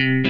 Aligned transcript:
thank 0.00 0.24
you 0.24 0.29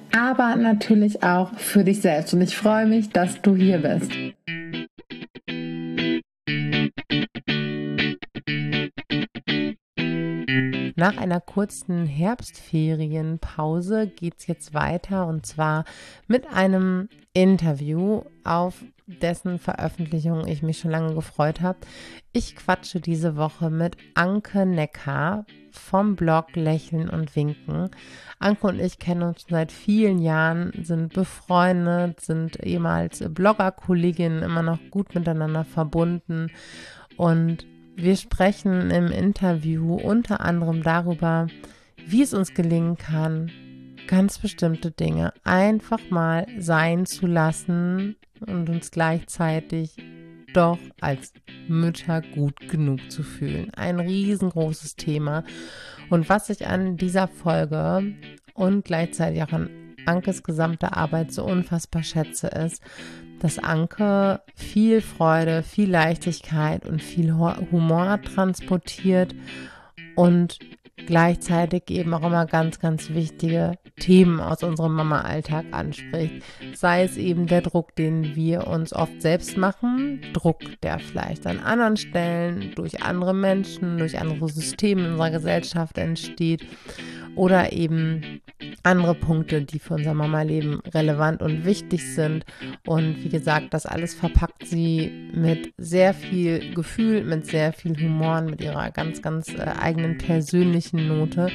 aber 0.11 0.55
natürlich 0.55 1.23
auch 1.23 1.57
für 1.57 1.83
dich 1.83 2.01
selbst. 2.01 2.33
Und 2.33 2.41
ich 2.41 2.55
freue 2.55 2.85
mich, 2.85 3.09
dass 3.09 3.41
du 3.41 3.55
hier 3.55 3.79
bist. 3.79 4.11
Nach 10.95 11.17
einer 11.17 11.41
kurzen 11.41 12.05
Herbstferienpause 12.05 14.05
geht 14.05 14.35
es 14.37 14.45
jetzt 14.45 14.75
weiter 14.75 15.25
und 15.25 15.47
zwar 15.47 15.85
mit 16.27 16.45
einem 16.53 17.09
Interview, 17.33 18.21
auf 18.43 18.83
dessen 19.21 19.59
Veröffentlichung 19.59 20.47
ich 20.47 20.61
mich 20.61 20.79
schon 20.79 20.91
lange 20.91 21.13
gefreut 21.13 21.61
habe. 21.61 21.79
Ich 22.33 22.55
quatsche 22.55 22.99
diese 22.99 23.35
Woche 23.35 23.69
mit 23.69 23.97
Anke 24.15 24.65
Neckar 24.65 25.45
vom 25.71 26.15
Blog 26.15 26.55
Lächeln 26.55 27.09
und 27.09 27.35
Winken. 27.35 27.89
Anke 28.39 28.67
und 28.67 28.79
ich 28.79 28.99
kennen 28.99 29.23
uns 29.23 29.45
seit 29.49 29.71
vielen 29.71 30.19
Jahren, 30.19 30.71
sind 30.83 31.13
befreundet, 31.13 32.19
sind 32.19 32.63
ehemals 32.63 33.23
Bloggerkolleginnen, 33.29 34.43
immer 34.43 34.63
noch 34.63 34.79
gut 34.89 35.15
miteinander 35.15 35.63
verbunden 35.63 36.51
und 37.17 37.65
wir 37.95 38.15
sprechen 38.15 38.89
im 38.89 39.07
Interview 39.07 39.95
unter 39.95 40.41
anderem 40.41 40.81
darüber, 40.81 41.47
wie 42.05 42.23
es 42.23 42.33
uns 42.33 42.53
gelingen 42.53 42.97
kann, 42.97 43.51
ganz 44.07 44.39
bestimmte 44.39 44.91
Dinge 44.91 45.33
einfach 45.43 45.99
mal 46.09 46.47
sein 46.57 47.05
zu 47.05 47.27
lassen 47.27 48.15
und 48.39 48.69
uns 48.69 48.91
gleichzeitig 48.91 49.95
doch 50.53 50.79
als 50.99 51.33
Mütter 51.67 52.21
gut 52.21 52.55
genug 52.69 53.11
zu 53.11 53.23
fühlen. 53.23 53.71
Ein 53.73 53.99
riesengroßes 53.99 54.95
Thema. 54.95 55.43
Und 56.09 56.27
was 56.29 56.49
ich 56.49 56.67
an 56.67 56.97
dieser 56.97 57.27
Folge 57.27 58.13
und 58.53 58.83
gleichzeitig 58.83 59.43
auch 59.43 59.53
an 59.53 59.69
Ankes 60.05 60.43
gesamte 60.43 60.93
Arbeit 60.95 61.31
so 61.31 61.45
unfassbar 61.45 62.03
schätze, 62.03 62.47
ist, 62.47 62.81
dass 63.39 63.59
Anke 63.59 64.41
viel 64.55 65.01
Freude, 65.01 65.63
viel 65.63 65.89
Leichtigkeit 65.89 66.85
und 66.85 67.01
viel 67.01 67.33
Humor 67.33 68.19
transportiert 68.21 69.35
und 70.15 70.59
gleichzeitig 71.05 71.89
eben 71.89 72.13
auch 72.13 72.23
immer 72.23 72.45
ganz, 72.45 72.79
ganz 72.79 73.09
wichtige 73.09 73.77
Themen 73.99 74.39
aus 74.39 74.63
unserem 74.63 74.93
Mama-Alltag 74.93 75.65
anspricht. 75.71 76.43
Sei 76.73 77.03
es 77.03 77.17
eben 77.17 77.47
der 77.47 77.61
Druck, 77.61 77.95
den 77.95 78.35
wir 78.35 78.67
uns 78.67 78.93
oft 78.93 79.21
selbst 79.21 79.57
machen, 79.57 80.21
Druck, 80.33 80.59
der 80.81 80.99
vielleicht 80.99 81.45
an 81.47 81.59
anderen 81.59 81.97
Stellen 81.97 82.73
durch 82.75 83.03
andere 83.03 83.33
Menschen, 83.33 83.97
durch 83.97 84.19
andere 84.19 84.49
Systeme 84.49 85.05
in 85.05 85.11
unserer 85.11 85.31
Gesellschaft 85.31 85.97
entsteht 85.97 86.65
oder 87.35 87.71
eben 87.71 88.41
andere 88.83 89.15
Punkte, 89.15 89.61
die 89.61 89.79
für 89.79 89.95
unser 89.95 90.13
Mama-Leben 90.13 90.81
relevant 90.93 91.41
und 91.41 91.65
wichtig 91.65 92.13
sind. 92.13 92.45
Und 92.85 93.23
wie 93.23 93.29
gesagt, 93.29 93.73
das 93.73 93.85
alles 93.85 94.13
verpackt 94.13 94.67
sie 94.67 95.29
mit 95.33 95.73
sehr 95.77 96.13
viel 96.13 96.73
Gefühl, 96.73 97.23
mit 97.23 97.45
sehr 97.45 97.73
viel 97.73 97.95
Humor, 97.97 98.41
mit 98.41 98.61
ihrer 98.61 98.91
ganz, 98.91 99.21
ganz 99.21 99.53
äh, 99.53 99.61
eigenen 99.79 100.17
persönlichen 100.17 100.90
Note. 100.93 101.49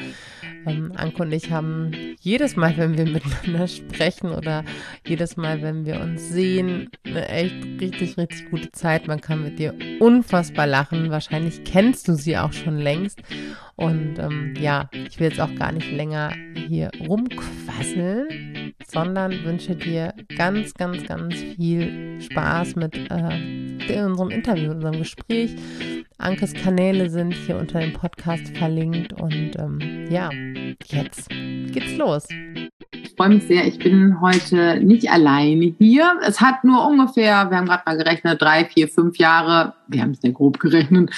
Ähm, 0.67 0.93
Anke 0.97 1.23
und 1.23 1.33
ich 1.33 1.51
haben 1.51 1.93
jedes 2.21 2.57
Mal, 2.57 2.77
wenn 2.77 2.97
wir 2.99 3.07
miteinander 3.07 3.69
sprechen 3.69 4.33
oder 4.33 4.65
jedes 5.07 5.37
Mal, 5.37 5.63
wenn 5.63 5.87
wir 5.87 6.01
uns 6.01 6.29
sehen, 6.29 6.91
eine 7.05 7.29
echt 7.29 7.55
richtig, 7.81 8.17
richtig 8.19 8.51
gute 8.51 8.73
Zeit. 8.73 9.07
Man 9.07 9.21
kann 9.21 9.43
mit 9.43 9.59
dir 9.59 9.75
unfassbar 10.01 10.67
lachen. 10.67 11.11
Wahrscheinlich 11.11 11.65
kennst 11.65 12.09
du 12.09 12.15
sie 12.15 12.37
auch 12.37 12.53
schon 12.53 12.79
längst. 12.79 13.21
Und 13.76 14.19
ähm, 14.19 14.54
ja, 14.59 14.88
ich 14.92 15.20
will 15.20 15.28
jetzt 15.28 15.41
auch 15.41 15.54
gar 15.54 15.70
nicht 15.72 15.91
länger 15.92 16.32
hier 16.54 16.91
rumquasseln, 17.06 18.75
sondern 18.91 19.44
wünsche 19.44 19.76
dir 19.76 20.14
ganz, 20.37 20.72
ganz, 20.75 21.06
ganz 21.06 21.34
viel 21.34 22.19
Spaß 22.20 22.76
mit 22.76 22.97
äh, 23.10 24.03
unserem 24.03 24.31
Interview, 24.31 24.70
in 24.70 24.76
unserem 24.76 24.98
Gespräch. 24.98 25.54
Ankes 26.19 26.54
Kanäle 26.54 27.10
sind 27.10 27.34
hier 27.34 27.59
unter 27.59 27.81
dem 27.81 27.92
Podcast 27.92 28.56
verlinkt 28.56 29.12
und 29.20 29.53
ähm, 29.59 30.06
ja, 30.10 30.31
jetzt 30.88 31.28
geht's 31.28 31.97
los. 31.97 32.26
Ich 32.93 33.15
freue 33.17 33.31
mich 33.31 33.45
sehr. 33.45 33.67
Ich 33.67 33.79
bin 33.79 34.21
heute 34.21 34.81
nicht 34.83 35.11
alleine 35.11 35.75
hier. 35.79 36.19
Es 36.23 36.41
hat 36.41 36.65
nur 36.65 36.87
ungefähr, 36.87 37.51
wir 37.51 37.57
haben 37.57 37.67
gerade 37.67 37.83
mal 37.87 37.97
gerechnet, 37.97 38.41
drei, 38.41 38.65
vier, 38.65 38.89
fünf 38.89 39.19
Jahre, 39.19 39.75
wir 39.89 40.03
haben 40.03 40.13
es 40.13 40.21
sehr 40.21 40.33
grob 40.33 40.59
gerechnet, 40.59 41.11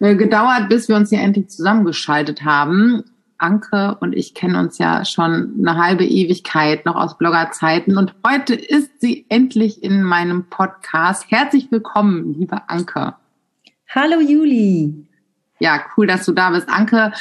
äh, 0.00 0.14
gedauert, 0.14 0.68
bis 0.68 0.88
wir 0.88 0.96
uns 0.96 1.10
hier 1.10 1.20
endlich 1.20 1.48
zusammengeschaltet 1.48 2.44
haben. 2.44 3.04
Anke 3.38 3.96
und 4.00 4.14
ich 4.14 4.34
kennen 4.34 4.56
uns 4.56 4.78
ja 4.78 5.04
schon 5.04 5.54
eine 5.58 5.76
halbe 5.76 6.04
Ewigkeit, 6.04 6.86
noch 6.86 6.96
aus 6.96 7.18
Bloggerzeiten. 7.18 7.98
Und 7.98 8.14
heute 8.26 8.54
ist 8.54 9.00
sie 9.00 9.26
endlich 9.28 9.82
in 9.82 10.02
meinem 10.02 10.44
Podcast. 10.48 11.26
Herzlich 11.30 11.70
willkommen, 11.70 12.34
liebe 12.34 12.68
Anke. 12.68 13.14
Hallo 13.88 14.20
Juli. 14.20 15.06
Ja, 15.58 15.80
cool, 15.96 16.06
dass 16.06 16.24
du 16.26 16.32
da 16.32 16.50
bist. 16.50 16.68
Anke 16.68 17.12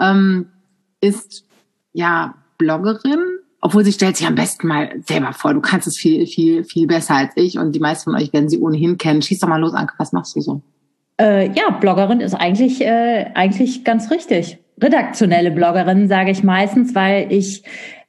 ähm, 0.00 0.46
ist 1.00 1.44
ja 1.92 2.34
Bloggerin, 2.58 3.37
obwohl 3.60 3.84
sie 3.84 3.92
stellt 3.92 4.16
sich 4.16 4.26
am 4.26 4.34
besten 4.34 4.66
mal 4.66 4.90
selber 5.06 5.32
vor. 5.32 5.52
Du 5.54 5.60
kannst 5.60 5.86
es 5.86 5.96
viel, 5.96 6.26
viel, 6.26 6.64
viel 6.64 6.86
besser 6.86 7.16
als 7.16 7.32
ich 7.36 7.58
und 7.58 7.72
die 7.72 7.80
meisten 7.80 8.10
von 8.10 8.20
euch 8.20 8.32
werden 8.32 8.48
sie 8.48 8.58
ohnehin 8.58 8.98
kennen. 8.98 9.22
Schieß 9.22 9.40
doch 9.40 9.48
mal 9.48 9.60
los, 9.60 9.74
Anke, 9.74 9.94
was 9.98 10.12
machst 10.12 10.36
du 10.36 10.40
so? 10.40 10.62
Äh, 11.20 11.50
ja, 11.52 11.70
Bloggerin 11.70 12.20
ist 12.20 12.34
eigentlich, 12.34 12.80
äh, 12.80 13.30
eigentlich 13.34 13.84
ganz 13.84 14.10
richtig. 14.10 14.58
Redaktionelle 14.80 15.50
Bloggerin, 15.50 16.06
sage 16.06 16.30
ich 16.30 16.44
meistens, 16.44 16.94
weil 16.94 17.32
ich 17.32 17.64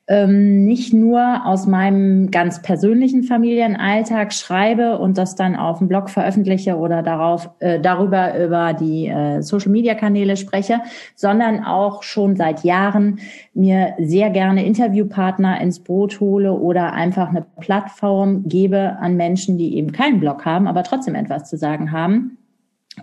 ähm, 0.09 0.65
nicht 0.65 0.91
nur 0.91 1.45
aus 1.45 1.67
meinem 1.67 2.31
ganz 2.31 2.63
persönlichen 2.63 3.21
Familienalltag 3.23 4.33
schreibe 4.33 4.97
und 4.97 5.19
das 5.19 5.35
dann 5.35 5.55
auf 5.55 5.77
dem 5.77 5.87
Blog 5.87 6.09
veröffentliche 6.09 6.77
oder 6.77 7.03
darauf 7.03 7.51
äh, 7.59 7.79
darüber 7.79 8.37
über 8.43 8.73
die 8.73 9.07
äh, 9.07 9.41
Social 9.41 9.71
Media 9.71 9.93
Kanäle 9.93 10.35
spreche, 10.35 10.81
sondern 11.15 11.63
auch 11.63 12.01
schon 12.01 12.35
seit 12.35 12.63
Jahren 12.63 13.19
mir 13.53 13.93
sehr 13.99 14.31
gerne 14.31 14.65
Interviewpartner 14.65 15.61
ins 15.61 15.79
Boot 15.79 16.19
hole 16.19 16.53
oder 16.53 16.93
einfach 16.93 17.29
eine 17.29 17.45
Plattform 17.59 18.47
gebe 18.47 18.97
an 18.99 19.15
Menschen, 19.15 19.59
die 19.59 19.77
eben 19.77 19.91
keinen 19.91 20.19
Blog 20.19 20.43
haben, 20.43 20.67
aber 20.67 20.83
trotzdem 20.83 21.13
etwas 21.13 21.47
zu 21.47 21.55
sagen 21.55 21.91
haben 21.91 22.38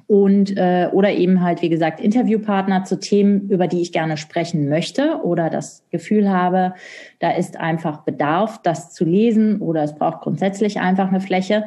und 0.06 0.56
äh, 0.56 0.88
oder 0.92 1.12
eben 1.12 1.42
halt 1.42 1.62
wie 1.62 1.68
gesagt 1.68 2.00
Interviewpartner 2.00 2.84
zu 2.84 2.98
Themen, 2.98 3.48
über 3.48 3.66
die 3.66 3.82
ich 3.82 3.92
gerne 3.92 4.16
sprechen 4.16 4.68
möchte 4.68 5.20
oder 5.22 5.50
das 5.50 5.84
Gefühl 5.90 6.30
habe, 6.30 6.74
da 7.18 7.30
ist 7.30 7.58
einfach 7.58 8.02
Bedarf, 8.02 8.60
das 8.62 8.92
zu 8.92 9.04
lesen 9.04 9.60
oder 9.60 9.82
es 9.82 9.94
braucht 9.94 10.20
grundsätzlich 10.20 10.80
einfach 10.80 11.08
eine 11.08 11.20
Fläche. 11.20 11.64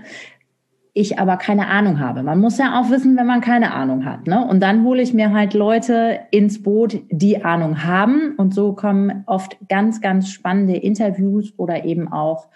Ich 0.94 1.20
aber 1.20 1.38
keine 1.38 1.68
Ahnung 1.68 2.00
habe. 2.00 2.24
Man 2.24 2.40
muss 2.40 2.58
ja 2.58 2.80
auch 2.80 2.90
wissen, 2.90 3.16
wenn 3.16 3.28
man 3.28 3.42
keine 3.42 3.74
Ahnung 3.74 4.06
hat. 4.06 4.28
Ne? 4.28 4.46
Und 4.46 4.60
dann 4.60 4.84
hole 4.84 5.02
ich 5.02 5.14
mir 5.14 5.32
halt 5.32 5.54
Leute 5.54 6.20
ins 6.32 6.64
Boot, 6.64 7.00
die 7.10 7.44
Ahnung 7.46 7.84
haben. 7.84 8.34
Und 8.38 8.54
so 8.54 8.74
kommen 8.74 9.24
oft 9.28 9.58
ganz, 9.70 10.02
ganz 10.02 10.30
spannende 10.30 10.76
Interviews 10.76 11.54
oder 11.58 11.86
eben 11.86 12.12
auch 12.12 12.48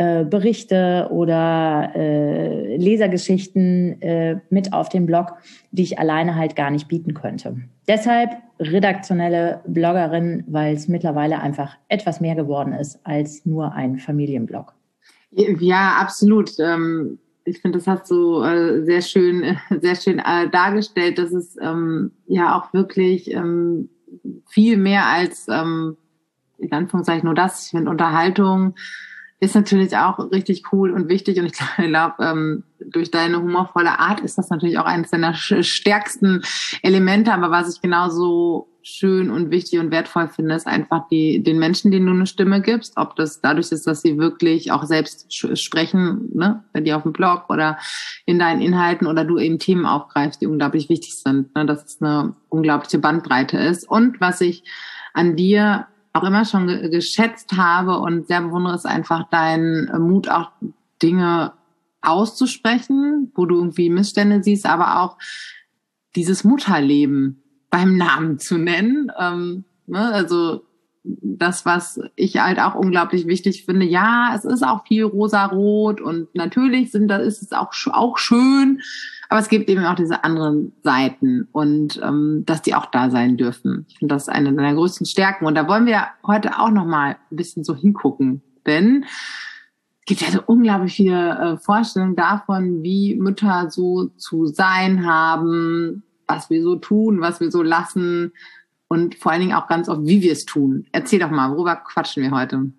äh, 0.00 0.24
Berichte 0.24 1.08
oder 1.10 1.92
äh, 1.94 2.74
Lesergeschichten 2.78 4.00
äh, 4.00 4.40
mit 4.48 4.72
auf 4.72 4.88
dem 4.88 5.04
Blog, 5.04 5.34
die 5.72 5.82
ich 5.82 5.98
alleine 5.98 6.36
halt 6.36 6.56
gar 6.56 6.70
nicht 6.70 6.88
bieten 6.88 7.12
könnte. 7.12 7.58
Deshalb 7.86 8.30
redaktionelle 8.58 9.60
Bloggerin, 9.66 10.44
weil 10.46 10.74
es 10.74 10.88
mittlerweile 10.88 11.42
einfach 11.42 11.76
etwas 11.88 12.18
mehr 12.22 12.34
geworden 12.34 12.72
ist 12.72 12.98
als 13.04 13.44
nur 13.44 13.74
ein 13.74 13.98
Familienblog. 13.98 14.72
Ja, 15.32 15.98
absolut. 16.00 16.52
Ähm, 16.60 17.18
ich 17.44 17.60
finde, 17.60 17.76
das 17.76 17.86
hast 17.86 18.10
du 18.10 18.42
äh, 18.42 18.82
sehr 18.82 19.02
schön, 19.02 19.58
sehr 19.82 19.96
schön 19.96 20.18
äh, 20.18 20.48
dargestellt, 20.48 21.18
dass 21.18 21.32
es 21.32 21.58
ähm, 21.60 22.12
ja 22.26 22.58
auch 22.58 22.72
wirklich 22.72 23.30
ähm, 23.32 23.90
viel 24.46 24.78
mehr 24.78 25.04
als 25.04 25.46
in 25.46 26.72
Anführungszeichen 26.72 27.26
nur 27.26 27.34
das. 27.34 27.66
Ich 27.66 27.70
finde 27.72 27.90
Unterhaltung 27.90 28.74
ist 29.40 29.54
natürlich 29.54 29.96
auch 29.96 30.18
richtig 30.30 30.64
cool 30.70 30.90
und 30.90 31.08
wichtig. 31.08 31.38
Und 31.38 31.46
ich 31.46 31.52
glaube, 31.76 32.14
ähm, 32.20 32.64
durch 32.78 33.10
deine 33.10 33.38
humorvolle 33.40 33.98
Art 33.98 34.20
ist 34.20 34.36
das 34.38 34.50
natürlich 34.50 34.78
auch 34.78 34.84
eines 34.84 35.10
deiner 35.10 35.34
stärksten 35.34 36.42
Elemente. 36.82 37.32
Aber 37.32 37.50
was 37.50 37.74
ich 37.74 37.80
genauso 37.80 38.68
schön 38.82 39.30
und 39.30 39.50
wichtig 39.50 39.78
und 39.78 39.90
wertvoll 39.90 40.28
finde, 40.28 40.54
ist 40.54 40.66
einfach 40.66 41.08
die, 41.08 41.42
den 41.42 41.58
Menschen, 41.58 41.90
denen 41.90 42.06
du 42.06 42.12
eine 42.12 42.26
Stimme 42.26 42.60
gibst. 42.60 42.96
Ob 42.96 43.16
das 43.16 43.40
dadurch 43.40 43.72
ist, 43.72 43.86
dass 43.86 44.02
sie 44.02 44.18
wirklich 44.18 44.72
auch 44.72 44.84
selbst 44.84 45.32
sprechen, 45.58 46.30
ne, 46.34 46.64
bei 46.72 46.80
dir 46.80 46.96
auf 46.96 47.02
dem 47.02 47.12
Blog 47.12 47.44
oder 47.48 47.78
in 48.26 48.38
deinen 48.38 48.60
Inhalten 48.60 49.06
oder 49.06 49.24
du 49.24 49.38
eben 49.38 49.58
Themen 49.58 49.86
aufgreifst, 49.86 50.40
die 50.40 50.46
unglaublich 50.46 50.88
wichtig 50.88 51.16
sind. 51.16 51.54
Ne, 51.54 51.64
dass 51.64 51.84
es 51.84 52.02
eine 52.02 52.34
unglaubliche 52.50 52.98
Bandbreite 52.98 53.56
ist. 53.58 53.88
Und 53.88 54.20
was 54.20 54.40
ich 54.42 54.64
an 55.14 55.36
dir 55.36 55.86
auch 56.12 56.24
immer 56.24 56.44
schon 56.44 56.66
ge 56.66 56.88
geschätzt 56.90 57.52
habe 57.56 57.98
und 57.98 58.26
sehr 58.26 58.42
bewundere, 58.42 58.74
ist 58.74 58.86
einfach 58.86 59.28
dein 59.30 59.90
Mut, 59.98 60.28
auch 60.28 60.50
Dinge 61.02 61.52
auszusprechen, 62.02 63.30
wo 63.34 63.46
du 63.46 63.56
irgendwie 63.56 63.90
Missstände 63.90 64.42
siehst, 64.42 64.66
aber 64.66 65.00
auch 65.00 65.18
dieses 66.16 66.44
Mutterleben 66.44 67.42
beim 67.70 67.96
Namen 67.96 68.38
zu 68.38 68.58
nennen. 68.58 69.12
Ähm, 69.18 69.64
ne? 69.86 70.12
Also 70.12 70.64
das, 71.02 71.64
was 71.64 72.00
ich 72.16 72.38
halt 72.38 72.58
auch 72.58 72.74
unglaublich 72.74 73.26
wichtig 73.26 73.64
finde. 73.64 73.86
Ja, 73.86 74.32
es 74.34 74.44
ist 74.44 74.62
auch 74.62 74.86
viel 74.86 75.04
rosa-rot 75.04 76.00
und 76.00 76.34
natürlich 76.34 76.90
sind, 76.90 77.08
da 77.08 77.16
ist 77.16 77.42
es 77.42 77.52
auch, 77.52 77.72
auch 77.92 78.18
schön, 78.18 78.80
aber 79.30 79.40
es 79.40 79.48
gibt 79.48 79.70
eben 79.70 79.84
auch 79.84 79.94
diese 79.94 80.24
anderen 80.24 80.72
Seiten 80.82 81.48
und 81.52 82.00
ähm, 82.02 82.42
dass 82.46 82.62
die 82.62 82.74
auch 82.74 82.86
da 82.86 83.10
sein 83.10 83.36
dürfen. 83.36 83.86
Ich 83.88 83.98
finde 83.98 84.14
das 84.14 84.28
eine 84.28 84.52
deiner 84.52 84.74
größten 84.74 85.06
Stärken. 85.06 85.46
Und 85.46 85.54
da 85.54 85.68
wollen 85.68 85.86
wir 85.86 86.08
heute 86.26 86.58
auch 86.58 86.70
noch 86.70 86.84
mal 86.84 87.16
ein 87.30 87.36
bisschen 87.36 87.62
so 87.62 87.76
hingucken. 87.76 88.42
Denn 88.66 89.04
es 89.04 90.06
gibt 90.06 90.20
ja 90.22 90.32
so 90.32 90.42
unglaublich 90.44 90.94
viele 90.94 91.38
äh, 91.38 91.56
Vorstellungen 91.58 92.16
davon, 92.16 92.82
wie 92.82 93.14
Mütter 93.14 93.70
so 93.70 94.06
zu 94.16 94.46
sein 94.46 95.06
haben, 95.06 96.02
was 96.26 96.50
wir 96.50 96.60
so 96.64 96.74
tun, 96.74 97.20
was 97.20 97.38
wir 97.38 97.52
so 97.52 97.62
lassen 97.62 98.32
und 98.88 99.14
vor 99.14 99.30
allen 99.30 99.42
Dingen 99.42 99.54
auch 99.54 99.68
ganz 99.68 99.88
oft, 99.88 100.04
wie 100.04 100.22
wir 100.22 100.32
es 100.32 100.44
tun. 100.44 100.86
Erzähl 100.90 101.20
doch 101.20 101.30
mal, 101.30 101.52
worüber 101.52 101.76
quatschen 101.76 102.24
wir 102.24 102.32
heute? 102.32 102.72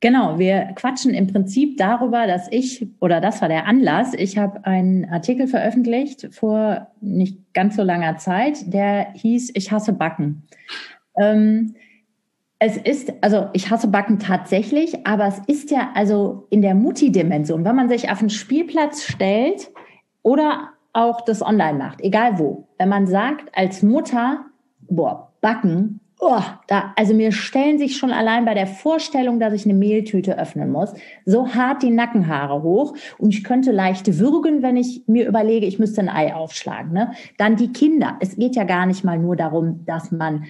Genau, 0.00 0.38
wir 0.38 0.72
quatschen 0.76 1.12
im 1.12 1.26
Prinzip 1.26 1.76
darüber, 1.76 2.26
dass 2.26 2.48
ich, 2.50 2.88
oder 3.00 3.20
das 3.20 3.42
war 3.42 3.48
der 3.48 3.66
Anlass, 3.66 4.14
ich 4.14 4.38
habe 4.38 4.64
einen 4.64 5.04
Artikel 5.04 5.46
veröffentlicht 5.46 6.28
vor 6.32 6.86
nicht 7.02 7.52
ganz 7.52 7.76
so 7.76 7.82
langer 7.82 8.16
Zeit, 8.16 8.72
der 8.72 9.12
hieß 9.12 9.52
Ich 9.54 9.70
hasse 9.70 9.92
Backen. 9.92 10.44
Ähm, 11.18 11.74
es 12.58 12.78
ist, 12.78 13.12
also 13.22 13.48
ich 13.52 13.70
hasse 13.70 13.88
Backen 13.88 14.18
tatsächlich, 14.18 15.06
aber 15.06 15.26
es 15.26 15.38
ist 15.46 15.70
ja 15.70 15.90
also 15.94 16.46
in 16.48 16.62
der 16.62 16.74
Mutti-Dimension, 16.74 17.64
wenn 17.66 17.76
man 17.76 17.90
sich 17.90 18.10
auf 18.10 18.20
einen 18.20 18.30
Spielplatz 18.30 19.02
stellt 19.02 19.70
oder 20.22 20.70
auch 20.94 21.20
das 21.20 21.42
online 21.42 21.78
macht, 21.78 22.00
egal 22.00 22.38
wo, 22.38 22.68
wenn 22.78 22.88
man 22.88 23.06
sagt 23.06 23.56
als 23.56 23.82
Mutter, 23.82 24.46
boah, 24.88 25.32
Backen, 25.42 26.00
oh, 26.20 26.42
da, 26.66 26.92
also 26.96 27.14
mir 27.14 27.32
stellen 27.32 27.78
sich 27.78 27.96
schon 27.96 28.12
allein 28.12 28.44
bei 28.44 28.54
der 28.54 28.66
Vorstellung, 28.66 29.40
dass 29.40 29.54
ich 29.54 29.64
eine 29.64 29.74
Mehltüte 29.74 30.38
öffnen 30.38 30.70
muss, 30.70 30.92
so 31.24 31.54
hart 31.54 31.82
die 31.82 31.90
Nackenhaare 31.90 32.62
hoch 32.62 32.94
und 33.18 33.34
ich 33.34 33.42
könnte 33.42 33.72
leicht 33.72 34.18
würgen, 34.18 34.62
wenn 34.62 34.76
ich 34.76 35.02
mir 35.06 35.26
überlege, 35.26 35.66
ich 35.66 35.78
müsste 35.78 36.02
ein 36.02 36.08
Ei 36.08 36.34
aufschlagen. 36.34 36.92
Ne? 36.92 37.12
Dann 37.38 37.56
die 37.56 37.72
Kinder. 37.72 38.16
Es 38.20 38.36
geht 38.36 38.54
ja 38.54 38.64
gar 38.64 38.86
nicht 38.86 39.02
mal 39.02 39.18
nur 39.18 39.34
darum, 39.34 39.84
dass 39.86 40.12
man 40.12 40.44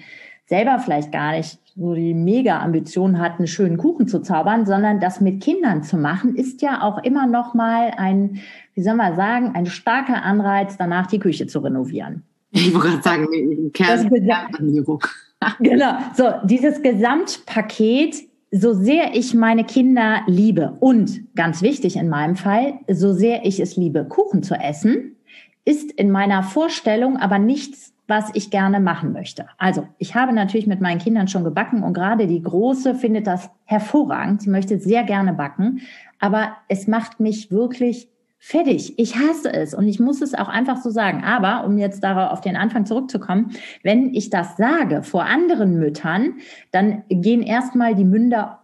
selber 0.45 0.79
vielleicht 0.79 1.13
gar 1.13 1.31
nicht 1.31 1.59
so 1.77 1.93
die 1.93 2.13
Mega-Ambition 2.13 3.19
hat, 3.19 3.37
einen 3.37 3.47
schönen 3.47 3.77
Kuchen 3.77 4.07
zu 4.07 4.21
zaubern, 4.21 4.65
sondern 4.65 4.99
das 4.99 5.21
mit 5.21 5.41
Kindern 5.41 5.83
zu 5.83 5.95
machen, 5.95 6.35
ist 6.35 6.61
ja 6.61 6.81
auch 6.81 7.01
immer 7.03 7.27
noch 7.27 7.53
mal 7.53 7.93
ein, 7.95 8.41
wie 8.73 8.83
soll 8.83 8.95
man 8.95 9.15
sagen, 9.15 9.51
ein 9.53 9.65
starker 9.65 10.21
Anreiz, 10.23 10.75
danach 10.77 11.07
die 11.07 11.19
Küche 11.19 11.47
zu 11.47 11.59
renovieren. 11.59 12.23
Ich 12.51 12.73
wollte 12.73 12.89
gerade 12.89 13.01
sagen, 13.03 13.71
Kernsanierung. 13.71 15.01
genau. 15.59 15.97
So, 16.15 16.33
dieses 16.43 16.81
Gesamtpaket, 16.81 18.15
so 18.51 18.73
sehr 18.73 19.15
ich 19.15 19.33
meine 19.33 19.63
Kinder 19.63 20.21
liebe 20.27 20.77
und 20.79 21.33
ganz 21.35 21.61
wichtig 21.61 21.95
in 21.95 22.09
meinem 22.09 22.35
Fall, 22.35 22.79
so 22.89 23.13
sehr 23.13 23.45
ich 23.45 23.59
es 23.59 23.77
liebe, 23.77 24.05
Kuchen 24.05 24.43
zu 24.43 24.55
essen, 24.55 25.15
ist 25.63 25.91
in 25.91 26.11
meiner 26.11 26.43
Vorstellung 26.43 27.17
aber 27.17 27.39
nichts, 27.39 27.93
was 28.07 28.29
ich 28.33 28.51
gerne 28.51 28.81
machen 28.81 29.13
möchte. 29.13 29.47
Also, 29.57 29.87
ich 29.97 30.15
habe 30.15 30.33
natürlich 30.33 30.67
mit 30.67 30.81
meinen 30.81 30.99
Kindern 30.99 31.29
schon 31.29 31.45
gebacken 31.45 31.81
und 31.81 31.93
gerade 31.93 32.27
die 32.27 32.41
Große 32.41 32.95
findet 32.95 33.25
das 33.25 33.49
hervorragend. 33.63 34.41
Sie 34.41 34.49
möchte 34.49 34.79
sehr 34.79 35.03
gerne 35.03 35.31
backen, 35.33 35.81
aber 36.19 36.57
es 36.67 36.87
macht 36.87 37.21
mich 37.21 37.51
wirklich 37.51 38.10
Fertig. 38.43 38.97
Ich 38.97 39.15
hasse 39.17 39.53
es 39.53 39.75
und 39.75 39.87
ich 39.87 39.99
muss 39.99 40.19
es 40.19 40.33
auch 40.33 40.47
einfach 40.47 40.77
so 40.77 40.89
sagen. 40.89 41.23
Aber 41.23 41.63
um 41.63 41.77
jetzt 41.77 42.03
darauf 42.03 42.31
auf 42.31 42.41
den 42.41 42.55
Anfang 42.55 42.87
zurückzukommen, 42.87 43.51
wenn 43.83 44.15
ich 44.15 44.31
das 44.31 44.57
sage 44.57 45.03
vor 45.03 45.25
anderen 45.25 45.77
Müttern, 45.77 46.39
dann 46.71 47.03
gehen 47.07 47.43
erstmal 47.43 47.93
die 47.93 48.03
Münder 48.03 48.63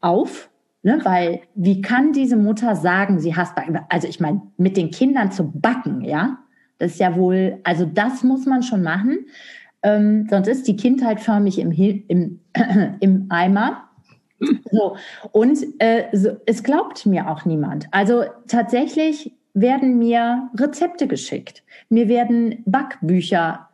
auf, 0.00 0.48
ne? 0.82 1.00
weil 1.02 1.42
wie 1.54 1.82
kann 1.82 2.14
diese 2.14 2.36
Mutter 2.36 2.74
sagen, 2.74 3.20
sie 3.20 3.36
hasst 3.36 3.54
Backen? 3.54 3.78
Also 3.90 4.08
ich 4.08 4.18
meine, 4.18 4.40
mit 4.56 4.78
den 4.78 4.90
Kindern 4.90 5.30
zu 5.30 5.52
backen, 5.52 6.00
ja, 6.00 6.38
das 6.78 6.92
ist 6.92 7.00
ja 7.00 7.14
wohl, 7.14 7.60
also 7.64 7.84
das 7.84 8.24
muss 8.24 8.46
man 8.46 8.62
schon 8.62 8.82
machen. 8.82 9.26
Ähm, 9.82 10.26
sonst 10.30 10.48
ist 10.48 10.66
die 10.66 10.76
Kindheit 10.76 11.20
förmlich 11.20 11.58
im, 11.58 11.70
im, 11.70 12.40
im 13.00 13.26
Eimer. 13.28 13.87
So, 14.70 14.96
und 15.32 15.58
äh, 15.78 16.04
so, 16.12 16.36
es 16.46 16.62
glaubt 16.62 17.06
mir 17.06 17.28
auch 17.28 17.44
niemand. 17.44 17.86
Also 17.90 18.24
tatsächlich 18.46 19.32
werden 19.54 19.98
mir 19.98 20.48
Rezepte 20.56 21.08
geschickt. 21.08 21.64
Mir 21.88 22.08
werden 22.08 22.62
Backbücher 22.64 23.68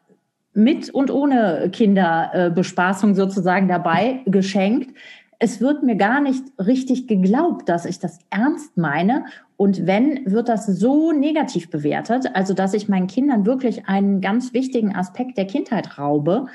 mit 0.54 0.88
und 0.88 1.10
ohne 1.10 1.68
Kinderbespaßung 1.72 3.14
sozusagen 3.14 3.68
dabei 3.68 4.20
geschenkt 4.24 4.94
es 5.38 5.60
wird 5.60 5.82
mir 5.82 5.96
gar 5.96 6.20
nicht 6.20 6.42
richtig 6.58 7.06
geglaubt, 7.06 7.68
dass 7.68 7.84
ich 7.84 7.98
das 7.98 8.18
ernst 8.30 8.76
meine. 8.76 9.26
Und 9.56 9.86
wenn, 9.86 10.20
wird 10.26 10.48
das 10.48 10.66
so 10.66 11.12
negativ 11.12 11.70
bewertet, 11.70 12.26
also 12.34 12.54
dass 12.54 12.74
ich 12.74 12.88
meinen 12.88 13.06
Kindern 13.06 13.46
wirklich 13.46 13.86
einen 13.86 14.20
ganz 14.20 14.52
wichtigen 14.52 14.96
Aspekt 14.96 15.38
der 15.38 15.46
Kindheit 15.46 15.96
raube, 15.96 16.46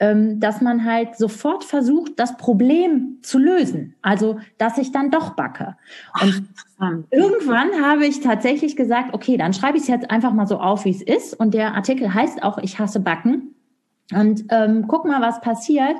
ähm, 0.00 0.40
dass 0.40 0.60
man 0.60 0.84
halt 0.84 1.16
sofort 1.16 1.62
versucht, 1.62 2.18
das 2.18 2.36
Problem 2.36 3.18
zu 3.22 3.38
lösen. 3.38 3.94
Also, 4.02 4.40
dass 4.58 4.76
ich 4.76 4.90
dann 4.90 5.12
doch 5.12 5.36
backe. 5.36 5.76
Und 6.20 6.48
Ach, 6.80 6.92
irgendwann 7.10 7.80
habe 7.80 8.06
ich 8.06 8.20
tatsächlich 8.20 8.74
gesagt, 8.74 9.14
okay, 9.14 9.36
dann 9.36 9.52
schreibe 9.52 9.76
ich 9.76 9.84
es 9.84 9.88
jetzt 9.88 10.10
einfach 10.10 10.32
mal 10.32 10.48
so 10.48 10.58
auf, 10.58 10.84
wie 10.84 10.90
es 10.90 11.02
ist. 11.02 11.38
Und 11.38 11.54
der 11.54 11.74
Artikel 11.74 12.12
heißt 12.12 12.42
auch, 12.42 12.58
ich 12.58 12.80
hasse 12.80 12.98
Backen. 12.98 13.54
Und 14.12 14.46
ähm, 14.50 14.86
guck 14.88 15.04
mal, 15.04 15.20
was 15.20 15.40
passiert. 15.40 15.96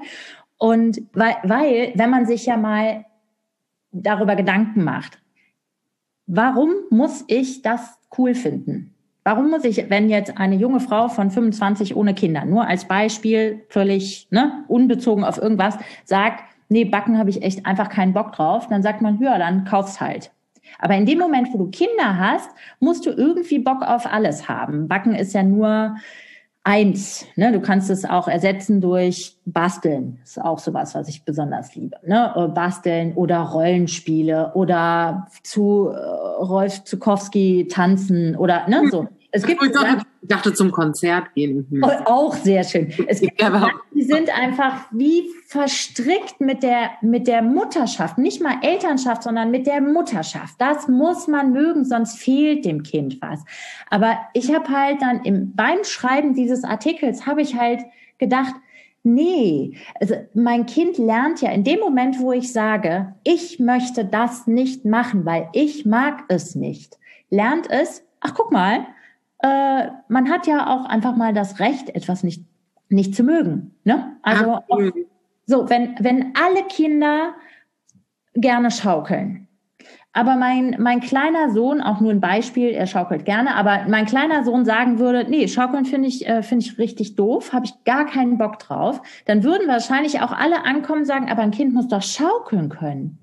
Und 0.56 1.02
weil, 1.12 1.36
weil, 1.44 1.92
wenn 1.94 2.10
man 2.10 2.26
sich 2.26 2.46
ja 2.46 2.56
mal 2.56 3.04
darüber 3.92 4.34
Gedanken 4.34 4.82
macht, 4.82 5.20
warum 6.28 6.70
muss 6.90 7.24
ich 7.26 7.62
das 7.62 7.98
cool 8.16 8.34
finden? 8.34 8.94
Warum 9.24 9.50
muss 9.50 9.64
ich, 9.64 9.90
wenn 9.90 10.08
jetzt 10.08 10.38
eine 10.38 10.54
junge 10.54 10.80
Frau 10.80 11.08
von 11.08 11.30
25 11.30 11.96
ohne 11.96 12.14
Kinder, 12.14 12.44
nur 12.44 12.66
als 12.66 12.86
Beispiel, 12.86 13.64
völlig 13.68 14.28
ne, 14.30 14.64
unbezogen 14.68 15.24
auf 15.24 15.36
irgendwas, 15.36 15.76
sagt, 16.04 16.44
nee, 16.68 16.84
Backen 16.84 17.18
habe 17.18 17.30
ich 17.30 17.42
echt 17.42 17.66
einfach 17.66 17.88
keinen 17.88 18.14
Bock 18.14 18.32
drauf, 18.32 18.68
dann 18.68 18.82
sagt 18.82 19.02
man, 19.02 19.20
ja, 19.20 19.36
dann 19.38 19.64
kauf's 19.64 20.00
halt. 20.00 20.30
Aber 20.78 20.94
in 20.94 21.06
dem 21.06 21.18
Moment, 21.18 21.48
wo 21.52 21.58
du 21.58 21.70
Kinder 21.70 22.18
hast, 22.18 22.50
musst 22.78 23.04
du 23.06 23.10
irgendwie 23.10 23.58
Bock 23.58 23.82
auf 23.82 24.06
alles 24.06 24.48
haben. 24.48 24.86
Backen 24.86 25.14
ist 25.14 25.34
ja 25.34 25.42
nur 25.42 25.96
eins. 26.68 27.26
Ne? 27.36 27.52
Du 27.52 27.60
kannst 27.60 27.88
es 27.88 28.04
auch 28.04 28.28
ersetzen 28.28 28.82
durch 28.82 29.38
Basteln. 29.46 30.18
Ist 30.22 30.40
auch 30.40 30.58
sowas, 30.58 30.94
was 30.94 31.08
ich 31.08 31.24
besonders 31.24 31.74
liebe. 31.74 31.96
Ne? 32.04 32.32
Äh, 32.36 32.48
basteln 32.48 33.14
oder 33.14 33.40
Rollenspiele 33.40 34.52
oder 34.54 35.28
zu 35.42 35.90
äh, 35.90 35.96
Rolf 36.38 36.84
Zukowski 36.84 37.68
tanzen 37.70 38.36
oder 38.36 38.68
ne, 38.68 38.88
so. 38.90 39.08
Es 39.30 39.44
gibt 39.44 39.62
ich 39.62 39.72
dachte, 39.72 40.06
ich 40.22 40.28
dachte 40.28 40.54
zum 40.54 40.72
Konzert 40.72 41.34
gehen. 41.34 41.66
Hm. 41.70 41.84
Auch 41.84 42.34
sehr 42.34 42.64
schön. 42.64 42.92
Es 43.06 43.20
gibt 43.20 43.40
ja, 43.40 43.70
die 43.94 44.02
sind 44.02 44.34
einfach 44.34 44.86
wie 44.90 45.28
verstrickt 45.46 46.40
mit 46.40 46.62
der 46.62 46.92
mit 47.02 47.26
der 47.26 47.42
Mutterschaft, 47.42 48.16
nicht 48.16 48.40
mal 48.40 48.56
Elternschaft, 48.62 49.22
sondern 49.22 49.50
mit 49.50 49.66
der 49.66 49.82
Mutterschaft. 49.82 50.54
Das 50.58 50.88
muss 50.88 51.28
man 51.28 51.52
mögen, 51.52 51.84
sonst 51.84 52.18
fehlt 52.18 52.64
dem 52.64 52.82
Kind 52.82 53.20
was. 53.20 53.44
Aber 53.90 54.16
ich 54.32 54.54
habe 54.54 54.68
halt 54.70 55.02
dann 55.02 55.22
im 55.24 55.54
beim 55.54 55.84
Schreiben 55.84 56.34
dieses 56.34 56.64
Artikels 56.64 57.26
habe 57.26 57.42
ich 57.42 57.54
halt 57.54 57.82
gedacht, 58.16 58.54
Nee, 59.10 59.74
also 59.98 60.16
mein 60.34 60.66
Kind 60.66 60.98
lernt 60.98 61.40
ja 61.40 61.50
in 61.50 61.64
dem 61.64 61.80
Moment, 61.80 62.20
wo 62.20 62.32
ich 62.32 62.52
sage, 62.52 63.14
ich 63.24 63.58
möchte 63.58 64.04
das 64.04 64.46
nicht 64.46 64.84
machen, 64.84 65.24
weil 65.24 65.48
ich 65.54 65.86
mag 65.86 66.24
es 66.28 66.54
nicht, 66.54 66.98
lernt 67.30 67.70
es, 67.70 68.04
ach 68.20 68.34
guck 68.34 68.52
mal, 68.52 68.86
äh, 69.42 69.86
man 70.08 70.28
hat 70.28 70.46
ja 70.46 70.66
auch 70.66 70.84
einfach 70.84 71.16
mal 71.16 71.32
das 71.32 71.58
Recht, 71.58 71.88
etwas 71.96 72.22
nicht, 72.22 72.44
nicht 72.90 73.14
zu 73.14 73.22
mögen. 73.22 73.74
Ne? 73.84 74.18
Also 74.20 74.56
auch, 74.68 74.82
so, 75.46 75.70
wenn, 75.70 75.96
wenn 76.00 76.34
alle 76.36 76.64
Kinder 76.64 77.32
gerne 78.34 78.70
schaukeln, 78.70 79.47
aber 80.18 80.34
mein, 80.34 80.74
mein 80.80 80.98
kleiner 80.98 81.52
Sohn, 81.52 81.80
auch 81.80 82.00
nur 82.00 82.10
ein 82.10 82.20
Beispiel, 82.20 82.70
er 82.70 82.88
schaukelt 82.88 83.24
gerne, 83.24 83.54
aber 83.54 83.84
mein 83.86 84.04
kleiner 84.04 84.42
Sohn 84.42 84.64
sagen 84.64 84.98
würde, 84.98 85.24
nee, 85.30 85.46
schaukeln 85.46 85.84
finde 85.84 86.08
ich, 86.08 86.26
äh, 86.26 86.42
finde 86.42 86.64
ich 86.64 86.76
richtig 86.76 87.14
doof, 87.14 87.52
habe 87.52 87.66
ich 87.66 87.84
gar 87.84 88.04
keinen 88.04 88.36
Bock 88.36 88.58
drauf, 88.58 89.00
dann 89.26 89.44
würden 89.44 89.68
wahrscheinlich 89.68 90.20
auch 90.20 90.32
alle 90.32 90.64
ankommen 90.64 91.02
und 91.02 91.06
sagen, 91.06 91.30
aber 91.30 91.42
ein 91.42 91.52
Kind 91.52 91.72
muss 91.72 91.86
doch 91.86 92.02
schaukeln 92.02 92.68
können. 92.68 93.20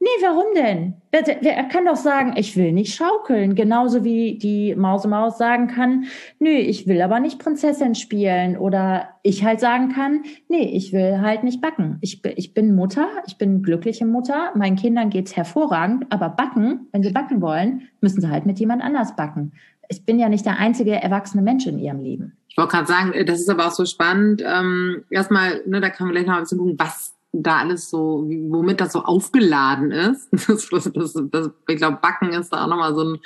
Nee, 0.00 0.06
warum 0.22 0.54
denn? 0.54 0.94
Er 1.10 1.64
kann 1.64 1.84
doch 1.84 1.96
sagen, 1.96 2.34
ich 2.36 2.56
will 2.56 2.72
nicht 2.72 2.94
schaukeln. 2.94 3.56
Genauso 3.56 4.04
wie 4.04 4.38
die 4.38 4.76
Mausemaus 4.76 5.38
sagen 5.38 5.66
kann, 5.66 6.04
nö, 6.38 6.50
ich 6.50 6.86
will 6.86 7.02
aber 7.02 7.18
nicht 7.18 7.40
Prinzessin 7.40 7.96
spielen. 7.96 8.56
Oder 8.56 9.08
ich 9.24 9.42
halt 9.42 9.58
sagen 9.58 9.88
kann, 9.88 10.22
nee, 10.48 10.70
ich 10.72 10.92
will 10.92 11.20
halt 11.20 11.42
nicht 11.42 11.60
backen. 11.60 11.98
Ich, 12.00 12.24
ich 12.24 12.54
bin 12.54 12.76
Mutter, 12.76 13.08
ich 13.26 13.38
bin 13.38 13.64
glückliche 13.64 14.06
Mutter, 14.06 14.52
meinen 14.54 14.76
Kindern 14.76 15.10
geht's 15.10 15.34
hervorragend, 15.34 16.06
aber 16.10 16.28
backen, 16.28 16.86
wenn 16.92 17.02
sie 17.02 17.10
backen 17.10 17.40
wollen, 17.40 17.88
müssen 18.00 18.20
sie 18.20 18.30
halt 18.30 18.46
mit 18.46 18.60
jemand 18.60 18.82
anders 18.82 19.16
backen. 19.16 19.52
Ich 19.88 20.04
bin 20.04 20.20
ja 20.20 20.28
nicht 20.28 20.46
der 20.46 20.58
einzige 20.58 20.92
erwachsene 20.92 21.42
Mensch 21.42 21.66
in 21.66 21.80
ihrem 21.80 22.00
Leben. 22.00 22.36
Ich 22.48 22.56
wollte 22.56 22.70
gerade 22.72 22.86
sagen, 22.86 23.12
das 23.26 23.40
ist 23.40 23.50
aber 23.50 23.66
auch 23.66 23.72
so 23.72 23.84
spannend. 23.84 24.44
Ähm, 24.46 25.04
erstmal, 25.10 25.62
ne, 25.66 25.80
da 25.80 25.90
kann 25.90 26.06
man 26.06 26.14
gleich 26.14 26.26
noch 26.26 26.34
ein 26.34 26.42
bisschen 26.42 26.58
gucken, 26.58 26.76
was 26.78 27.17
da 27.32 27.58
alles 27.58 27.90
so, 27.90 28.24
womit 28.26 28.80
das 28.80 28.92
so 28.92 29.02
aufgeladen 29.02 29.90
ist. 29.90 30.28
Das, 30.48 30.68
das, 30.92 31.14
das, 31.30 31.50
ich 31.68 31.76
glaube, 31.76 31.98
Backen 32.00 32.30
ist 32.30 32.50
da 32.50 32.64
auch 32.64 32.68
nochmal 32.68 32.94
so 32.94 33.04
ein, 33.04 33.18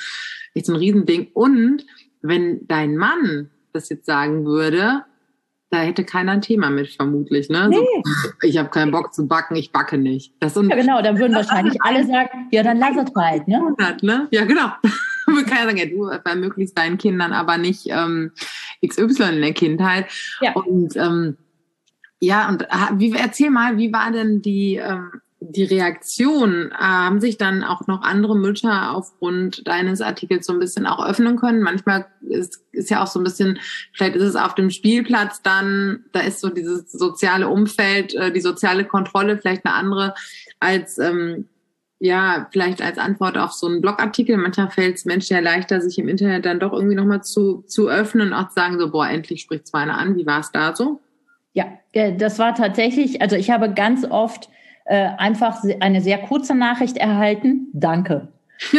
echt 0.54 0.66
so 0.66 0.72
ein 0.72 0.78
Riesending. 0.78 1.30
Und 1.34 1.84
wenn 2.20 2.66
dein 2.66 2.96
Mann 2.96 3.50
das 3.72 3.88
jetzt 3.88 4.06
sagen 4.06 4.44
würde, 4.44 5.04
da 5.70 5.78
hätte 5.78 6.04
keiner 6.04 6.32
ein 6.32 6.42
Thema 6.42 6.68
mit, 6.68 6.90
vermutlich. 6.90 7.48
Ne? 7.48 7.68
Nee. 7.70 7.76
So, 7.76 8.30
ich 8.42 8.58
habe 8.58 8.68
keinen 8.68 8.90
Bock 8.92 9.14
zu 9.14 9.26
backen, 9.26 9.56
ich 9.56 9.72
backe 9.72 9.96
nicht. 9.96 10.34
Das 10.38 10.54
ja, 10.54 10.62
genau, 10.62 11.00
dann 11.00 11.18
würden 11.18 11.34
wahrscheinlich 11.34 11.80
alle 11.80 12.06
sagen, 12.06 12.48
ja, 12.50 12.62
dann 12.62 12.78
lass 12.78 12.96
es 12.96 13.14
halt. 13.16 13.48
Ne? 13.48 13.74
ne? 14.02 14.28
Ja, 14.30 14.44
genau. 14.44 14.72
Kann 15.26 15.46
ja 15.48 15.64
sagen, 15.64 15.78
ja, 15.78 15.86
du 15.86 16.04
ermöglichst 16.04 16.76
deinen 16.76 16.98
Kindern 16.98 17.32
aber 17.32 17.56
nicht 17.56 17.86
ähm, 17.86 18.32
XY 18.86 19.34
in 19.34 19.40
der 19.40 19.54
Kindheit. 19.54 20.06
Ja. 20.40 20.52
Und 20.52 20.94
ähm, 20.96 21.38
ja, 22.22 22.48
und 22.48 22.62
wie, 23.00 23.12
erzähl 23.16 23.50
mal, 23.50 23.78
wie 23.78 23.92
war 23.92 24.12
denn 24.12 24.42
die, 24.42 24.76
ähm, 24.76 25.10
die 25.40 25.64
Reaktion? 25.64 26.70
Äh, 26.70 26.74
haben 26.76 27.20
sich 27.20 27.36
dann 27.36 27.64
auch 27.64 27.88
noch 27.88 28.02
andere 28.02 28.38
Mütter 28.38 28.94
aufgrund 28.94 29.66
deines 29.66 30.00
Artikels 30.00 30.46
so 30.46 30.52
ein 30.52 30.60
bisschen 30.60 30.86
auch 30.86 31.04
öffnen 31.04 31.36
können? 31.36 31.62
Manchmal 31.62 32.06
ist, 32.20 32.64
ist 32.70 32.90
ja 32.90 33.02
auch 33.02 33.08
so 33.08 33.18
ein 33.18 33.24
bisschen, 33.24 33.58
vielleicht 33.92 34.14
ist 34.14 34.22
es 34.22 34.36
auf 34.36 34.54
dem 34.54 34.70
Spielplatz 34.70 35.42
dann, 35.42 36.04
da 36.12 36.20
ist 36.20 36.38
so 36.38 36.48
dieses 36.48 36.92
soziale 36.92 37.48
Umfeld, 37.48 38.14
äh, 38.14 38.30
die 38.32 38.40
soziale 38.40 38.84
Kontrolle 38.84 39.36
vielleicht 39.36 39.66
eine 39.66 39.74
andere 39.74 40.14
als 40.60 40.98
ähm, 40.98 41.48
ja, 41.98 42.48
vielleicht 42.52 42.82
als 42.82 42.98
Antwort 42.98 43.36
auf 43.36 43.50
so 43.52 43.66
einen 43.66 43.80
Blogartikel. 43.80 44.36
Manchmal 44.36 44.70
fällt 44.70 44.96
es 44.96 45.04
Menschen 45.04 45.34
ja 45.34 45.40
leichter, 45.40 45.80
sich 45.80 45.98
im 45.98 46.08
Internet 46.08 46.46
dann 46.46 46.60
doch 46.60 46.72
irgendwie 46.72 46.94
nochmal 46.94 47.24
zu, 47.24 47.64
zu 47.66 47.88
öffnen 47.88 48.28
und 48.28 48.34
auch 48.34 48.48
zu 48.48 48.54
sagen, 48.54 48.78
so, 48.78 48.90
boah, 48.92 49.08
endlich 49.08 49.42
spricht 49.42 49.64
es 49.64 49.74
einer 49.74 49.98
an. 49.98 50.16
Wie 50.16 50.26
war 50.26 50.38
es 50.38 50.52
da 50.52 50.76
so? 50.76 51.00
Ja, 51.52 51.66
äh, 51.92 52.14
das 52.14 52.38
war 52.38 52.54
tatsächlich, 52.54 53.20
also 53.20 53.36
ich 53.36 53.50
habe 53.50 53.72
ganz 53.72 54.04
oft 54.04 54.48
äh, 54.84 55.08
einfach 55.18 55.62
eine 55.80 56.00
sehr 56.00 56.18
kurze 56.18 56.54
Nachricht 56.54 56.96
erhalten. 56.96 57.68
Danke. 57.72 58.28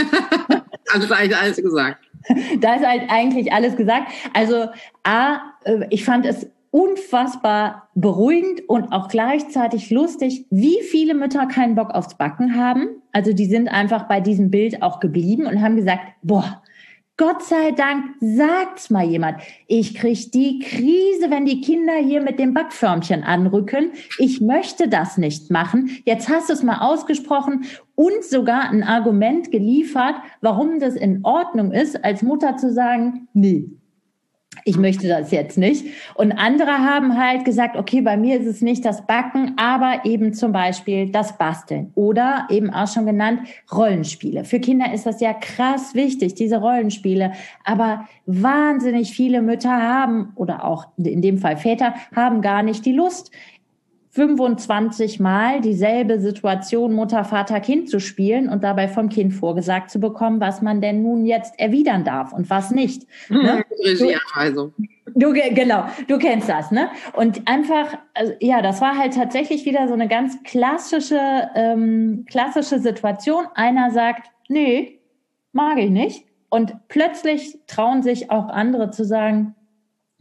also 0.93 1.05
ist 1.05 1.11
eigentlich 1.11 1.37
alles 1.37 1.57
gesagt. 1.57 1.99
Da 2.61 2.75
ist 2.75 2.87
halt 2.87 3.03
eigentlich 3.09 3.51
alles 3.51 3.75
gesagt. 3.75 4.07
Also 4.33 4.69
A, 5.03 5.41
äh, 5.65 5.85
ich 5.89 6.05
fand 6.05 6.25
es 6.25 6.47
unfassbar 6.71 7.89
beruhigend 7.93 8.67
und 8.67 8.93
auch 8.93 9.07
gleichzeitig 9.07 9.91
lustig, 9.91 10.47
wie 10.49 10.81
viele 10.89 11.13
Mütter 11.13 11.45
keinen 11.45 11.75
Bock 11.75 11.91
aufs 11.91 12.17
Backen 12.17 12.55
haben. 12.55 12.87
Also 13.11 13.33
die 13.33 13.45
sind 13.45 13.67
einfach 13.67 14.07
bei 14.07 14.21
diesem 14.21 14.49
Bild 14.49 14.81
auch 14.81 14.99
geblieben 14.99 15.45
und 15.45 15.61
haben 15.61 15.75
gesagt, 15.75 16.01
boah, 16.23 16.62
Gott 17.15 17.43
sei 17.43 17.71
Dank 17.71 18.15
sagt's 18.21 18.89
mal 18.89 19.05
jemand. 19.05 19.37
Ich 19.67 19.93
krieg 19.93 20.31
die 20.31 20.57
Krise, 20.57 21.29
wenn 21.29 21.45
die 21.45 21.61
Kinder 21.61 21.93
hier 21.93 22.21
mit 22.21 22.39
dem 22.39 22.55
Backförmchen 22.55 23.23
anrücken. 23.23 23.91
Ich 24.17 24.41
möchte 24.41 24.87
das 24.87 25.17
nicht 25.19 25.51
machen. 25.51 25.91
Jetzt 26.05 26.27
hast 26.27 26.49
du 26.49 26.53
es 26.53 26.63
mal 26.63 26.79
ausgesprochen 26.79 27.65
und 27.93 28.23
sogar 28.23 28.67
ein 28.67 28.81
Argument 28.81 29.51
geliefert, 29.51 30.15
warum 30.41 30.79
das 30.79 30.95
in 30.95 31.23
Ordnung 31.23 31.71
ist, 31.71 32.03
als 32.03 32.23
Mutter 32.23 32.57
zu 32.57 32.73
sagen, 32.73 33.27
nee, 33.33 33.69
ich 34.65 34.77
möchte 34.77 35.07
das 35.07 35.31
jetzt 35.31 35.57
nicht. 35.57 35.85
Und 36.15 36.31
andere 36.31 36.71
haben 36.71 37.17
halt 37.17 37.45
gesagt, 37.45 37.75
okay, 37.75 38.01
bei 38.01 38.17
mir 38.17 38.39
ist 38.39 38.47
es 38.47 38.61
nicht 38.61 38.85
das 38.85 39.05
Backen, 39.05 39.53
aber 39.57 40.05
eben 40.05 40.33
zum 40.33 40.51
Beispiel 40.51 41.09
das 41.09 41.37
Basteln 41.37 41.91
oder 41.95 42.47
eben 42.49 42.69
auch 42.69 42.87
schon 42.87 43.05
genannt 43.05 43.41
Rollenspiele. 43.71 44.45
Für 44.45 44.59
Kinder 44.59 44.93
ist 44.93 45.05
das 45.05 45.19
ja 45.21 45.33
krass 45.33 45.95
wichtig, 45.95 46.35
diese 46.35 46.57
Rollenspiele. 46.57 47.33
Aber 47.63 48.07
wahnsinnig 48.25 49.11
viele 49.11 49.41
Mütter 49.41 49.71
haben 49.71 50.31
oder 50.35 50.65
auch 50.65 50.87
in 50.97 51.21
dem 51.21 51.37
Fall 51.37 51.57
Väter 51.57 51.93
haben 52.15 52.41
gar 52.41 52.63
nicht 52.63 52.85
die 52.85 52.93
Lust, 52.93 53.31
25 54.13 55.19
Mal 55.19 55.59
dieselbe 55.61 56.19
Situation 56.19 56.93
Mutter, 56.93 57.23
Vater, 57.23 57.59
Kind 57.59 57.89
zu 57.89 57.99
spielen 57.99 58.47
und 58.47 58.63
dabei 58.63 58.87
vom 58.87 59.09
Kind 59.09 59.33
vorgesagt 59.33 59.89
zu 59.89 59.99
bekommen, 59.99 60.39
was 60.39 60.61
man 60.61 60.81
denn 60.81 61.01
nun 61.01 61.25
jetzt 61.25 61.59
erwidern 61.59 62.03
darf 62.03 62.31
und 62.31 62.47
was 62.51 62.69
nicht. 62.69 63.07
Ne? 63.29 63.63
Regieanweisung. 63.83 64.73
Du, 65.15 65.33
genau, 65.33 65.85
du 66.07 66.19
kennst 66.19 66.47
das, 66.47 66.71
ne? 66.71 66.89
Und 67.13 67.47
einfach, 67.47 67.97
also, 68.13 68.33
ja, 68.39 68.61
das 68.61 68.81
war 68.81 68.97
halt 68.97 69.15
tatsächlich 69.15 69.65
wieder 69.65 69.87
so 69.87 69.93
eine 69.93 70.07
ganz 70.07 70.41
klassische, 70.43 71.49
ähm, 71.55 72.25
klassische 72.29 72.79
Situation. 72.79 73.45
Einer 73.55 73.91
sagt, 73.91 74.29
nee, 74.47 74.99
mag 75.51 75.79
ich 75.79 75.89
nicht. 75.89 76.25
Und 76.49 76.75
plötzlich 76.87 77.59
trauen 77.65 78.03
sich 78.03 78.29
auch 78.29 78.49
andere 78.49 78.91
zu 78.91 79.05
sagen, 79.05 79.55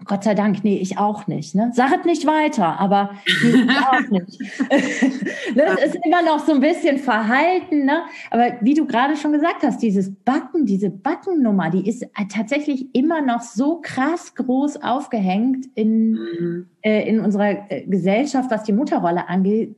Gott 0.05 0.25
sei 0.25 0.35
Dank, 0.35 0.65
nee, 0.65 0.79
ich 0.79 0.99
auch 0.99 1.27
nicht. 1.27 1.55
Ne? 1.55 1.71
Sag 1.75 2.05
nicht 2.05 2.27
weiter, 2.27 2.79
aber 2.81 3.11
nee, 3.43 3.51
ich 3.51 3.71
auch 3.87 4.11
nicht. 4.11 4.41
das 5.55 5.85
ist 5.85 5.99
immer 6.05 6.23
noch 6.23 6.45
so 6.45 6.53
ein 6.53 6.61
bisschen 6.61 6.99
verhalten, 6.99 7.85
ne? 7.85 8.03
Aber 8.31 8.53
wie 8.61 8.75
du 8.75 8.87
gerade 8.87 9.17
schon 9.17 9.33
gesagt 9.33 9.63
hast, 9.63 9.83
dieses 9.83 10.15
Backen, 10.15 10.67
diese 10.67 10.91
Backennummer, 10.91 11.71
die 11.71 11.89
ist 11.89 12.05
tatsächlich 12.31 12.95
immer 12.95 13.23
noch 13.23 13.43
so 13.43 13.81
krass 13.81 14.35
groß 14.35 14.83
aufgehängt 14.83 15.67
in, 15.75 16.13
mhm. 16.13 16.67
äh, 16.83 17.09
in 17.09 17.21
unserer 17.21 17.71
äh, 17.71 17.85
Gesellschaft, 17.87 18.51
was 18.51 18.65
die 18.65 18.73
Mutterrolle 18.73 19.29
angeht. 19.29 19.77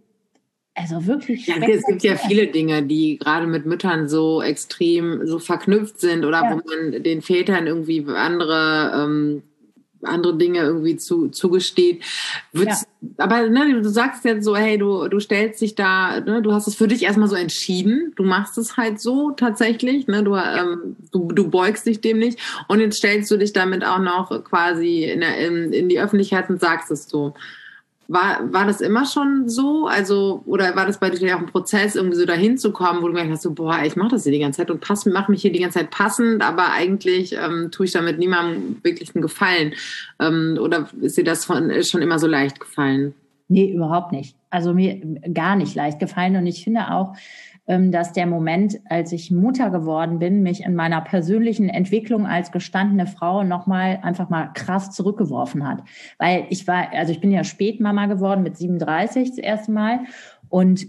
Also 0.77 1.07
wirklich. 1.07 1.47
Ja, 1.47 1.57
es 1.57 1.87
gibt 1.87 2.03
ja 2.03 2.17
viele 2.17 2.49
Dinge, 2.49 2.83
die 2.83 3.17
gerade 3.19 3.47
mit 3.47 3.65
Müttern 3.65 4.09
so 4.09 4.43
extrem 4.43 5.25
so 5.25 5.39
verknüpft 5.39 6.01
sind 6.01 6.25
oder 6.25 6.43
ja. 6.43 6.51
wo 6.51 6.57
man 6.69 7.03
den 7.03 7.23
Vätern 7.23 7.69
irgendwie 7.69 8.05
andere 8.09 8.93
ähm, 9.05 9.43
andere 10.07 10.37
Dinge 10.37 10.61
irgendwie 10.61 10.97
zu, 10.97 11.29
zugesteht. 11.29 12.03
Ja. 12.53 12.77
Aber 13.19 13.49
ne, 13.49 13.81
du 13.83 13.89
sagst 13.89 14.25
jetzt 14.25 14.45
so, 14.45 14.57
hey, 14.57 14.79
du, 14.79 15.09
du 15.09 15.21
stellst 15.21 15.61
dich 15.61 15.75
da, 15.75 16.21
ne, 16.21 16.43
du 16.43 16.53
hast 16.53 16.67
es 16.67 16.75
für 16.75 16.89
dich 16.89 17.03
erstmal 17.03 17.29
so 17.29 17.37
entschieden, 17.37 18.13
du 18.17 18.25
machst 18.25 18.57
es 18.59 18.77
halt 18.77 19.01
so 19.01 19.31
tatsächlich, 19.33 20.07
ne, 20.07 20.23
du, 20.23 20.35
ähm, 20.37 20.97
du, 21.13 21.29
du 21.33 21.51
beugst 21.51 21.87
dich 21.87 22.01
dem 22.01 22.19
nicht 22.19 22.39
und 22.69 22.81
jetzt 22.81 22.97
stellst 22.99 23.31
du 23.31 23.37
dich 23.37 23.53
damit 23.53 23.85
auch 23.85 23.99
noch 23.99 24.45
quasi 24.45 25.05
in, 25.05 25.21
der, 25.21 25.39
in, 25.39 25.73
in 25.73 25.89
die 25.89 26.01
Öffentlichkeit 26.01 26.49
und 26.49 26.61
sagst 26.61 26.91
es 26.91 27.09
so. 27.09 27.35
War, 28.07 28.53
war 28.53 28.67
das 28.67 28.81
immer 28.81 29.07
schon 29.07 29.49
so? 29.49 29.87
Also, 29.87 30.43
oder 30.47 30.77
war 30.77 30.87
das 30.87 30.99
bei 30.99 31.11
dir 31.11 31.37
auch 31.37 31.41
ein 31.41 31.47
Prozess, 31.47 31.97
irgendwie 31.97 32.17
so 32.17 32.27
dahin 32.27 32.59
zu 32.59 32.73
kommen, 32.73 33.03
wo 33.03 33.09
du 33.09 33.15
gedacht 33.15 33.31
hast, 33.31 33.43
so, 33.43 33.53
boah, 33.53 33.81
ich 33.85 33.97
mache 33.97 34.11
das 34.11 34.25
hier 34.25 34.33
die 34.33 34.41
ganze 34.41 34.59
Zeit 34.59 34.71
und 34.71 35.07
mache 35.13 35.31
mich 35.31 35.43
hier 35.43 35.53
die 35.53 35.61
ganze 35.61 35.79
Zeit 35.79 35.91
passend, 35.91 36.43
aber 36.43 36.73
eigentlich 36.73 37.35
ähm, 37.35 37.71
tue 37.71 37.87
ich 37.87 37.93
damit 37.93 38.19
niemandem 38.19 38.77
wirklich 38.83 39.15
einen 39.15 39.23
Gefallen. 39.23 39.75
Ähm, 40.21 40.59
oder 40.61 40.89
ist 41.01 41.17
dir 41.17 41.25
das 41.25 41.45
von, 41.45 41.71
schon 41.83 42.03
immer 42.03 42.19
so 42.19 42.27
leicht 42.27 42.61
gefallen? 42.61 43.15
Nee, 43.49 43.73
überhaupt 43.73 44.13
nicht. 44.13 44.37
Also 44.51 44.73
mir 44.73 45.01
gar 45.33 45.57
nicht 45.57 45.75
leicht 45.75 45.99
gefallen. 45.99 46.37
Und 46.37 46.47
ich 46.47 46.65
finde 46.65 46.91
auch, 46.93 47.15
dass 47.67 48.13
der 48.13 48.27
Moment, 48.27 48.79
als 48.91 49.13
ich 49.13 49.31
Mutter 49.31 49.71
geworden 49.71 50.19
bin, 50.19 50.43
mich 50.43 50.65
in 50.65 50.75
meiner 50.75 51.01
persönlichen 51.01 51.71
Entwicklung 51.71 52.27
als 52.27 52.53
gestandene 52.53 53.07
Frau 53.07 53.43
nochmal 53.43 54.01
einfach 54.03 54.29
mal 54.29 54.51
krass 54.53 54.91
zurückgeworfen 54.91 55.67
hat. 55.67 55.83
Weil 56.19 56.47
ich 56.51 56.67
war, 56.69 56.93
also 56.93 57.13
ich 57.13 57.21
bin 57.21 57.31
ja 57.31 57.43
Spätmama 57.43 58.07
geworden 58.07 58.43
mit 58.43 58.59
37 58.59 59.31
das 59.31 59.39
erste 59.39 59.73
Mal. 59.73 60.01
Und 60.51 60.87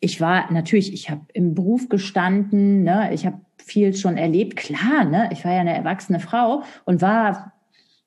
ich 0.00 0.20
war 0.20 0.52
natürlich, 0.52 0.92
ich 0.92 1.10
habe 1.10 1.22
im 1.32 1.54
Beruf 1.54 1.88
gestanden, 1.88 2.82
ne, 2.82 3.12
ich 3.12 3.26
habe 3.26 3.40
viel 3.56 3.94
schon 3.94 4.16
erlebt, 4.16 4.56
klar, 4.56 5.04
ne, 5.04 5.28
ich 5.32 5.44
war 5.44 5.52
ja 5.52 5.60
eine 5.60 5.74
erwachsene 5.74 6.20
Frau 6.20 6.62
und 6.84 7.00
war 7.00 7.52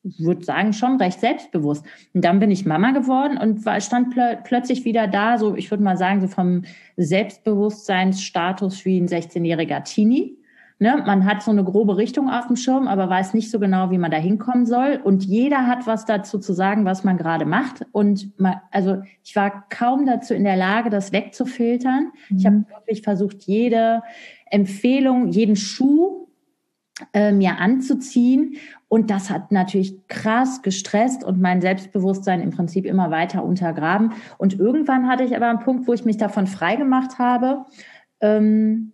würde 0.03 0.43
sagen, 0.43 0.74
schon 0.74 0.98
recht 0.98 1.20
selbstbewusst. 1.20 1.86
Und 2.13 2.25
dann 2.25 2.39
bin 2.39 2.51
ich 2.51 2.65
Mama 2.65 2.91
geworden 2.91 3.38
und 3.38 3.65
war, 3.65 3.79
stand 3.81 4.12
plö 4.12 4.36
plötzlich 4.43 4.86
wieder 4.86 5.08
da, 5.08 5.38
so 5.38 5.55
ich 5.55 5.70
würde 5.70 5.84
mal 5.84 5.98
sagen, 5.98 6.22
so 6.22 6.27
vom 6.27 6.63
Selbstbewusstseinsstatus 6.98 8.86
wie 8.86 9.00
ein 9.00 9.08
16-jähriger 9.08 9.84
Teenie. 9.84 10.38
Ne? 10.79 11.03
Man 11.05 11.25
hat 11.25 11.43
so 11.43 11.51
eine 11.51 11.63
grobe 11.63 11.98
Richtung 11.98 12.27
auf 12.27 12.48
dem 12.48 12.55
Schirm, 12.55 12.88
aber 12.88 13.08
weiß 13.08 13.36
nicht 13.36 13.51
so 13.51 13.60
genau, 13.60 13.91
wie 13.91 14.00
man 14.00 14.10
da 14.10 14.17
hinkommen 14.17 14.65
soll. 14.65 15.00
Und 15.03 15.24
jeder 15.24 15.67
hat 15.67 15.86
was 15.86 16.05
dazu 16.05 16.39
zu 16.39 16.53
sagen, 16.53 16.86
was 16.86 17.03
man 17.03 17.17
gerade 17.17 17.46
macht. 17.46 17.86
Und 17.91 18.31
man, 18.39 18.55
also 18.72 18.98
ich 19.24 19.36
war 19.36 19.70
kaum 19.70 20.08
dazu 20.08 20.34
in 20.34 20.43
der 20.43 20.58
Lage, 20.58 20.89
das 20.89 21.12
wegzufiltern. 21.12 22.12
Mhm. 22.29 22.38
Ich 22.38 22.46
habe 22.48 22.65
wirklich 22.67 23.03
versucht, 23.03 23.43
jede 23.43 24.01
Empfehlung, 24.48 25.27
jeden 25.27 25.55
Schuh 25.55 26.27
äh, 27.13 27.31
mir 27.31 27.58
anzuziehen. 27.58 28.55
Und 28.88 29.10
das 29.10 29.29
hat 29.29 29.51
natürlich 29.51 30.08
krass 30.08 30.62
gestresst 30.62 31.24
und 31.24 31.39
mein 31.39 31.62
Selbstbewusstsein 31.62 32.41
im 32.41 32.51
Prinzip 32.51 32.86
immer 32.86 33.10
weiter 33.10 33.43
untergraben. 33.43 34.13
Und 34.38 34.60
irgendwann 34.60 35.08
hatte 35.08 35.24
ich 35.24 35.36
aber 35.36 35.48
einen 35.48 35.60
Punkt, 35.60 35.88
wo 35.88 35.93
ich 35.93 36.05
mich 36.05 36.17
davon 36.17 36.48
freigemacht 36.48 37.17
habe, 37.20 37.65
ähm, 38.20 38.91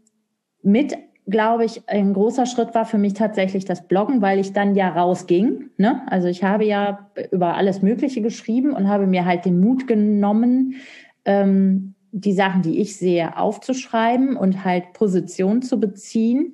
mit 0.61 0.97
glaube 1.29 1.65
ich, 1.65 1.87
ein 1.87 2.13
großer 2.13 2.45
Schritt 2.45 2.73
war 2.73 2.85
für 2.85 2.97
mich 2.97 3.13
tatsächlich 3.13 3.65
das 3.65 3.87
Bloggen, 3.87 4.21
weil 4.21 4.39
ich 4.39 4.53
dann 4.53 4.75
ja 4.75 4.89
rausging. 4.89 5.69
Ne? 5.77 6.01
Also 6.07 6.29
ich 6.29 6.43
habe 6.43 6.63
ja 6.65 7.09
über 7.31 7.55
alles 7.55 7.81
Mögliche 7.81 8.21
geschrieben 8.21 8.71
und 8.71 8.87
habe 8.87 9.07
mir 9.07 9.25
halt 9.25 9.43
den 9.45 9.59
Mut 9.59 9.87
genommen, 9.87 10.75
ähm, 11.25 11.95
die 12.11 12.33
Sachen, 12.33 12.61
die 12.61 12.79
ich 12.79 12.95
sehe, 12.95 13.37
aufzuschreiben 13.37 14.37
und 14.37 14.63
halt 14.63 14.93
Position 14.93 15.61
zu 15.61 15.79
beziehen 15.79 16.53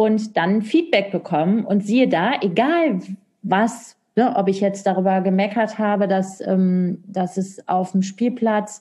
und 0.00 0.38
dann 0.38 0.62
Feedback 0.62 1.10
bekommen. 1.10 1.66
Und 1.66 1.84
siehe 1.84 2.08
da, 2.08 2.32
egal 2.40 3.00
was, 3.42 3.98
ne, 4.16 4.34
ob 4.34 4.48
ich 4.48 4.62
jetzt 4.62 4.86
darüber 4.86 5.20
gemeckert 5.20 5.78
habe, 5.78 6.08
dass, 6.08 6.40
ähm, 6.40 7.04
dass 7.06 7.36
es 7.36 7.68
auf 7.68 7.92
dem 7.92 8.02
Spielplatz 8.02 8.80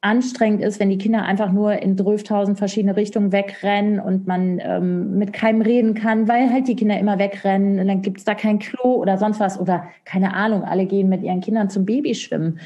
anstrengend 0.00 0.62
ist, 0.62 0.80
wenn 0.80 0.90
die 0.90 0.98
Kinder 0.98 1.22
einfach 1.22 1.52
nur 1.52 1.80
in 1.80 1.96
12.000 1.96 2.56
verschiedene 2.56 2.96
Richtungen 2.96 3.30
wegrennen 3.30 4.00
und 4.00 4.26
man 4.26 4.58
ähm, 4.60 5.16
mit 5.16 5.32
keinem 5.32 5.62
reden 5.62 5.94
kann, 5.94 6.26
weil 6.26 6.52
halt 6.52 6.66
die 6.66 6.74
Kinder 6.74 6.98
immer 6.98 7.20
wegrennen 7.20 7.78
und 7.78 7.86
dann 7.86 8.02
gibt's 8.02 8.24
da 8.24 8.34
kein 8.34 8.58
Klo 8.58 8.94
oder 8.94 9.16
sonst 9.16 9.38
was 9.38 9.60
oder 9.60 9.84
keine 10.04 10.34
Ahnung, 10.34 10.64
alle 10.64 10.86
gehen 10.86 11.08
mit 11.08 11.22
ihren 11.22 11.40
Kindern 11.40 11.70
zum 11.70 11.86
Babyschwimmen 11.86 12.58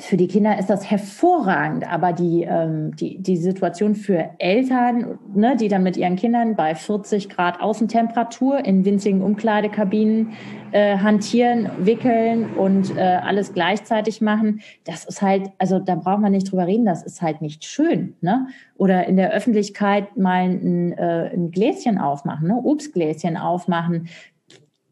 für 0.00 0.16
die 0.16 0.26
Kinder 0.26 0.58
ist 0.58 0.68
das 0.70 0.90
hervorragend, 0.90 1.88
aber 1.88 2.12
die, 2.12 2.42
ähm, 2.42 2.96
die, 2.96 3.16
die 3.22 3.36
Situation 3.36 3.94
für 3.94 4.30
Eltern, 4.38 5.20
ne, 5.32 5.56
die 5.56 5.68
dann 5.68 5.84
mit 5.84 5.96
ihren 5.96 6.16
Kindern 6.16 6.56
bei 6.56 6.74
40 6.74 7.28
Grad 7.28 7.60
Außentemperatur 7.60 8.64
in 8.64 8.84
winzigen 8.84 9.22
Umkleidekabinen 9.22 10.32
äh, 10.72 10.98
hantieren, 10.98 11.70
wickeln 11.78 12.54
und 12.56 12.96
äh, 12.96 13.00
alles 13.00 13.52
gleichzeitig 13.54 14.20
machen, 14.20 14.62
das 14.82 15.04
ist 15.04 15.22
halt, 15.22 15.50
also 15.58 15.78
da 15.78 15.94
braucht 15.94 16.20
man 16.20 16.32
nicht 16.32 16.50
drüber 16.50 16.66
reden, 16.66 16.86
das 16.86 17.04
ist 17.04 17.22
halt 17.22 17.40
nicht 17.40 17.64
schön. 17.64 18.16
Ne? 18.20 18.48
Oder 18.76 19.06
in 19.06 19.16
der 19.16 19.30
Öffentlichkeit 19.30 20.16
mal 20.16 20.42
ein, 20.42 20.92
äh, 20.98 21.30
ein 21.32 21.52
Gläschen 21.52 21.98
aufmachen, 21.98 22.48
ne? 22.48 22.60
Obstgläschen 22.64 23.36
aufmachen, 23.36 24.08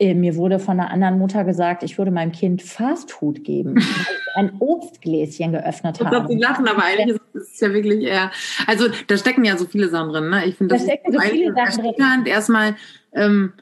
äh, 0.03 0.15
mir 0.15 0.35
wurde 0.35 0.59
von 0.59 0.81
einer 0.81 0.91
anderen 0.91 1.19
Mutter 1.19 1.45
gesagt, 1.45 1.85
ich 1.85 1.97
würde 1.97 2.11
meinem 2.11 2.33
Kind 2.33 2.61
Fastfood 2.61 3.45
geben, 3.45 3.77
ein 4.35 4.53
Obstgläschen 4.59 5.53
geöffnet 5.53 6.01
habe. 6.01 6.27
Das 6.29 6.39
lachen, 6.39 6.69
aber 6.69 6.85
eigentlich 6.85 7.19
ist 7.35 7.55
es 7.55 7.61
ja 7.61 7.73
wirklich 7.73 8.03
eher, 8.03 8.31
also 8.67 8.87
da 9.07 9.17
stecken 9.17 9.45
ja 9.45 9.57
so 9.57 9.67
viele 9.67 9.89
Sachen 9.89 10.11
drin. 10.11 10.31
Ne? 10.31 10.47
Ich 10.47 10.57
finde, 10.57 10.75
das 10.75 10.87
da 10.87 10.93
stecken 10.93 11.13
so 11.13 11.21
viele 11.21 11.55
Sachen 11.55 11.83
drin. 11.83 12.27
Erstmal, 12.27 12.77
ähm, 13.13 13.53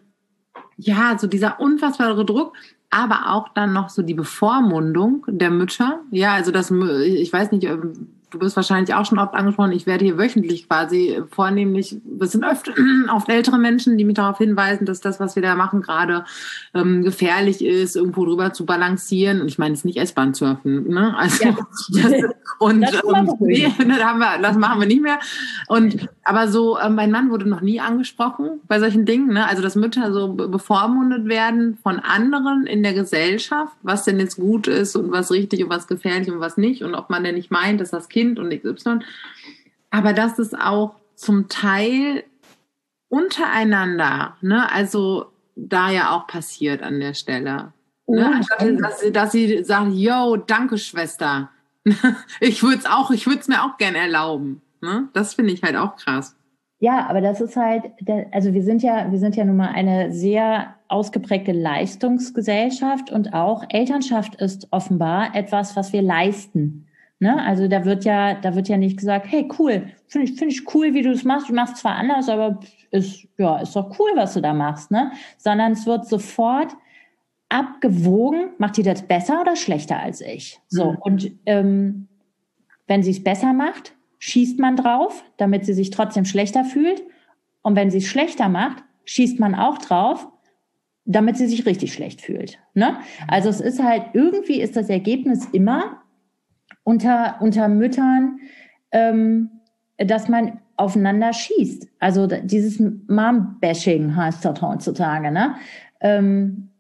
ja, 0.77 1.17
so 1.19 1.27
dieser 1.27 1.61
unfassbare 1.61 2.25
Druck, 2.25 2.55
aber 2.91 3.33
auch 3.33 3.49
dann 3.55 3.73
noch 3.73 3.89
so 3.89 4.03
die 4.03 4.15
Bevormundung 4.15 5.25
der 5.29 5.51
Mütter. 5.51 6.01
Ja, 6.11 6.35
also 6.35 6.51
das, 6.51 6.71
ich 6.71 7.33
weiß 7.33 7.53
nicht, 7.53 7.65
ähm, 7.65 8.20
du 8.31 8.39
bist 8.39 8.57
wahrscheinlich 8.57 8.95
auch 8.95 9.05
schon 9.05 9.19
oft 9.19 9.35
angesprochen, 9.35 9.73
ich 9.73 9.87
werde 9.87 10.05
hier 10.05 10.19
wöchentlich 10.19 10.69
quasi 10.69 11.21
vornehmlich, 11.31 11.97
das 12.05 12.33
sind 12.33 12.45
oft, 12.45 12.71
oft 13.15 13.29
ältere 13.29 13.59
Menschen, 13.59 13.99
die 13.99 14.05
mich 14.05 14.15
darauf 14.15 14.39
hinweisen, 14.39 14.87
dass 14.87 15.01
das, 15.01 15.21
was 15.21 15.37
wir 15.37 15.43
da 15.43 15.55
machen, 15.55 15.83
gerade 15.83 16.25
ähm, 16.75 17.03
gefährlich 17.03 17.65
ist, 17.65 17.97
irgendwo 17.97 18.25
drüber 18.25 18.53
zu 18.53 18.65
balancieren. 18.65 19.41
Und 19.41 19.49
ich 19.49 19.59
meine, 19.59 19.75
es 19.75 19.81
ist 19.81 19.85
nicht 19.85 19.99
S-Bahn 19.99 20.35
surfen, 20.35 20.89
ne? 20.89 21.17
Also 21.17 21.45
ja. 21.45 21.57
das, 21.93 22.13
und 22.59 22.83
das, 22.83 22.95
ähm, 22.95 23.31
nee, 23.41 23.73
das, 23.79 24.05
haben 24.05 24.19
wir, 24.19 24.39
das 24.41 24.57
machen 24.57 24.81
wir 24.81 24.87
nicht 24.87 25.03
mehr. 25.03 25.19
Und 25.67 26.09
aber 26.25 26.49
so, 26.49 26.79
äh, 26.79 26.89
mein 26.89 27.11
Mann 27.11 27.31
wurde 27.31 27.49
noch 27.49 27.61
nie 27.61 27.81
angesprochen 27.81 28.61
bei 28.69 28.79
solchen 28.79 29.05
Dingen, 29.05 29.33
ne? 29.33 29.47
Also 29.49 29.63
dass 29.63 29.75
Mütter 29.75 30.13
so 30.13 30.35
bevormundet 30.35 31.27
werden 31.27 31.79
von 31.83 31.99
anderen 31.99 32.67
in 32.67 32.83
der 32.83 32.95
Gesellschaft, 32.95 33.73
was 33.83 34.05
denn 34.05 34.21
jetzt 34.21 34.37
gut 34.37 34.69
ist 34.69 34.95
und 34.95 35.11
was 35.11 35.33
richtig 35.33 35.65
und 35.65 35.71
was 35.71 35.89
gefährlich 35.89 36.31
und 36.31 36.41
was 36.41 36.57
nicht 36.57 36.83
und 36.83 36.95
ob 36.95 37.11
man 37.11 37.25
denn 37.25 37.35
nicht 37.35 37.51
meint, 37.51 37.81
dass 37.81 37.91
das 37.91 38.09
Kind 38.09 38.20
Kind 38.21 38.39
und 38.39 38.51
XY. 38.51 39.01
Aber 39.91 40.13
das 40.13 40.39
ist 40.39 40.59
auch 40.59 40.97
zum 41.15 41.49
Teil 41.49 42.25
untereinander, 43.09 44.37
ne? 44.41 44.71
Also 44.71 45.27
da 45.57 45.91
ja 45.91 46.13
auch 46.13 46.27
passiert 46.27 46.83
an 46.83 47.01
der 47.01 47.15
Stelle. 47.15 47.73
Ne? 48.07 48.27
Anstatt, 48.35 48.81
dass, 48.81 49.01
sie, 49.01 49.13
dass 49.13 49.33
sie 49.33 49.65
sagen, 49.65 49.93
yo, 49.93 50.37
danke 50.37 50.79
Schwester. 50.79 51.51
ich 52.41 52.63
würde 52.63 52.79
es 52.79 52.87
auch, 52.87 53.11
ich 53.11 53.27
würde 53.27 53.41
es 53.41 53.49
mir 53.49 53.63
auch 53.63 53.77
gerne 53.79 53.99
erlauben. 53.99 54.63
Ne? 54.81 55.09
Das 55.13 55.35
finde 55.35 55.53
ich 55.53 55.63
halt 55.63 55.77
auch 55.77 55.97
krass. 55.97 56.37
Ja, 56.79 57.07
aber 57.09 57.21
das 57.21 57.41
ist 57.41 57.57
halt, 57.57 57.85
also 58.33 58.55
wir 58.55 58.63
sind 58.63 58.83
ja, 58.83 59.11
wir 59.11 59.19
sind 59.19 59.37
ja 59.37 59.45
nun 59.45 59.57
mal 59.57 59.69
eine 59.69 60.13
sehr 60.13 60.75
ausgeprägte 60.89 61.53
Leistungsgesellschaft 61.53 63.11
und 63.11 63.35
auch 63.35 63.65
Elternschaft 63.69 64.37
ist 64.37 64.69
offenbar 64.71 65.35
etwas, 65.35 65.77
was 65.77 65.93
wir 65.93 66.01
leisten. 66.01 66.87
Ne? 67.21 67.41
Also 67.43 67.69
da 67.69 67.85
wird 67.85 68.05
ja, 68.05 68.35
da 68.35 68.55
wird 68.55 68.69
ja 68.69 68.79
nicht 68.79 68.97
gesagt, 68.99 69.27
hey 69.29 69.47
cool, 69.59 69.87
finde 70.09 70.27
ich, 70.27 70.39
finde 70.39 70.55
ich 70.55 70.75
cool, 70.75 70.95
wie 70.95 71.03
du 71.03 71.11
es 71.11 71.23
machst. 71.23 71.51
Du 71.51 71.55
machst 71.55 71.77
zwar 71.77 71.97
anders, 71.97 72.31
aber 72.31 72.59
ist 72.91 73.29
ja 73.37 73.59
ist 73.59 73.77
doch 73.77 73.99
cool, 73.99 74.11
was 74.15 74.35
du 74.35 74.41
da 74.41 74.55
machst, 74.55 74.91
ne? 74.91 75.13
Sondern 75.37 75.73
es 75.73 75.87
wird 75.87 76.09
sofort 76.09 76.75
abgewogen, 77.51 78.51
macht 78.57 78.79
die 78.79 78.83
das 78.83 79.03
besser 79.03 79.43
oder 79.43 79.55
schlechter 79.55 80.01
als 80.01 80.23
ich? 80.23 80.61
So 80.69 80.93
mhm. 80.93 80.99
und 81.01 81.31
ähm, 81.45 82.09
wenn 82.87 83.03
sie 83.03 83.11
es 83.11 83.23
besser 83.23 83.53
macht, 83.53 83.95
schießt 84.19 84.59
man 84.59 84.77
drauf, 84.77 85.23
damit 85.37 85.67
sie 85.67 85.75
sich 85.75 85.91
trotzdem 85.91 86.25
schlechter 86.25 86.65
fühlt. 86.65 87.03
Und 87.63 87.77
wenn 87.77 87.91
sie 87.91 87.99
es 87.99 88.07
schlechter 88.07 88.49
macht, 88.49 88.83
schießt 89.05 89.39
man 89.39 89.55
auch 89.55 89.79
drauf, 89.79 90.27
damit 91.05 91.37
sie 91.37 91.47
sich 91.47 91.67
richtig 91.67 91.93
schlecht 91.93 92.23
fühlt. 92.23 92.59
Ne? 92.75 92.99
Also 93.29 93.49
es 93.51 93.61
ist 93.61 93.83
halt 93.83 94.05
irgendwie 94.15 94.61
ist 94.61 94.77
das 94.77 94.89
Ergebnis 94.89 95.47
immer 95.53 96.03
unter, 96.85 97.37
unter 97.41 97.69
Müttern, 97.69 98.41
ähm, 98.93 99.51
dass 99.99 100.29
man 100.29 100.61
aufeinander 100.77 101.33
schießt. 101.33 101.89
Also 101.99 102.27
dieses 102.27 102.81
Mom-Bashing 102.81 104.17
heißt 104.17 104.45
das 104.45 104.63
heutzutage. 104.63 105.31
Ne? 105.31 105.57
Ähm, 106.01 106.71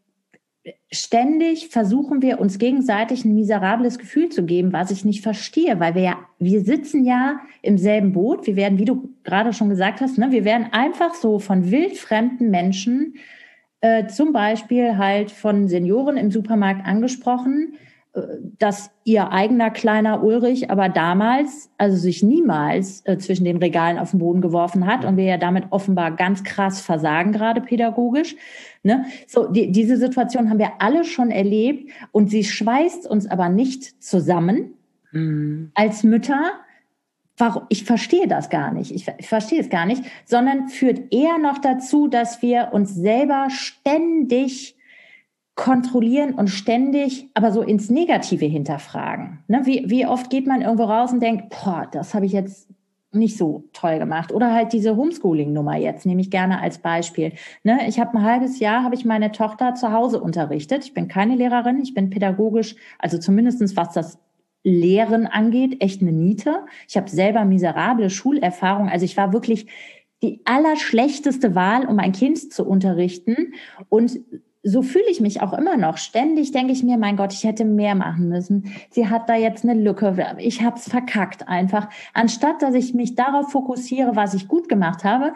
ständig 0.91 1.69
versuchen 1.69 2.23
wir 2.23 2.41
uns 2.41 2.59
gegenseitig 2.59 3.25
ein 3.25 3.35
miserables 3.35 3.99
Gefühl 3.99 4.31
zu 4.31 4.45
geben, 4.45 4.73
was 4.73 4.91
ich 4.91 5.05
nicht 5.05 5.23
verstehe, 5.23 5.79
weil 5.81 5.95
wir 5.95 6.03
ja, 6.03 6.19
wir 6.39 6.63
sitzen 6.63 7.05
ja 7.05 7.41
im 7.63 7.79
selben 7.79 8.13
Boot. 8.13 8.47
Wir 8.47 8.57
werden, 8.57 8.79
wie 8.79 8.85
du 8.85 9.11
gerade 9.23 9.53
schon 9.53 9.69
gesagt 9.69 10.01
hast, 10.01 10.19
ne, 10.19 10.31
wir 10.31 10.45
werden 10.45 10.69
einfach 10.73 11.15
so 11.15 11.39
von 11.39 11.71
wildfremden 11.71 12.51
Menschen, 12.51 13.15
äh, 13.83 14.07
zum 14.07 14.33
Beispiel 14.33 14.99
halt 14.99 15.31
von 15.31 15.69
Senioren 15.69 16.17
im 16.17 16.31
Supermarkt 16.31 16.87
angesprochen, 16.87 17.75
dass 18.59 18.91
ihr 19.05 19.31
eigener 19.31 19.71
kleiner 19.71 20.25
Ulrich 20.25 20.69
aber 20.69 20.89
damals, 20.89 21.71
also 21.79 21.97
sich 21.97 22.25
niemals 22.25 23.07
äh, 23.07 23.19
zwischen 23.19 23.45
den 23.45 23.59
Regalen 23.59 23.99
auf 23.99 24.11
den 24.11 24.19
Boden 24.19 24.41
geworfen 24.41 24.85
hat 24.87 25.05
und 25.05 25.17
wir 25.17 25.25
ja 25.25 25.37
damit 25.37 25.67
offenbar 25.71 26.17
ganz 26.17 26.43
krass 26.43 26.81
versagen, 26.81 27.31
gerade 27.31 27.61
pädagogisch. 27.61 28.35
Ne? 28.83 29.05
So, 29.29 29.47
die, 29.47 29.71
diese 29.71 29.97
Situation 29.97 30.51
haben 30.51 30.59
wir 30.59 30.73
alle 30.81 31.05
schon 31.05 31.31
erlebt 31.31 31.89
und 32.11 32.31
sie 32.31 32.43
schweißt 32.43 33.07
uns 33.07 33.31
aber 33.31 33.49
nicht 33.49 34.03
zusammen 34.03 34.75
mhm. 35.13 35.71
als 35.75 36.03
Mütter. 36.03 36.53
Warum? 37.37 37.63
Ich 37.69 37.85
verstehe 37.85 38.27
das 38.27 38.51
gar 38.51 38.73
nicht. 38.73 38.91
Ich, 38.91 39.07
ich 39.19 39.29
verstehe 39.29 39.61
es 39.61 39.71
gar 39.71 39.87
nicht, 39.87 40.03
sondern 40.25 40.69
führt 40.69 41.15
eher 41.15 41.39
noch 41.39 41.59
dazu, 41.59 42.09
dass 42.09 42.43
wir 42.43 42.71
uns 42.73 42.93
selber 42.93 43.47
ständig 43.51 44.77
kontrollieren 45.61 46.33
und 46.33 46.49
ständig 46.49 47.29
aber 47.35 47.53
so 47.53 47.61
ins 47.61 47.91
Negative 47.91 48.47
hinterfragen. 48.47 49.41
Ne? 49.47 49.61
Wie, 49.65 49.85
wie 49.91 50.07
oft 50.07 50.31
geht 50.31 50.47
man 50.47 50.63
irgendwo 50.63 50.85
raus 50.85 51.13
und 51.13 51.21
denkt, 51.21 51.51
boah, 51.51 51.87
das 51.93 52.15
habe 52.15 52.25
ich 52.25 52.33
jetzt 52.33 52.71
nicht 53.13 53.37
so 53.37 53.65
toll 53.75 53.99
gemacht. 53.99 54.33
Oder 54.33 54.55
halt 54.55 54.73
diese 54.73 54.97
Homeschooling-Nummer 54.97 55.77
jetzt, 55.77 56.07
nehme 56.07 56.23
ich 56.23 56.31
gerne 56.31 56.63
als 56.63 56.79
Beispiel. 56.79 57.35
Ne? 57.63 57.81
Ich 57.89 58.01
habe 58.01 58.17
ein 58.17 58.25
halbes 58.25 58.59
Jahr, 58.59 58.85
habe 58.85 58.95
ich 58.95 59.05
meine 59.05 59.33
Tochter 59.33 59.75
zu 59.75 59.93
Hause 59.93 60.23
unterrichtet. 60.23 60.83
Ich 60.87 60.95
bin 60.95 61.09
keine 61.09 61.37
Lehrerin, 61.37 61.83
ich 61.83 61.93
bin 61.93 62.09
pädagogisch, 62.09 62.75
also 62.99 63.19
zumindestens 63.19 63.77
was 63.77 63.93
das 63.93 64.19
Lehren 64.65 65.27
angeht, 65.27 65.83
echt 65.83 66.01
eine 66.01 66.13
Niete. 66.13 66.65
Ich 66.89 66.97
habe 66.97 67.11
selber 67.11 67.45
miserable 67.45 68.09
Schulerfahrung. 68.09 68.89
Also 68.89 69.05
ich 69.05 69.19
war 69.19 69.35
wirklich 69.35 69.67
die 70.23 70.41
allerschlechteste 70.47 71.55
Wahl, 71.55 71.87
um 71.87 71.99
ein 71.99 72.13
Kind 72.13 72.51
zu 72.51 72.67
unterrichten. 72.67 73.53
Und 73.91 74.21
so 74.63 74.83
fühle 74.83 75.09
ich 75.11 75.21
mich 75.21 75.41
auch 75.41 75.53
immer 75.53 75.77
noch. 75.77 75.97
Ständig 75.97 76.53
denke 76.53 76.73
ich 76.73 76.83
mir, 76.83 76.99
mein 76.99 77.17
Gott, 77.17 77.33
ich 77.33 77.45
hätte 77.45 77.65
mehr 77.65 77.95
machen 77.95 78.29
müssen. 78.29 78.73
Sie 78.91 79.09
hat 79.09 79.29
da 79.29 79.35
jetzt 79.35 79.65
eine 79.65 79.75
Lücke. 79.75 80.37
Ich 80.39 80.63
habe 80.63 80.77
es 80.77 80.89
verkackt 80.89 81.49
einfach. 81.49 81.89
Anstatt 82.13 82.61
dass 82.63 82.75
ich 82.75 82.93
mich 82.93 83.15
darauf 83.15 83.51
fokussiere, 83.51 84.17
was 84.17 84.35
ich 84.35 84.49
gut 84.49 84.69
gemacht 84.69 85.05
habe, 85.05 85.33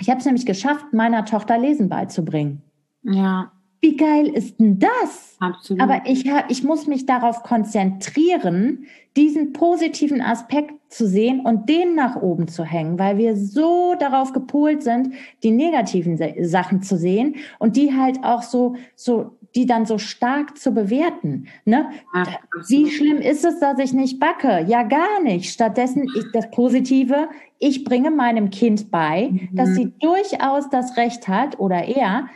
Ich 0.00 0.08
habe 0.08 0.18
es 0.18 0.24
nämlich 0.24 0.46
geschafft, 0.46 0.92
meiner 0.92 1.26
Tochter 1.26 1.58
Lesen 1.58 1.88
beizubringen. 1.88 2.62
Ja. 3.02 3.52
Wie 3.82 3.96
geil 3.96 4.28
ist 4.28 4.60
denn 4.60 4.78
das? 4.78 5.36
Absolut. 5.40 5.82
Aber 5.82 6.02
ich, 6.04 6.28
hab, 6.30 6.50
ich 6.50 6.62
muss 6.62 6.86
mich 6.86 7.06
darauf 7.06 7.42
konzentrieren, 7.42 8.86
diesen 9.16 9.54
positiven 9.54 10.20
Aspekt 10.20 10.74
zu 10.88 11.06
sehen 11.06 11.40
und 11.40 11.68
den 11.68 11.94
nach 11.94 12.16
oben 12.16 12.46
zu 12.46 12.62
hängen, 12.62 12.98
weil 12.98 13.16
wir 13.16 13.36
so 13.36 13.94
darauf 13.98 14.32
gepolt 14.32 14.82
sind, 14.82 15.14
die 15.42 15.50
negativen 15.50 16.18
Sachen 16.46 16.82
zu 16.82 16.98
sehen 16.98 17.36
und 17.58 17.76
die 17.76 17.96
halt 17.96 18.22
auch 18.22 18.42
so, 18.42 18.76
so, 18.94 19.38
die 19.54 19.66
dann 19.66 19.86
so 19.86 19.96
stark 19.98 20.58
zu 20.58 20.72
bewerten. 20.72 21.46
Ne? 21.64 21.90
Ja, 22.14 22.24
Wie 22.68 22.90
schlimm 22.90 23.18
ist 23.18 23.44
es, 23.44 23.60
dass 23.60 23.78
ich 23.78 23.92
nicht 23.94 24.20
backe? 24.20 24.64
Ja, 24.68 24.82
gar 24.82 25.22
nicht. 25.22 25.50
Stattdessen 25.50 26.06
ist 26.16 26.28
das 26.34 26.50
Positive, 26.50 27.28
ich 27.58 27.84
bringe 27.84 28.10
meinem 28.10 28.50
Kind 28.50 28.90
bei, 28.90 29.30
mhm. 29.30 29.48
dass 29.52 29.70
sie 29.74 29.92
durchaus 30.00 30.68
das 30.70 30.96
Recht 30.96 31.28
hat 31.28 31.58
oder 31.58 31.84
er, 31.84 32.28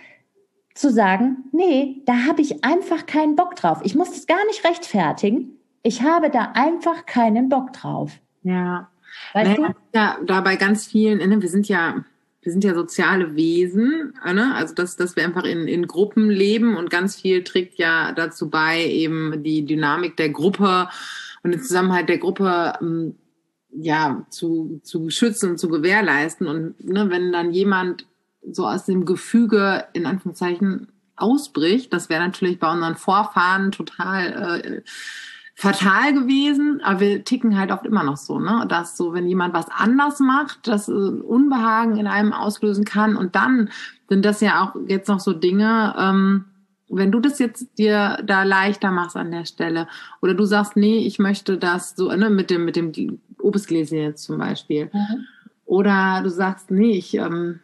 zu 0.74 0.90
sagen, 0.90 1.44
nee, 1.52 2.02
da 2.04 2.24
habe 2.26 2.42
ich 2.42 2.64
einfach 2.64 3.06
keinen 3.06 3.36
Bock 3.36 3.56
drauf. 3.56 3.80
Ich 3.84 3.94
muss 3.94 4.10
das 4.10 4.26
gar 4.26 4.44
nicht 4.46 4.64
rechtfertigen. 4.64 5.52
Ich 5.82 6.02
habe 6.02 6.30
da 6.30 6.52
einfach 6.54 7.06
keinen 7.06 7.48
Bock 7.48 7.72
drauf. 7.72 8.12
Ja. 8.42 8.90
Weißt 9.32 9.58
naja, 9.58 9.68
du? 9.68 9.98
Ja, 9.98 10.18
da 10.26 10.40
bei 10.40 10.56
ganz 10.56 10.86
vielen, 10.86 11.18
ne, 11.18 11.40
wir 11.40 11.48
sind 11.48 11.68
ja, 11.68 12.04
wir 12.42 12.52
sind 12.52 12.64
ja 12.64 12.74
soziale 12.74 13.36
Wesen, 13.36 14.14
ne? 14.24 14.54
also 14.54 14.74
dass, 14.74 14.96
dass 14.96 15.14
wir 15.14 15.24
einfach 15.24 15.44
in, 15.44 15.68
in 15.68 15.86
Gruppen 15.86 16.28
leben 16.28 16.76
und 16.76 16.90
ganz 16.90 17.16
viel 17.16 17.44
trägt 17.44 17.78
ja 17.78 18.12
dazu 18.12 18.50
bei, 18.50 18.84
eben 18.84 19.42
die 19.44 19.64
Dynamik 19.64 20.16
der 20.16 20.30
Gruppe 20.30 20.88
und 21.42 21.52
den 21.52 21.62
Zusammenhalt 21.62 22.08
der 22.08 22.18
Gruppe 22.18 22.74
ähm, 22.80 23.14
ja 23.70 24.26
zu, 24.30 24.80
zu 24.82 25.10
schützen 25.10 25.50
und 25.50 25.58
zu 25.58 25.68
gewährleisten. 25.68 26.46
Und 26.46 26.84
ne, 26.84 27.08
wenn 27.10 27.32
dann 27.32 27.52
jemand 27.52 28.06
so 28.50 28.66
aus 28.66 28.84
dem 28.84 29.04
Gefüge 29.04 29.84
in 29.92 30.06
Anführungszeichen 30.06 30.88
ausbricht, 31.16 31.92
das 31.92 32.08
wäre 32.08 32.22
natürlich 32.22 32.58
bei 32.58 32.72
unseren 32.72 32.96
Vorfahren 32.96 33.70
total 33.70 34.60
äh, 34.64 34.82
fatal 35.54 36.12
gewesen, 36.12 36.80
aber 36.82 37.00
wir 37.00 37.24
ticken 37.24 37.56
halt 37.56 37.70
oft 37.70 37.86
immer 37.86 38.02
noch 38.02 38.16
so, 38.16 38.40
ne? 38.40 38.66
Dass 38.68 38.96
so, 38.96 39.12
wenn 39.12 39.28
jemand 39.28 39.54
was 39.54 39.66
anders 39.70 40.18
macht, 40.18 40.66
das 40.66 40.88
äh, 40.88 40.92
Unbehagen 40.92 41.96
in 41.96 42.08
einem 42.08 42.32
auslösen 42.32 42.84
kann 42.84 43.16
und 43.16 43.36
dann 43.36 43.70
sind 44.08 44.24
das 44.24 44.40
ja 44.40 44.62
auch 44.62 44.74
jetzt 44.88 45.08
noch 45.08 45.20
so 45.20 45.32
Dinge, 45.32 45.94
ähm, 45.96 46.46
wenn 46.88 47.12
du 47.12 47.20
das 47.20 47.38
jetzt 47.38 47.78
dir 47.78 48.18
da 48.24 48.42
leichter 48.42 48.90
machst 48.90 49.16
an 49.16 49.30
der 49.30 49.44
Stelle 49.46 49.88
oder 50.20 50.34
du 50.34 50.44
sagst, 50.44 50.76
nee, 50.76 50.98
ich 50.98 51.18
möchte 51.18 51.56
das 51.56 51.94
so, 51.96 52.14
ne, 52.14 52.30
mit 52.30 52.50
dem, 52.50 52.64
mit 52.64 52.76
dem 52.76 53.20
Obstgläschen 53.38 53.98
jetzt 53.98 54.24
zum 54.24 54.38
Beispiel. 54.38 54.90
Mhm. 54.92 55.26
Oder 55.64 56.20
du 56.22 56.30
sagst, 56.30 56.70
nee, 56.70 56.92
ich 56.98 57.14
ähm, 57.14 57.60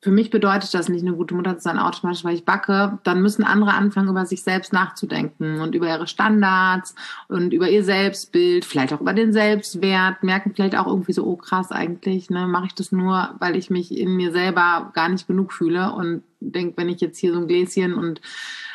für 0.00 0.12
mich 0.12 0.30
bedeutet 0.30 0.72
das 0.74 0.88
nicht 0.88 1.02
eine 1.02 1.16
gute 1.16 1.34
Mutter 1.34 1.56
zu 1.56 1.64
sein 1.64 1.78
automatisch, 1.78 2.22
weil 2.22 2.36
ich 2.36 2.44
backe, 2.44 2.98
dann 3.02 3.20
müssen 3.20 3.42
andere 3.42 3.74
anfangen, 3.74 4.08
über 4.08 4.26
sich 4.26 4.44
selbst 4.44 4.72
nachzudenken 4.72 5.60
und 5.60 5.74
über 5.74 5.88
ihre 5.88 6.06
Standards 6.06 6.94
und 7.26 7.52
über 7.52 7.68
ihr 7.68 7.82
Selbstbild, 7.82 8.64
vielleicht 8.64 8.92
auch 8.92 9.00
über 9.00 9.12
den 9.12 9.32
Selbstwert, 9.32 10.22
merken 10.22 10.52
vielleicht 10.54 10.76
auch 10.76 10.86
irgendwie 10.86 11.12
so, 11.12 11.26
oh 11.26 11.36
krass, 11.36 11.72
eigentlich, 11.72 12.30
ne, 12.30 12.46
mache 12.46 12.66
ich 12.66 12.74
das 12.74 12.92
nur, 12.92 13.34
weil 13.40 13.56
ich 13.56 13.70
mich 13.70 13.96
in 13.96 14.14
mir 14.14 14.30
selber 14.30 14.92
gar 14.94 15.08
nicht 15.08 15.26
genug 15.26 15.52
fühle 15.52 15.92
und 15.92 16.22
denke, 16.38 16.76
wenn 16.76 16.88
ich 16.88 17.00
jetzt 17.00 17.18
hier 17.18 17.32
so 17.32 17.40
ein 17.40 17.48
Gläschen 17.48 17.94
und 17.94 18.20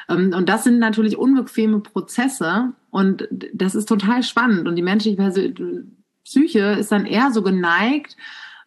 ähm, 0.10 0.34
und 0.36 0.50
das 0.50 0.66
sind 0.66 0.80
natürlich 0.80 1.18
unbequeme 1.18 1.80
Prozesse 1.80 2.74
und 2.90 3.30
das 3.54 3.76
ist 3.76 3.88
total 3.88 4.24
spannend. 4.24 4.68
Und 4.68 4.76
die 4.76 4.82
menschliche 4.82 5.54
Psyche 6.26 6.60
ist 6.74 6.92
dann 6.92 7.06
eher 7.06 7.32
so 7.32 7.42
geneigt, 7.42 8.18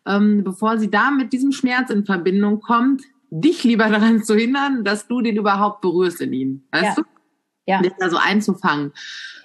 ähm, 0.06 0.44
bevor 0.44 0.78
sie 0.78 0.90
da 0.90 1.10
mit 1.10 1.32
diesem 1.32 1.52
Schmerz 1.52 1.90
in 1.90 2.04
Verbindung 2.04 2.60
kommt, 2.60 3.02
dich 3.30 3.64
lieber 3.64 3.88
daran 3.90 4.22
zu 4.22 4.34
hindern, 4.34 4.84
dass 4.84 5.08
du 5.08 5.20
den 5.20 5.36
überhaupt 5.36 5.80
berührst 5.80 6.20
in 6.20 6.32
ihm. 6.32 6.62
Weißt 6.72 6.84
ja. 6.84 6.94
du? 6.96 7.02
Ja. 7.66 7.82
Dich 7.82 7.92
da 7.98 8.08
so 8.08 8.16
einzufangen. 8.16 8.92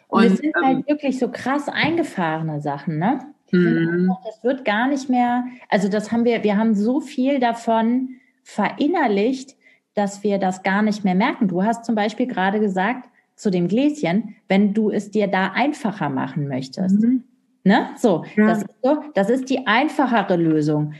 Und, 0.07 0.25
und 0.25 0.33
es 0.33 0.37
sind 0.39 0.53
halt 0.55 0.65
ähm, 0.65 0.75
halt 0.75 0.87
wirklich 0.87 1.19
so 1.19 1.29
krass 1.29 1.69
eingefahrene 1.69 2.61
Sachen, 2.61 2.99
ne? 2.99 3.19
Mhm. 3.51 4.11
Das 4.23 4.43
wird 4.43 4.65
gar 4.65 4.87
nicht 4.87 5.09
mehr, 5.09 5.45
also 5.69 5.89
das 5.89 6.11
haben 6.11 6.23
wir, 6.23 6.43
wir 6.43 6.57
haben 6.57 6.73
so 6.73 7.01
viel 7.01 7.39
davon 7.39 8.15
verinnerlicht, 8.43 9.55
dass 9.93 10.23
wir 10.23 10.37
das 10.37 10.63
gar 10.63 10.81
nicht 10.81 11.03
mehr 11.03 11.15
merken. 11.15 11.47
Du 11.47 11.63
hast 11.63 11.85
zum 11.85 11.95
Beispiel 11.95 12.27
gerade 12.27 12.59
gesagt, 12.59 13.09
zu 13.35 13.49
dem 13.49 13.67
Gläschen, 13.67 14.35
wenn 14.47 14.73
du 14.73 14.89
es 14.91 15.11
dir 15.11 15.27
da 15.27 15.51
einfacher 15.53 16.09
machen 16.09 16.47
möchtest, 16.47 17.01
mhm. 17.01 17.23
Ne? 17.63 17.89
So, 17.97 18.25
ja. 18.35 18.47
das, 18.47 18.63
ist 18.63 18.75
so, 18.83 19.03
das 19.13 19.29
ist 19.29 19.49
die 19.49 19.67
einfachere 19.67 20.35
Lösung. 20.35 20.93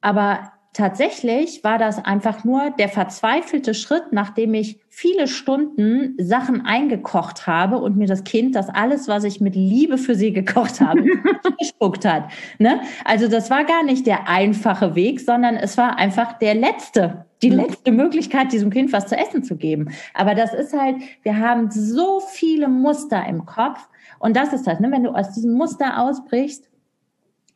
Aber 0.00 0.52
tatsächlich 0.74 1.64
war 1.64 1.78
das 1.78 2.04
einfach 2.04 2.44
nur 2.44 2.70
der 2.70 2.88
verzweifelte 2.88 3.74
Schritt, 3.74 4.12
nachdem 4.12 4.54
ich 4.54 4.80
viele 4.88 5.28
Stunden 5.28 6.14
Sachen 6.18 6.66
eingekocht 6.66 7.46
habe 7.46 7.78
und 7.78 7.96
mir 7.96 8.06
das 8.06 8.24
Kind 8.24 8.54
das 8.54 8.68
alles, 8.68 9.08
was 9.08 9.24
ich 9.24 9.40
mit 9.40 9.54
Liebe 9.54 9.98
für 9.98 10.14
sie 10.14 10.32
gekocht 10.32 10.80
habe, 10.80 11.02
gespuckt 11.58 12.04
hat. 12.04 12.30
Ne? 12.58 12.80
Also 13.04 13.28
das 13.28 13.50
war 13.50 13.64
gar 13.64 13.84
nicht 13.84 14.06
der 14.06 14.28
einfache 14.28 14.94
Weg, 14.94 15.20
sondern 15.20 15.56
es 15.56 15.78
war 15.78 15.96
einfach 15.96 16.38
der 16.38 16.54
letzte, 16.54 17.24
die 17.42 17.50
letzte 17.50 17.92
Möglichkeit, 17.92 18.52
diesem 18.52 18.70
Kind 18.70 18.92
was 18.92 19.06
zu 19.06 19.16
essen 19.16 19.44
zu 19.44 19.56
geben. 19.56 19.90
Aber 20.12 20.34
das 20.34 20.52
ist 20.52 20.72
halt, 20.72 20.96
wir 21.22 21.38
haben 21.38 21.70
so 21.70 22.20
viele 22.20 22.68
Muster 22.68 23.24
im 23.26 23.46
Kopf 23.46 23.88
und 24.24 24.34
das 24.34 24.54
ist 24.54 24.66
das, 24.66 24.80
ne? 24.80 24.90
wenn 24.90 25.04
du 25.04 25.10
aus 25.10 25.32
diesem 25.32 25.52
Muster 25.52 26.00
ausbrichst, 26.00 26.66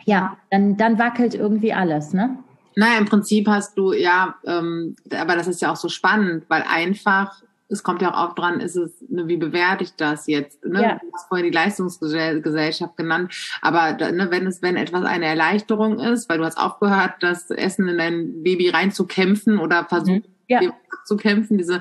ja, 0.05 0.37
dann, 0.51 0.77
dann 0.77 0.99
wackelt 0.99 1.35
irgendwie 1.35 1.73
alles, 1.73 2.13
ne? 2.13 2.37
Naja, 2.77 2.99
im 2.99 3.07
Prinzip 3.07 3.49
hast 3.49 3.79
du, 3.79 3.95
ja, 3.95 4.35
ähm, 4.45 4.95
aber 5.19 5.35
das 5.35 5.49
ist 5.49 5.63
ja 5.63 5.73
auch 5.73 5.77
so 5.77 5.89
spannend, 5.89 6.45
weil 6.49 6.63
einfach, 6.71 7.43
es 7.71 7.83
kommt 7.83 8.03
ja 8.03 8.15
auch 8.15 8.35
dran, 8.35 8.61
ist 8.61 8.77
es, 8.77 8.93
ne, 9.09 9.27
wie 9.29 9.39
bewerte 9.39 9.83
ich 9.83 9.97
das 9.97 10.27
jetzt? 10.27 10.63
Ne? 10.63 10.83
Ja. 10.83 11.01
Du 11.03 11.11
hast 11.15 11.29
vorhin 11.29 11.47
die 11.47 11.57
Leistungsgesellschaft 11.57 12.99
genannt, 12.99 13.35
aber 13.63 13.95
ne, 14.13 14.31
wenn 14.31 14.47
es, 14.47 14.61
wenn 14.61 14.77
etwas 14.77 15.07
eine 15.07 15.25
Erleichterung 15.25 15.99
ist, 15.99 16.29
weil 16.29 16.37
du 16.37 16.45
hast 16.45 16.59
aufgehört, 16.59 17.15
das 17.21 17.51
Essen 17.51 17.89
in 17.89 17.97
dein 17.97 18.43
Baby 18.43 18.69
reinzukämpfen 18.69 19.59
oder 19.59 19.87
versucht 19.87 20.29
mhm. 20.29 20.35
ja. 20.49 20.61
zu 21.07 21.17
kämpfen, 21.17 21.57
diese 21.57 21.81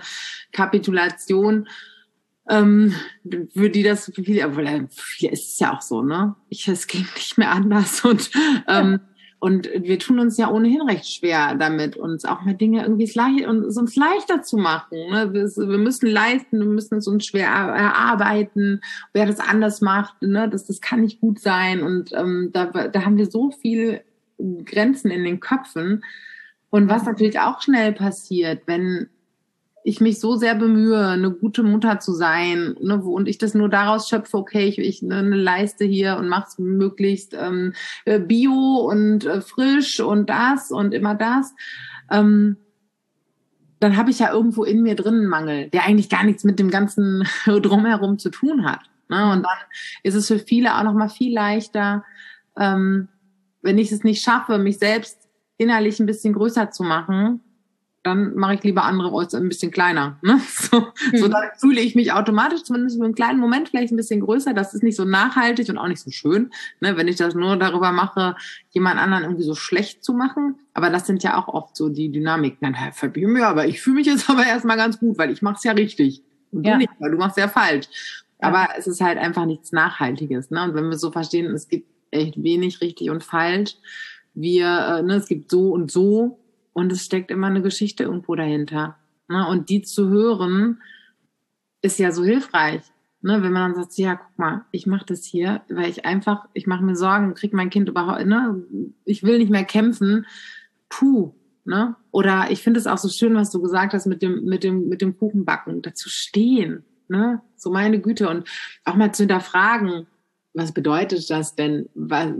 Kapitulation, 0.54 1.67
ähm, 2.49 2.93
für 3.53 3.69
die 3.69 3.83
das 3.83 4.12
für 4.13 4.23
viele, 4.23 4.43
aber 4.45 4.88
viele 4.89 5.31
ist 5.31 5.53
es 5.53 5.60
ja 5.60 5.73
auch 5.73 5.81
so, 5.81 6.01
ne? 6.01 6.36
Ich, 6.49 6.67
es 6.67 6.88
ging 6.88 7.05
nicht 7.15 7.38
mehr 7.38 7.51
anders 7.51 8.03
und 8.05 8.29
ähm, 8.67 8.99
und 9.39 9.69
wir 9.71 9.99
tun 9.99 10.19
uns 10.19 10.38
ja 10.38 10.49
ohnehin 10.49 10.81
recht 10.81 11.07
schwer 11.07 11.53
damit, 11.53 11.95
uns 11.95 12.25
auch 12.25 12.41
mal 12.41 12.55
Dinge 12.55 12.81
irgendwie 12.81 13.10
leicht, 13.13 13.45
uns 13.45 13.95
leichter 13.95 14.41
zu 14.41 14.57
machen. 14.57 14.97
Ne? 15.12 15.31
Wir, 15.31 15.45
wir, 15.45 15.77
müssen 15.77 16.07
leisten, 16.07 16.60
wir 16.60 16.65
müssen 16.65 16.97
es 16.97 17.07
uns 17.07 17.27
schwer 17.27 17.47
erarbeiten. 17.47 18.81
Wer 19.13 19.27
das 19.27 19.39
anders 19.39 19.81
macht, 19.81 20.23
ne? 20.23 20.49
das, 20.49 20.65
das 20.65 20.81
kann 20.81 21.01
nicht 21.01 21.21
gut 21.21 21.39
sein. 21.39 21.83
Und 21.83 22.13
ähm, 22.13 22.49
da, 22.51 22.65
da 22.65 23.05
haben 23.05 23.17
wir 23.17 23.29
so 23.29 23.51
viele 23.51 24.01
Grenzen 24.65 25.12
in 25.12 25.23
den 25.23 25.39
Köpfen. 25.39 26.03
Und 26.71 26.89
was 26.89 27.05
natürlich 27.05 27.39
auch 27.39 27.62
schnell 27.62 27.93
passiert, 27.93 28.63
wenn 28.65 29.07
ich 29.88 30.02
mich 30.02 30.19
so 30.19 30.36
sehr 30.36 30.54
bemühe, 30.54 31.08
eine 31.08 31.32
gute 31.32 31.63
Mutter 31.63 32.02
zu 32.02 32.12
sein, 32.12 32.76
ne, 32.82 33.06
wo, 33.06 33.15
und 33.15 33.30
ich 33.30 33.38
das 33.38 33.54
nur 33.54 33.69
daraus 33.69 34.10
schöpfe, 34.10 34.36
okay, 34.36 34.65
ich, 34.65 34.80
ich 34.80 35.02
ne, 35.02 35.15
eine 35.15 35.38
Leiste 35.38 35.86
hier 35.86 36.17
und 36.17 36.28
mache 36.28 36.47
es 36.50 36.60
möglichst 36.60 37.34
ähm, 37.34 37.71
äh, 38.04 38.19
bio 38.19 38.86
und 38.91 39.26
äh, 39.26 39.39
frisch 39.39 40.02
und 40.02 40.30
das 40.30 40.71
und 40.71 40.93
immer 40.93 41.15
das, 41.15 41.54
ähm, 42.12 42.58
dann 43.80 43.95
habe 43.95 44.12
ich 44.12 44.19
ja 44.19 44.34
irgendwo 44.34 44.65
in 44.65 44.82
mir 44.82 44.95
drin 44.95 45.15
einen 45.15 45.28
Mangel, 45.28 45.69
der 45.69 45.86
eigentlich 45.86 46.10
gar 46.10 46.26
nichts 46.26 46.43
mit 46.43 46.60
dem 46.60 46.69
ganzen 46.69 47.26
drumherum 47.45 48.19
zu 48.19 48.30
tun 48.30 48.65
hat. 48.65 48.82
Ne? 49.08 49.32
Und 49.32 49.43
dann 49.43 49.58
ist 50.04 50.15
es 50.15 50.28
für 50.28 50.39
viele 50.39 50.76
auch 50.76 50.84
noch 50.84 50.95
mal 50.95 51.08
viel 51.08 51.34
leichter, 51.34 52.04
ähm, 52.58 53.08
wenn 53.62 53.78
ich 53.78 53.93
es 53.93 54.04
nicht 54.04 54.21
schaffe, 54.21 54.58
mich 54.58 54.80
selbst 54.80 55.30
innerlich 55.56 56.02
ein 56.02 56.08
bisschen 56.08 56.34
größer 56.34 56.71
zu 56.71 56.84
machen, 56.84 57.39
dann 58.08 58.36
mache 58.36 58.56
ich 58.56 58.63
lieber 58.63 58.84
andere 58.84 59.12
Orte 59.12 59.38
ein 59.38 59.50
bisschen 59.50 59.72
kleiner. 59.72 60.17
Ne? 60.22 60.39
So, 60.70 60.80
mhm. 60.80 61.17
so 61.17 61.28
dann 61.28 61.43
fühle 61.58 61.80
ich 61.80 61.96
mich 61.96 62.12
automatisch 62.12 62.63
zumindest 62.63 62.98
für 62.98 63.06
einen 63.06 63.15
kleinen 63.15 63.39
Moment 63.39 63.70
vielleicht 63.70 63.93
ein 63.93 63.98
bisschen 63.98 64.20
größer. 64.22 64.54
Das 64.54 64.74
ist 64.74 64.84
nicht 64.84 64.96
so 64.96 65.06
nachhaltig 65.06 65.70
und 65.70 65.78
auch 65.78 65.88
nicht 65.88 66.02
so 66.02 66.12
schön, 66.12 66.52
ne? 66.82 66.98
wenn 66.98 67.08
ich 67.08 67.15
das 67.15 67.36
nur 67.36 67.56
darüber 67.56 67.91
mache, 67.91 68.36
jemand 68.72 69.00
anderen 69.00 69.24
irgendwie 69.24 69.43
so 69.43 69.56
schlecht 69.56 70.04
zu 70.04 70.13
machen. 70.13 70.56
Aber 70.74 70.89
das 70.89 71.06
sind 71.08 71.24
ja 71.24 71.38
auch 71.38 71.48
oft 71.48 71.76
so 71.76 71.89
die 71.89 72.12
Dynamiken. 72.12 72.60
Dann 72.62 72.93
verbiete 72.93 73.28
mir, 73.28 73.48
aber 73.48 73.67
ich 73.67 73.82
fühle 73.82 73.98
mich 73.98 74.08
jetzt 74.08 74.30
aber 74.30 74.46
erstmal 74.46 74.78
ganz 74.78 75.00
gut, 75.00 75.17
weil 75.17 75.32
ich 75.32 75.41
mache 75.41 75.56
es 75.58 75.63
ja 75.63 75.74
richtig. 75.74 76.24
Und 76.52 76.65
du 76.65 76.70
ja. 76.72 76.78
nicht, 76.78 76.89
weil 77.00 77.12
du 77.12 77.17
machst 77.17 77.38
ja 77.38 77.48
falsch. 77.48 77.88
Aber 78.39 78.70
es 78.78 78.88
ist 78.88 79.02
halt 79.02 79.17
einfach 79.17 79.46
nichts 79.46 79.72
Nachhaltiges. 79.72 80.52
Ne? 80.52 80.63
Und 80.63 80.76
wenn 80.76 80.89
wir 80.89 80.98
so 80.98 81.12
verstehen, 81.12 81.48
es 81.48 81.67
gibt 81.67 81.88
echt 82.12 82.41
wenig 82.41 82.82
richtig 82.82 83.10
und 83.10 83.24
falsch, 83.24 83.76
wir, 84.34 85.00
äh, 85.00 85.04
ne, 85.04 85.15
es 85.15 85.28
gibt 85.28 85.50
so 85.50 85.72
und 85.72 85.91
so, 85.91 86.39
und 86.77 86.91
es 86.91 87.03
steckt 87.03 87.31
immer 87.31 87.47
eine 87.47 87.63
Geschichte 87.63 88.03
irgendwo 88.03 88.35
dahinter. 88.35 88.97
Ne? 89.27 89.47
Und 89.47 89.69
die 89.69 89.81
zu 89.81 90.09
hören, 90.09 90.79
ist 91.81 91.97
ja 91.97 92.11
so 92.11 92.23
hilfreich. 92.23 92.83
Ne? 93.21 93.41
Wenn 93.41 93.51
man 93.51 93.73
dann 93.73 93.83
sagt, 93.83 93.97
ja, 93.97 94.13
guck 94.13 94.37
mal, 94.37 94.65
ich 94.69 94.85
mache 94.85 95.07
das 95.07 95.25
hier, 95.25 95.63
weil 95.69 95.89
ich 95.89 96.05
einfach, 96.05 96.47
ich 96.53 96.67
mache 96.67 96.83
mir 96.83 96.95
Sorgen, 96.95 97.33
krieg 97.33 97.51
mein 97.51 97.71
Kind 97.71 97.89
überhaupt, 97.89 98.27
ne? 98.27 98.63
ich 99.05 99.23
will 99.23 99.39
nicht 99.39 99.49
mehr 99.49 99.65
kämpfen. 99.65 100.27
Puh, 100.87 101.33
Ne? 101.65 101.97
Oder 102.11 102.49
ich 102.49 102.63
finde 102.63 102.79
es 102.79 102.87
auch 102.87 102.97
so 102.97 103.09
schön, 103.09 103.35
was 103.35 103.51
du 103.51 103.61
gesagt 103.61 103.93
hast 103.93 104.05
mit 104.05 104.21
dem, 104.21 104.45
mit 104.45 104.63
dem, 104.63 104.87
mit 104.87 105.01
dem 105.01 105.17
Kuchenbacken, 105.17 105.81
dazu 105.81 106.07
stehen. 106.07 106.85
Ne? 107.09 107.41
So 107.57 107.71
meine 107.71 107.99
Güte. 107.99 108.29
Und 108.29 108.47
auch 108.85 108.95
mal 108.95 109.13
zu 109.13 109.23
hinterfragen, 109.23 110.07
was 110.53 110.71
bedeutet 110.71 111.29
das 111.29 111.55
denn? 111.55 111.89
Was, 111.93 112.31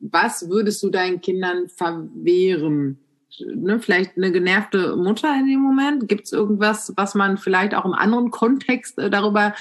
was 0.00 0.48
würdest 0.48 0.82
du 0.82 0.88
deinen 0.88 1.20
Kindern 1.20 1.68
verwehren? 1.68 2.98
Ne, 3.38 3.78
vielleicht 3.78 4.16
eine 4.16 4.32
genervte 4.32 4.96
Mutter 4.96 5.32
in 5.38 5.46
dem 5.46 5.60
Moment? 5.60 6.08
Gibt 6.08 6.24
es 6.24 6.32
irgendwas, 6.32 6.92
was 6.96 7.14
man 7.14 7.38
vielleicht 7.38 7.74
auch 7.74 7.84
im 7.84 7.92
anderen 7.92 8.30
Kontext 8.30 8.98
äh, 8.98 9.08
darüber 9.08 9.54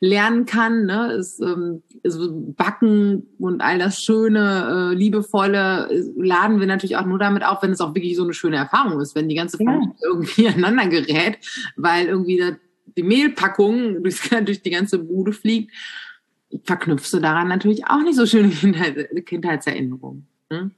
lernen 0.00 0.44
kann? 0.44 0.86
Ne? 0.86 1.12
Ist, 1.12 1.40
ähm, 1.40 1.82
ist 2.02 2.18
Backen 2.56 3.28
und 3.38 3.60
all 3.60 3.78
das 3.78 4.02
Schöne, 4.02 4.90
äh, 4.92 4.94
Liebevolle 4.94 5.88
äh, 5.90 6.02
laden 6.16 6.58
wir 6.58 6.66
natürlich 6.66 6.96
auch 6.96 7.06
nur 7.06 7.18
damit 7.18 7.44
auf, 7.44 7.62
wenn 7.62 7.70
es 7.70 7.80
auch 7.80 7.94
wirklich 7.94 8.16
so 8.16 8.24
eine 8.24 8.34
schöne 8.34 8.56
Erfahrung 8.56 9.00
ist, 9.00 9.14
wenn 9.14 9.28
die 9.28 9.36
ganze 9.36 9.56
Familie 9.56 9.88
ja. 9.88 10.08
irgendwie 10.08 10.48
aneinander 10.48 10.88
gerät, 10.88 11.38
weil 11.76 12.06
irgendwie 12.06 12.42
die 12.96 13.02
Mehlpackung 13.02 14.02
durch, 14.02 14.20
durch 14.44 14.62
die 14.62 14.70
ganze 14.70 14.98
Bude 14.98 15.32
fliegt 15.32 15.72
verknüpfst 16.64 17.12
du 17.12 17.20
daran 17.20 17.48
natürlich 17.48 17.86
auch 17.86 18.02
nicht 18.02 18.16
so 18.16 18.26
schöne 18.26 18.50
Kindheit, 18.50 19.24
Kindheitserinnerungen. 19.24 20.26
Hm? 20.50 20.72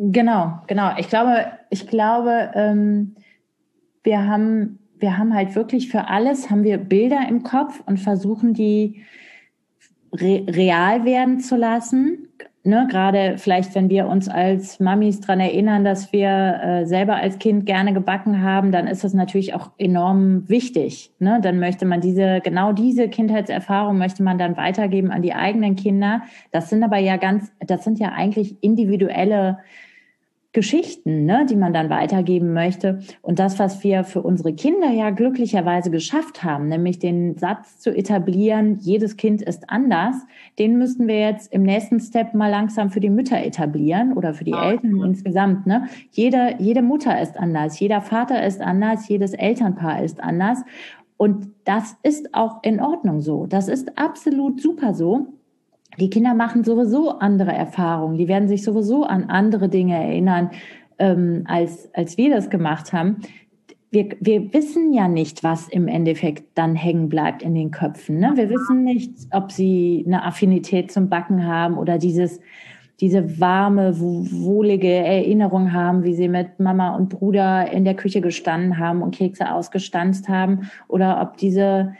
Genau, 0.00 0.60
genau. 0.68 0.92
Ich 0.96 1.08
glaube, 1.08 1.46
ich 1.70 1.88
glaube, 1.88 2.52
ähm, 2.54 3.16
wir 4.04 4.26
haben, 4.26 4.78
wir 4.96 5.18
haben 5.18 5.34
halt 5.34 5.56
wirklich 5.56 5.88
für 5.88 6.06
alles 6.06 6.50
haben 6.50 6.62
wir 6.62 6.78
Bilder 6.78 7.26
im 7.28 7.42
Kopf 7.42 7.82
und 7.84 7.98
versuchen 7.98 8.54
die 8.54 9.04
re 10.12 10.46
real 10.48 11.04
werden 11.04 11.40
zu 11.40 11.56
lassen 11.56 12.28
ne, 12.68 12.86
gerade 12.88 13.38
vielleicht, 13.38 13.74
wenn 13.74 13.88
wir 13.88 14.06
uns 14.06 14.28
als 14.28 14.78
Mamis 14.78 15.20
dran 15.20 15.40
erinnern, 15.40 15.84
dass 15.84 16.12
wir 16.12 16.60
äh, 16.62 16.86
selber 16.86 17.16
als 17.16 17.38
Kind 17.38 17.66
gerne 17.66 17.92
gebacken 17.92 18.42
haben, 18.42 18.70
dann 18.70 18.86
ist 18.86 19.02
das 19.02 19.14
natürlich 19.14 19.54
auch 19.54 19.70
enorm 19.78 20.48
wichtig. 20.48 21.10
Ne? 21.18 21.40
Dann 21.42 21.58
möchte 21.58 21.86
man 21.86 22.00
diese, 22.00 22.40
genau 22.44 22.72
diese 22.72 23.08
Kindheitserfahrung 23.08 23.98
möchte 23.98 24.22
man 24.22 24.38
dann 24.38 24.56
weitergeben 24.56 25.10
an 25.10 25.22
die 25.22 25.34
eigenen 25.34 25.74
Kinder. 25.74 26.22
Das 26.52 26.68
sind 26.68 26.84
aber 26.84 26.98
ja 26.98 27.16
ganz, 27.16 27.50
das 27.66 27.82
sind 27.82 27.98
ja 27.98 28.12
eigentlich 28.12 28.62
individuelle 28.62 29.58
Geschichten, 30.58 31.24
ne, 31.24 31.46
die 31.48 31.54
man 31.54 31.72
dann 31.72 31.88
weitergeben 31.88 32.52
möchte. 32.52 32.98
Und 33.22 33.38
das, 33.38 33.60
was 33.60 33.84
wir 33.84 34.02
für 34.02 34.22
unsere 34.22 34.52
Kinder 34.54 34.90
ja 34.90 35.10
glücklicherweise 35.10 35.88
geschafft 35.92 36.42
haben, 36.42 36.66
nämlich 36.66 36.98
den 36.98 37.38
Satz 37.38 37.78
zu 37.78 37.94
etablieren, 37.94 38.76
jedes 38.80 39.16
Kind 39.16 39.40
ist 39.40 39.70
anders, 39.70 40.16
den 40.58 40.76
müssten 40.76 41.06
wir 41.06 41.20
jetzt 41.20 41.52
im 41.52 41.62
nächsten 41.62 42.00
Step 42.00 42.34
mal 42.34 42.50
langsam 42.50 42.90
für 42.90 42.98
die 42.98 43.08
Mütter 43.08 43.40
etablieren 43.40 44.14
oder 44.14 44.34
für 44.34 44.42
die 44.42 44.50
ja. 44.50 44.70
Eltern 44.72 45.00
insgesamt. 45.00 45.64
Ne? 45.68 45.86
Jede, 46.10 46.56
jede 46.58 46.82
Mutter 46.82 47.22
ist 47.22 47.38
anders, 47.38 47.78
jeder 47.78 48.00
Vater 48.00 48.44
ist 48.44 48.60
anders, 48.60 49.06
jedes 49.06 49.34
Elternpaar 49.34 50.02
ist 50.02 50.20
anders. 50.20 50.64
Und 51.16 51.52
das 51.62 51.96
ist 52.02 52.34
auch 52.34 52.64
in 52.64 52.80
Ordnung 52.80 53.20
so. 53.20 53.46
Das 53.46 53.68
ist 53.68 53.96
absolut 53.96 54.60
super 54.60 54.92
so. 54.92 55.37
Die 56.00 56.10
Kinder 56.10 56.34
machen 56.34 56.62
sowieso 56.62 57.18
andere 57.18 57.52
Erfahrungen. 57.52 58.18
Die 58.18 58.28
werden 58.28 58.48
sich 58.48 58.62
sowieso 58.62 59.04
an 59.04 59.24
andere 59.24 59.68
Dinge 59.68 59.96
erinnern, 59.96 60.50
ähm, 60.98 61.44
als, 61.46 61.92
als 61.94 62.16
wir 62.16 62.30
das 62.30 62.50
gemacht 62.50 62.92
haben. 62.92 63.16
Wir, 63.90 64.10
wir 64.20 64.52
wissen 64.52 64.92
ja 64.92 65.08
nicht, 65.08 65.42
was 65.42 65.68
im 65.68 65.88
Endeffekt 65.88 66.44
dann 66.54 66.74
hängen 66.74 67.08
bleibt 67.08 67.42
in 67.42 67.54
den 67.54 67.70
Köpfen. 67.70 68.18
Ne? 68.18 68.32
Wir 68.34 68.50
wissen 68.50 68.84
nicht, 68.84 69.12
ob 69.32 69.50
sie 69.50 70.04
eine 70.06 70.24
Affinität 70.24 70.92
zum 70.92 71.08
Backen 71.08 71.46
haben 71.46 71.78
oder 71.78 71.98
dieses, 71.98 72.38
diese 73.00 73.40
warme, 73.40 73.98
wohlige 73.98 74.92
Erinnerung 74.92 75.72
haben, 75.72 76.04
wie 76.04 76.14
sie 76.14 76.28
mit 76.28 76.60
Mama 76.60 76.96
und 76.96 77.08
Bruder 77.08 77.72
in 77.72 77.84
der 77.84 77.94
Küche 77.94 78.20
gestanden 78.20 78.78
haben 78.78 79.02
und 79.02 79.14
Kekse 79.14 79.52
ausgestanzt 79.52 80.28
haben 80.28 80.70
oder 80.86 81.22
ob 81.22 81.38
diese 81.38 81.94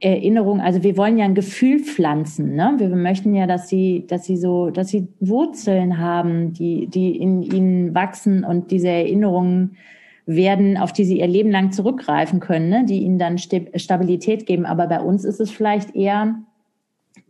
Erinnerung, 0.00 0.60
also 0.60 0.82
wir 0.82 0.96
wollen 0.96 1.18
ja 1.18 1.26
ein 1.26 1.34
Gefühl 1.34 1.78
pflanzen, 1.80 2.56
ne? 2.56 2.74
Wir 2.78 2.88
möchten 2.88 3.34
ja, 3.34 3.46
dass 3.46 3.68
sie, 3.68 4.06
dass 4.06 4.24
sie 4.24 4.38
so, 4.38 4.70
dass 4.70 4.88
sie 4.88 5.08
Wurzeln 5.20 5.98
haben, 5.98 6.54
die, 6.54 6.86
die 6.86 7.16
in 7.16 7.42
ihnen 7.42 7.94
wachsen 7.94 8.42
und 8.44 8.70
diese 8.70 8.88
Erinnerungen 8.88 9.76
werden, 10.24 10.78
auf 10.78 10.92
die 10.92 11.04
sie 11.04 11.20
ihr 11.20 11.26
Leben 11.26 11.50
lang 11.50 11.72
zurückgreifen 11.72 12.40
können, 12.40 12.70
ne? 12.70 12.84
die 12.86 13.02
ihnen 13.02 13.18
dann 13.18 13.36
Stabilität 13.38 14.46
geben. 14.46 14.64
Aber 14.64 14.86
bei 14.86 15.00
uns 15.00 15.24
ist 15.24 15.40
es 15.40 15.50
vielleicht 15.50 15.94
eher, 15.94 16.36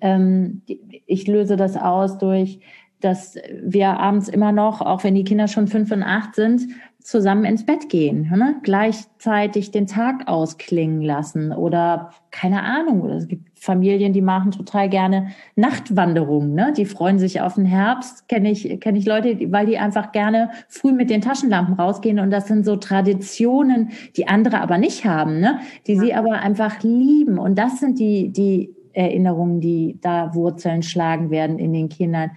ähm, 0.00 0.62
ich 1.06 1.26
löse 1.26 1.56
das 1.56 1.76
aus 1.76 2.18
durch, 2.18 2.60
dass 3.00 3.36
wir 3.62 3.88
abends 3.98 4.28
immer 4.28 4.52
noch, 4.52 4.80
auch 4.82 5.02
wenn 5.02 5.14
die 5.14 5.24
Kinder 5.24 5.48
schon 5.48 5.66
fünf 5.66 5.90
und 5.90 6.02
acht 6.02 6.34
sind, 6.34 6.62
zusammen 7.10 7.44
ins 7.44 7.66
Bett 7.66 7.88
gehen, 7.88 8.30
ne? 8.30 8.54
gleichzeitig 8.62 9.72
den 9.72 9.88
Tag 9.88 10.28
ausklingen 10.28 11.02
lassen 11.02 11.50
oder 11.50 12.10
keine 12.30 12.62
Ahnung. 12.62 13.08
Es 13.10 13.26
gibt 13.26 13.58
Familien, 13.58 14.12
die 14.12 14.20
machen 14.20 14.52
total 14.52 14.88
gerne 14.88 15.32
Nachtwanderungen, 15.56 16.54
ne? 16.54 16.72
die 16.76 16.84
freuen 16.84 17.18
sich 17.18 17.40
auf 17.40 17.56
den 17.56 17.64
Herbst. 17.64 18.28
Kenne 18.28 18.52
ich 18.52 18.78
kenne 18.78 18.96
ich 18.96 19.06
Leute, 19.06 19.36
weil 19.50 19.66
die 19.66 19.76
einfach 19.76 20.12
gerne 20.12 20.50
früh 20.68 20.92
mit 20.92 21.10
den 21.10 21.20
Taschenlampen 21.20 21.74
rausgehen 21.74 22.20
und 22.20 22.30
das 22.30 22.46
sind 22.46 22.64
so 22.64 22.76
Traditionen, 22.76 23.90
die 24.16 24.28
andere 24.28 24.60
aber 24.60 24.78
nicht 24.78 25.04
haben, 25.04 25.40
ne? 25.40 25.58
die 25.88 25.94
ja. 25.94 26.00
sie 26.00 26.14
aber 26.14 26.34
einfach 26.34 26.80
lieben 26.84 27.38
und 27.38 27.58
das 27.58 27.80
sind 27.80 27.98
die 27.98 28.30
die 28.30 28.72
Erinnerungen, 28.92 29.60
die 29.60 29.98
da 30.00 30.32
Wurzeln 30.34 30.84
schlagen 30.84 31.30
werden 31.30 31.58
in 31.58 31.72
den 31.72 31.88
Kindern. 31.88 32.30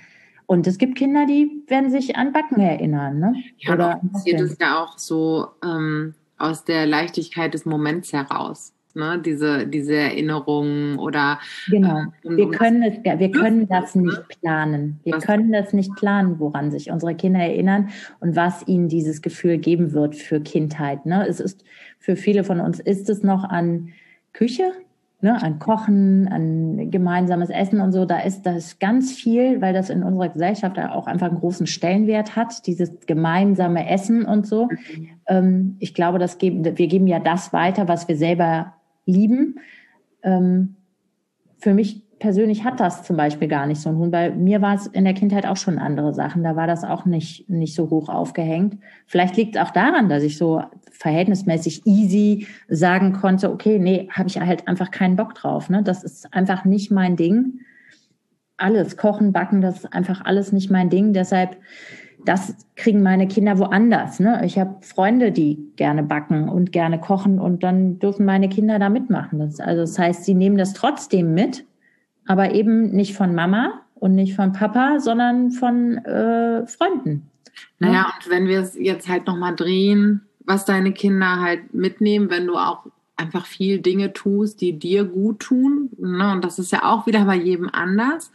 Und 0.54 0.68
es 0.68 0.78
gibt 0.78 0.96
Kinder, 0.96 1.26
die 1.26 1.64
werden 1.66 1.90
sich 1.90 2.16
an 2.16 2.32
Backen 2.32 2.62
erinnern. 2.62 3.18
Ne? 3.18 3.34
Ja, 3.58 3.74
Oder 3.74 4.00
passiert 4.12 4.40
es 4.40 4.56
ja 4.62 4.84
auch 4.84 5.00
so 5.00 5.48
ähm, 5.66 6.14
aus 6.38 6.64
der 6.64 6.86
Leichtigkeit 6.86 7.56
des 7.56 7.66
Moments 7.66 8.14
heraus. 8.14 8.72
Ne? 8.94 9.20
Diese, 9.26 9.66
diese 9.66 9.96
Erinnerungen 9.96 11.00
oder 11.00 11.40
genau. 11.72 12.02
Äh, 12.24 12.38
wir 12.38 12.52
können 12.52 12.84
es, 12.84 13.04
wir 13.04 13.32
können 13.32 13.68
das 13.68 13.96
nicht 13.96 14.22
planen. 14.28 15.00
Wir 15.04 15.18
können 15.18 15.52
das 15.52 15.74
nicht 15.74 15.96
planen, 15.96 16.38
woran 16.38 16.70
sich 16.70 16.92
unsere 16.92 17.16
Kinder 17.16 17.40
erinnern 17.40 17.90
und 18.20 18.36
was 18.36 18.68
ihnen 18.68 18.90
dieses 18.90 19.24
Gefühl 19.24 19.58
geben 19.58 19.94
wird 19.94 20.16
für 20.16 20.40
Kindheit. 20.40 21.08
Ne? 21.08 21.26
Es 21.28 21.40
ist 21.40 21.64
für 21.98 22.16
viele 22.16 22.44
von 22.44 22.60
uns 22.60 22.80
ist 22.80 23.10
es 23.10 23.24
noch 23.24 23.44
an 23.44 23.90
Küche, 24.34 24.72
ne, 25.24 25.42
an 25.42 25.58
Kochen, 25.58 26.28
an 26.28 26.92
gemeinsames 26.92 27.50
Essen 27.50 27.80
und 27.80 27.94
so, 27.94 28.06
da 28.06 28.20
ist 28.20 28.46
das 28.46 28.78
ganz 28.80 29.14
viel, 29.14 29.62
weil 29.62 29.74
das 29.74 29.90
in 29.90 30.04
unserer 30.04 30.30
Gesellschaft 30.30 30.78
auch 30.78 31.08
einfach 31.08 31.30
einen 31.30 31.40
großen 31.40 31.66
Stellenwert 31.66 32.36
hat, 32.36 32.68
dieses 32.68 32.92
gemeinsame 33.08 33.90
Essen 33.90 34.26
und 34.26 34.46
so. 34.46 34.68
Ähm, 35.26 35.78
ich 35.80 35.94
glaube, 35.94 36.20
das 36.20 36.38
geben, 36.38 36.66
wir 36.66 36.88
geben 36.88 37.08
ja 37.08 37.20
das 37.20 37.54
weiter, 37.54 37.88
was 37.88 38.08
wir 38.10 38.18
selber 38.18 38.74
lieben. 39.06 39.60
Ähm, 40.24 40.76
für 41.58 41.74
mich 41.74 42.03
persönlich 42.24 42.64
hat 42.64 42.80
das 42.80 43.04
zum 43.04 43.18
Beispiel 43.18 43.50
gar 43.50 43.68
nicht 43.68 43.82
so 43.82 43.90
ein 43.90 43.98
Huhn. 43.98 44.10
Bei 44.10 44.32
mir 44.32 44.62
war 44.62 44.76
es 44.76 44.88
in 44.88 45.04
der 45.04 45.14
Kindheit 45.14 45.46
auch 45.46 45.58
schon 45.58 45.78
andere 45.78 46.14
Sachen. 46.14 46.42
Da 46.42 46.56
war 46.56 46.68
das 46.68 46.86
auch 46.86 47.04
nicht, 47.04 47.50
nicht 47.50 47.76
so 47.76 47.90
hoch 47.90 48.08
aufgehängt. 48.08 48.78
Vielleicht 49.08 49.36
liegt 49.36 49.58
es 49.58 49.62
auch 49.62 49.72
daran, 49.72 50.08
dass 50.08 50.24
ich 50.24 50.38
so 50.38 50.64
verhältnismäßig 50.90 51.86
easy 51.86 52.48
sagen 52.70 53.12
konnte, 53.12 53.52
okay, 53.52 53.78
nee, 53.78 54.08
habe 54.10 54.30
ich 54.30 54.40
halt 54.40 54.70
einfach 54.70 54.90
keinen 54.90 55.18
Bock 55.18 55.36
drauf. 55.36 55.70
Ne? 55.70 55.84
Das 55.84 56.02
ist 56.02 56.34
einfach 56.34 56.64
nicht 56.64 56.92
mein 56.92 57.18
Ding. 57.18 57.60
Alles, 58.56 58.96
Kochen, 58.96 59.34
Backen, 59.34 59.60
das 59.60 59.80
ist 59.80 59.94
einfach 59.94 60.24
alles 60.24 60.54
nicht 60.54 60.72
mein 60.72 60.90
Ding. 60.90 61.12
Deshalb, 61.12 61.58
das 62.24 62.56
kriegen 62.78 63.04
meine 63.04 63.28
Kinder 63.28 63.60
woanders. 63.60 64.22
Ne? 64.22 64.40
Ich 64.46 64.58
habe 64.58 64.78
Freunde, 64.80 65.34
die 65.34 65.74
gerne 65.76 66.04
backen 66.04 66.48
und 66.48 66.72
gerne 66.72 67.02
kochen 67.02 67.38
und 67.38 67.64
dann 67.64 68.00
dürfen 68.00 68.26
meine 68.26 68.48
Kinder 68.48 68.80
da 68.80 68.88
mitmachen. 68.88 69.40
Das, 69.40 69.60
also 69.60 69.82
das 69.82 70.00
heißt, 70.00 70.24
sie 70.24 70.36
nehmen 70.36 70.58
das 70.58 70.72
trotzdem 70.72 71.34
mit, 71.34 71.66
aber 72.28 72.54
eben 72.54 72.92
nicht 72.92 73.16
von 73.16 73.36
Mama 73.36 73.82
und 73.96 74.16
nicht 74.16 74.36
von 74.36 74.54
Papa, 74.54 75.00
sondern 75.00 75.52
von 75.52 75.98
äh, 76.00 76.66
Freunden. 76.68 77.30
Ne? 77.80 77.88
Naja, 77.88 78.14
und 78.16 78.30
wenn 78.30 78.48
wir 78.48 78.60
es 78.60 78.76
jetzt 78.76 79.08
halt 79.08 79.28
nochmal 79.28 79.56
drehen, 79.56 80.22
was 80.46 80.66
deine 80.66 80.92
Kinder 80.94 81.40
halt 81.40 81.74
mitnehmen, 81.74 82.30
wenn 82.30 82.48
du 82.48 82.58
auch 82.58 82.86
einfach 83.16 83.46
viel 83.46 83.80
Dinge 83.80 84.12
tust, 84.14 84.62
die 84.62 84.78
dir 84.78 85.06
gut 85.06 85.40
tun, 85.40 85.90
ne? 85.98 86.32
und 86.32 86.44
das 86.44 86.60
ist 86.60 86.72
ja 86.72 86.84
auch 86.84 87.08
wieder 87.08 87.26
bei 87.26 87.36
jedem 87.36 87.70
anders, 87.72 88.32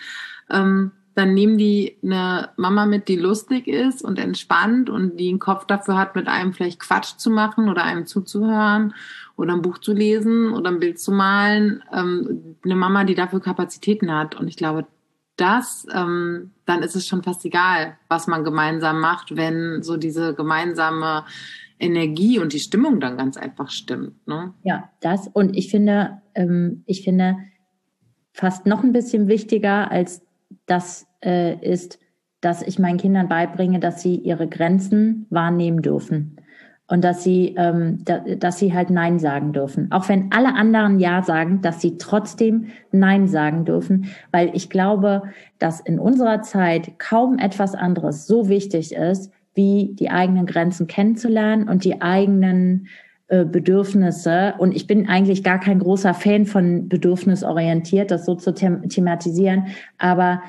ähm, 0.50 0.92
dann 1.14 1.34
nehmen 1.34 1.58
die 1.58 1.98
eine 2.02 2.50
Mama 2.56 2.86
mit, 2.86 3.08
die 3.08 3.16
lustig 3.16 3.66
ist 3.66 4.02
und 4.02 4.20
entspannt 4.20 4.88
und 4.88 5.16
die 5.16 5.28
einen 5.30 5.40
Kopf 5.40 5.66
dafür 5.66 5.98
hat, 5.98 6.14
mit 6.14 6.28
einem 6.28 6.52
vielleicht 6.52 6.78
Quatsch 6.78 7.16
zu 7.16 7.30
machen 7.30 7.68
oder 7.68 7.82
einem 7.82 8.06
zuzuhören 8.06 8.94
oder 9.38 9.54
ein 9.54 9.62
Buch 9.62 9.78
zu 9.78 9.94
lesen 9.94 10.52
oder 10.52 10.70
ein 10.70 10.80
Bild 10.80 10.98
zu 10.98 11.12
malen. 11.12 11.82
Ähm, 11.92 12.56
eine 12.64 12.74
Mama, 12.74 13.04
die 13.04 13.14
dafür 13.14 13.40
Kapazitäten 13.40 14.12
hat. 14.12 14.34
Und 14.34 14.48
ich 14.48 14.56
glaube, 14.56 14.86
das, 15.36 15.86
ähm, 15.94 16.50
dann 16.66 16.82
ist 16.82 16.96
es 16.96 17.06
schon 17.06 17.22
fast 17.22 17.44
egal, 17.44 17.96
was 18.08 18.26
man 18.26 18.42
gemeinsam 18.42 19.00
macht, 19.00 19.36
wenn 19.36 19.82
so 19.82 19.96
diese 19.96 20.34
gemeinsame 20.34 21.24
Energie 21.78 22.40
und 22.40 22.52
die 22.52 22.58
Stimmung 22.58 22.98
dann 22.98 23.16
ganz 23.16 23.36
einfach 23.36 23.70
stimmt. 23.70 24.26
Ne? 24.26 24.52
Ja, 24.64 24.90
das 25.00 25.28
und 25.32 25.56
ich 25.56 25.70
finde, 25.70 26.20
ähm, 26.34 26.82
ich 26.86 27.04
finde 27.04 27.36
fast 28.32 28.66
noch 28.66 28.82
ein 28.82 28.92
bisschen 28.92 29.28
wichtiger 29.28 29.90
als 29.90 30.20
das 30.66 31.06
äh, 31.24 31.54
ist 31.64 32.00
dass 32.40 32.62
ich 32.62 32.78
meinen 32.78 32.98
Kindern 32.98 33.28
beibringe, 33.28 33.80
dass 33.80 34.00
sie 34.00 34.14
ihre 34.14 34.46
Grenzen 34.46 35.26
wahrnehmen 35.28 35.82
dürfen 35.82 36.36
und 36.88 37.04
dass 37.04 37.22
sie, 37.22 37.54
ähm, 37.56 37.98
da, 38.04 38.18
dass 38.18 38.58
sie 38.58 38.72
halt 38.72 38.90
Nein 38.90 39.18
sagen 39.18 39.52
dürfen. 39.52 39.92
Auch 39.92 40.08
wenn 40.08 40.32
alle 40.32 40.54
anderen 40.54 40.98
Ja 40.98 41.22
sagen, 41.22 41.60
dass 41.60 41.80
sie 41.80 41.98
trotzdem 41.98 42.68
Nein 42.90 43.28
sagen 43.28 43.64
dürfen, 43.64 44.06
weil 44.32 44.50
ich 44.54 44.70
glaube, 44.70 45.22
dass 45.58 45.80
in 45.80 45.98
unserer 45.98 46.42
Zeit 46.42 46.98
kaum 46.98 47.38
etwas 47.38 47.74
anderes 47.74 48.26
so 48.26 48.48
wichtig 48.48 48.92
ist, 48.94 49.30
wie 49.54 49.94
die 49.98 50.10
eigenen 50.10 50.46
Grenzen 50.46 50.86
kennenzulernen 50.86 51.68
und 51.68 51.84
die 51.84 52.00
eigenen 52.00 52.88
äh, 53.26 53.44
Bedürfnisse. 53.44 54.54
Und 54.56 54.74
ich 54.74 54.86
bin 54.86 55.08
eigentlich 55.08 55.44
gar 55.44 55.60
kein 55.60 55.80
großer 55.80 56.14
Fan 56.14 56.46
von 56.46 56.88
bedürfnisorientiert, 56.88 58.10
das 58.10 58.24
so 58.24 58.34
zu 58.34 58.54
them 58.54 58.88
thematisieren. 58.88 59.66
Aber 59.98 60.42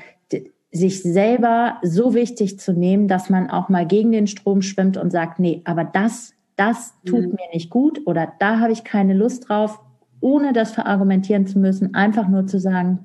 sich 0.71 1.01
selber 1.01 1.77
so 1.81 2.13
wichtig 2.13 2.59
zu 2.59 2.73
nehmen, 2.73 3.07
dass 3.07 3.29
man 3.29 3.49
auch 3.49 3.69
mal 3.69 3.87
gegen 3.87 4.11
den 4.11 4.27
Strom 4.27 4.61
schwimmt 4.61 4.97
und 4.97 5.11
sagt, 5.11 5.39
nee, 5.39 5.61
aber 5.65 5.83
das, 5.83 6.33
das 6.55 6.93
tut 7.05 7.23
mhm. 7.23 7.31
mir 7.31 7.49
nicht 7.53 7.69
gut 7.69 8.01
oder 8.05 8.31
da 8.39 8.59
habe 8.59 8.71
ich 8.71 8.83
keine 8.83 9.13
Lust 9.13 9.49
drauf, 9.49 9.79
ohne 10.21 10.53
das 10.53 10.71
verargumentieren 10.71 11.47
zu 11.47 11.59
müssen, 11.59 11.95
einfach 11.95 12.27
nur 12.27 12.45
zu 12.45 12.59
sagen, 12.59 12.99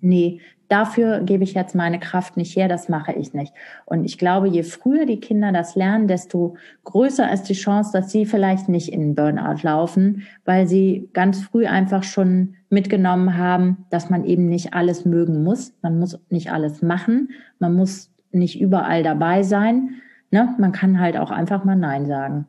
nee, 0.00 0.40
dafür 0.68 1.20
gebe 1.20 1.44
ich 1.44 1.54
jetzt 1.54 1.74
meine 1.74 1.98
Kraft 1.98 2.36
nicht 2.36 2.56
her, 2.56 2.68
das 2.68 2.88
mache 2.88 3.12
ich 3.12 3.34
nicht. 3.34 3.52
Und 3.84 4.04
ich 4.04 4.18
glaube, 4.18 4.48
je 4.48 4.62
früher 4.62 5.06
die 5.06 5.20
Kinder 5.20 5.52
das 5.52 5.76
lernen, 5.76 6.08
desto 6.08 6.56
größer 6.84 7.32
ist 7.32 7.44
die 7.44 7.54
Chance, 7.54 7.92
dass 7.92 8.10
sie 8.10 8.26
vielleicht 8.26 8.68
nicht 8.68 8.92
in 8.92 9.14
Burnout 9.14 9.62
laufen, 9.62 10.26
weil 10.44 10.66
sie 10.66 11.08
ganz 11.12 11.40
früh 11.40 11.66
einfach 11.66 12.02
schon 12.02 12.54
mitgenommen 12.68 13.36
haben, 13.36 13.86
dass 13.90 14.10
man 14.10 14.24
eben 14.24 14.48
nicht 14.48 14.74
alles 14.74 15.04
mögen 15.04 15.42
muss. 15.44 15.72
Man 15.82 15.98
muss 15.98 16.18
nicht 16.30 16.50
alles 16.52 16.82
machen. 16.82 17.30
Man 17.58 17.74
muss 17.74 18.10
nicht 18.32 18.60
überall 18.60 19.02
dabei 19.02 19.42
sein. 19.42 20.00
Ne? 20.30 20.54
Man 20.58 20.72
kann 20.72 21.00
halt 21.00 21.16
auch 21.16 21.30
einfach 21.30 21.64
mal 21.64 21.76
Nein 21.76 22.06
sagen. 22.06 22.46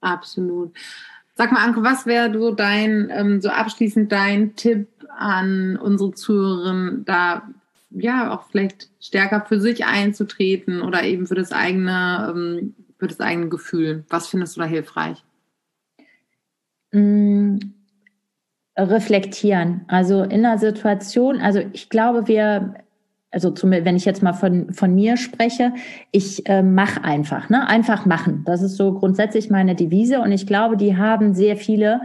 Absolut. 0.00 0.76
Sag 1.34 1.52
mal, 1.52 1.64
Anke, 1.64 1.82
was 1.82 2.06
wäre 2.06 2.32
so 2.32 2.50
dein, 2.50 3.08
ähm, 3.10 3.40
so 3.40 3.48
abschließend 3.48 4.10
dein 4.10 4.56
Tipp 4.56 4.88
an 5.16 5.76
unsere 5.76 6.12
Zuhörerinnen, 6.12 7.04
da 7.04 7.42
ja 7.90 8.32
auch 8.32 8.44
vielleicht 8.50 8.90
stärker 9.00 9.44
für 9.46 9.60
sich 9.60 9.84
einzutreten 9.84 10.82
oder 10.82 11.02
eben 11.02 11.26
für 11.26 11.34
das 11.34 11.52
eigene, 11.52 12.32
ähm, 12.34 12.74
für 12.98 13.08
das 13.08 13.20
eigene 13.20 13.48
Gefühl? 13.48 14.04
Was 14.08 14.28
findest 14.28 14.56
du 14.56 14.60
da 14.60 14.66
hilfreich? 14.66 15.22
Mm, 16.92 17.58
reflektieren. 18.76 19.82
Also 19.88 20.22
in 20.22 20.44
einer 20.44 20.58
Situation, 20.58 21.40
also 21.40 21.60
ich 21.72 21.88
glaube, 21.88 22.28
wir, 22.28 22.74
also 23.30 23.50
zum, 23.50 23.70
wenn 23.70 23.96
ich 23.96 24.04
jetzt 24.04 24.22
mal 24.22 24.32
von, 24.32 24.72
von 24.72 24.94
mir 24.94 25.16
spreche, 25.16 25.72
ich 26.12 26.46
äh, 26.48 26.62
mache 26.62 27.04
einfach, 27.04 27.48
ne? 27.50 27.66
Einfach 27.68 28.06
machen. 28.06 28.42
Das 28.44 28.62
ist 28.62 28.76
so 28.76 28.94
grundsätzlich 28.94 29.50
meine 29.50 29.74
Devise 29.74 30.20
und 30.20 30.32
ich 30.32 30.46
glaube, 30.46 30.76
die 30.76 30.96
haben 30.96 31.34
sehr 31.34 31.56
viele 31.56 32.00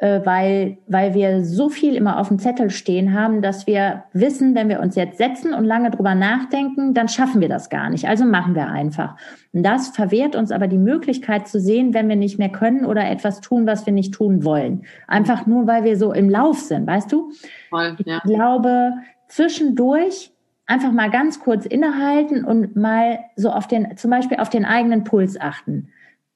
weil, 0.00 0.78
weil 0.86 1.14
wir 1.14 1.44
so 1.44 1.68
viel 1.68 1.96
immer 1.96 2.20
auf 2.20 2.28
dem 2.28 2.38
Zettel 2.38 2.70
stehen 2.70 3.14
haben, 3.14 3.42
dass 3.42 3.66
wir 3.66 4.04
wissen, 4.12 4.54
wenn 4.54 4.68
wir 4.68 4.78
uns 4.78 4.94
jetzt 4.94 5.18
setzen 5.18 5.52
und 5.52 5.64
lange 5.64 5.90
drüber 5.90 6.14
nachdenken, 6.14 6.94
dann 6.94 7.08
schaffen 7.08 7.40
wir 7.40 7.48
das 7.48 7.68
gar 7.68 7.90
nicht. 7.90 8.06
Also 8.06 8.24
machen 8.24 8.54
wir 8.54 8.68
einfach. 8.68 9.16
Und 9.52 9.64
das 9.64 9.88
verwehrt 9.88 10.36
uns 10.36 10.52
aber 10.52 10.68
die 10.68 10.78
Möglichkeit 10.78 11.48
zu 11.48 11.58
sehen, 11.58 11.94
wenn 11.94 12.08
wir 12.08 12.14
nicht 12.14 12.38
mehr 12.38 12.50
können 12.50 12.84
oder 12.84 13.10
etwas 13.10 13.40
tun, 13.40 13.66
was 13.66 13.86
wir 13.86 13.92
nicht 13.92 14.14
tun 14.14 14.44
wollen. 14.44 14.84
Einfach 15.08 15.46
nur, 15.46 15.66
weil 15.66 15.82
wir 15.82 15.96
so 15.96 16.12
im 16.12 16.30
Lauf 16.30 16.60
sind, 16.60 16.86
weißt 16.86 17.10
du? 17.10 17.32
Voll, 17.68 17.96
ja. 18.04 18.22
Ich 18.24 18.30
glaube, 18.30 18.92
zwischendurch 19.26 20.30
einfach 20.66 20.92
mal 20.92 21.10
ganz 21.10 21.40
kurz 21.40 21.66
innehalten 21.66 22.44
und 22.44 22.76
mal 22.76 23.18
so 23.34 23.50
auf 23.50 23.66
den, 23.66 23.96
zum 23.96 24.12
Beispiel 24.12 24.38
auf 24.38 24.50
den 24.50 24.64
eigenen 24.64 25.02
Puls 25.02 25.40
achten 25.40 25.88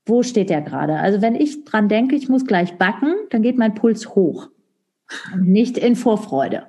wo 0.04 0.22
steht 0.22 0.50
der 0.50 0.62
gerade? 0.62 0.96
Also 0.98 1.22
wenn 1.22 1.34
ich 1.34 1.64
dran 1.64 1.88
denke, 1.88 2.16
ich 2.16 2.28
muss 2.28 2.44
gleich 2.44 2.76
backen, 2.76 3.14
dann 3.30 3.42
geht 3.42 3.58
mein 3.58 3.74
Puls 3.74 4.14
hoch. 4.14 4.48
Nicht 5.38 5.78
in 5.78 5.96
Vorfreude. 5.96 6.64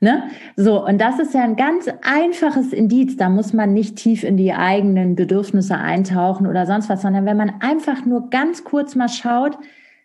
Ne? 0.00 0.24
So, 0.56 0.84
und 0.84 1.00
das 1.00 1.18
ist 1.18 1.34
ja 1.34 1.42
ein 1.42 1.56
ganz 1.56 1.88
einfaches 2.02 2.72
Indiz. 2.72 3.16
Da 3.16 3.28
muss 3.28 3.52
man 3.52 3.74
nicht 3.74 3.96
tief 3.96 4.24
in 4.24 4.36
die 4.36 4.52
eigenen 4.52 5.14
Bedürfnisse 5.14 5.76
eintauchen 5.76 6.46
oder 6.46 6.66
sonst 6.66 6.88
was, 6.88 7.02
sondern 7.02 7.26
wenn 7.26 7.36
man 7.36 7.60
einfach 7.60 8.06
nur 8.06 8.30
ganz 8.30 8.64
kurz 8.64 8.94
mal 8.94 9.08
schaut, 9.08 9.58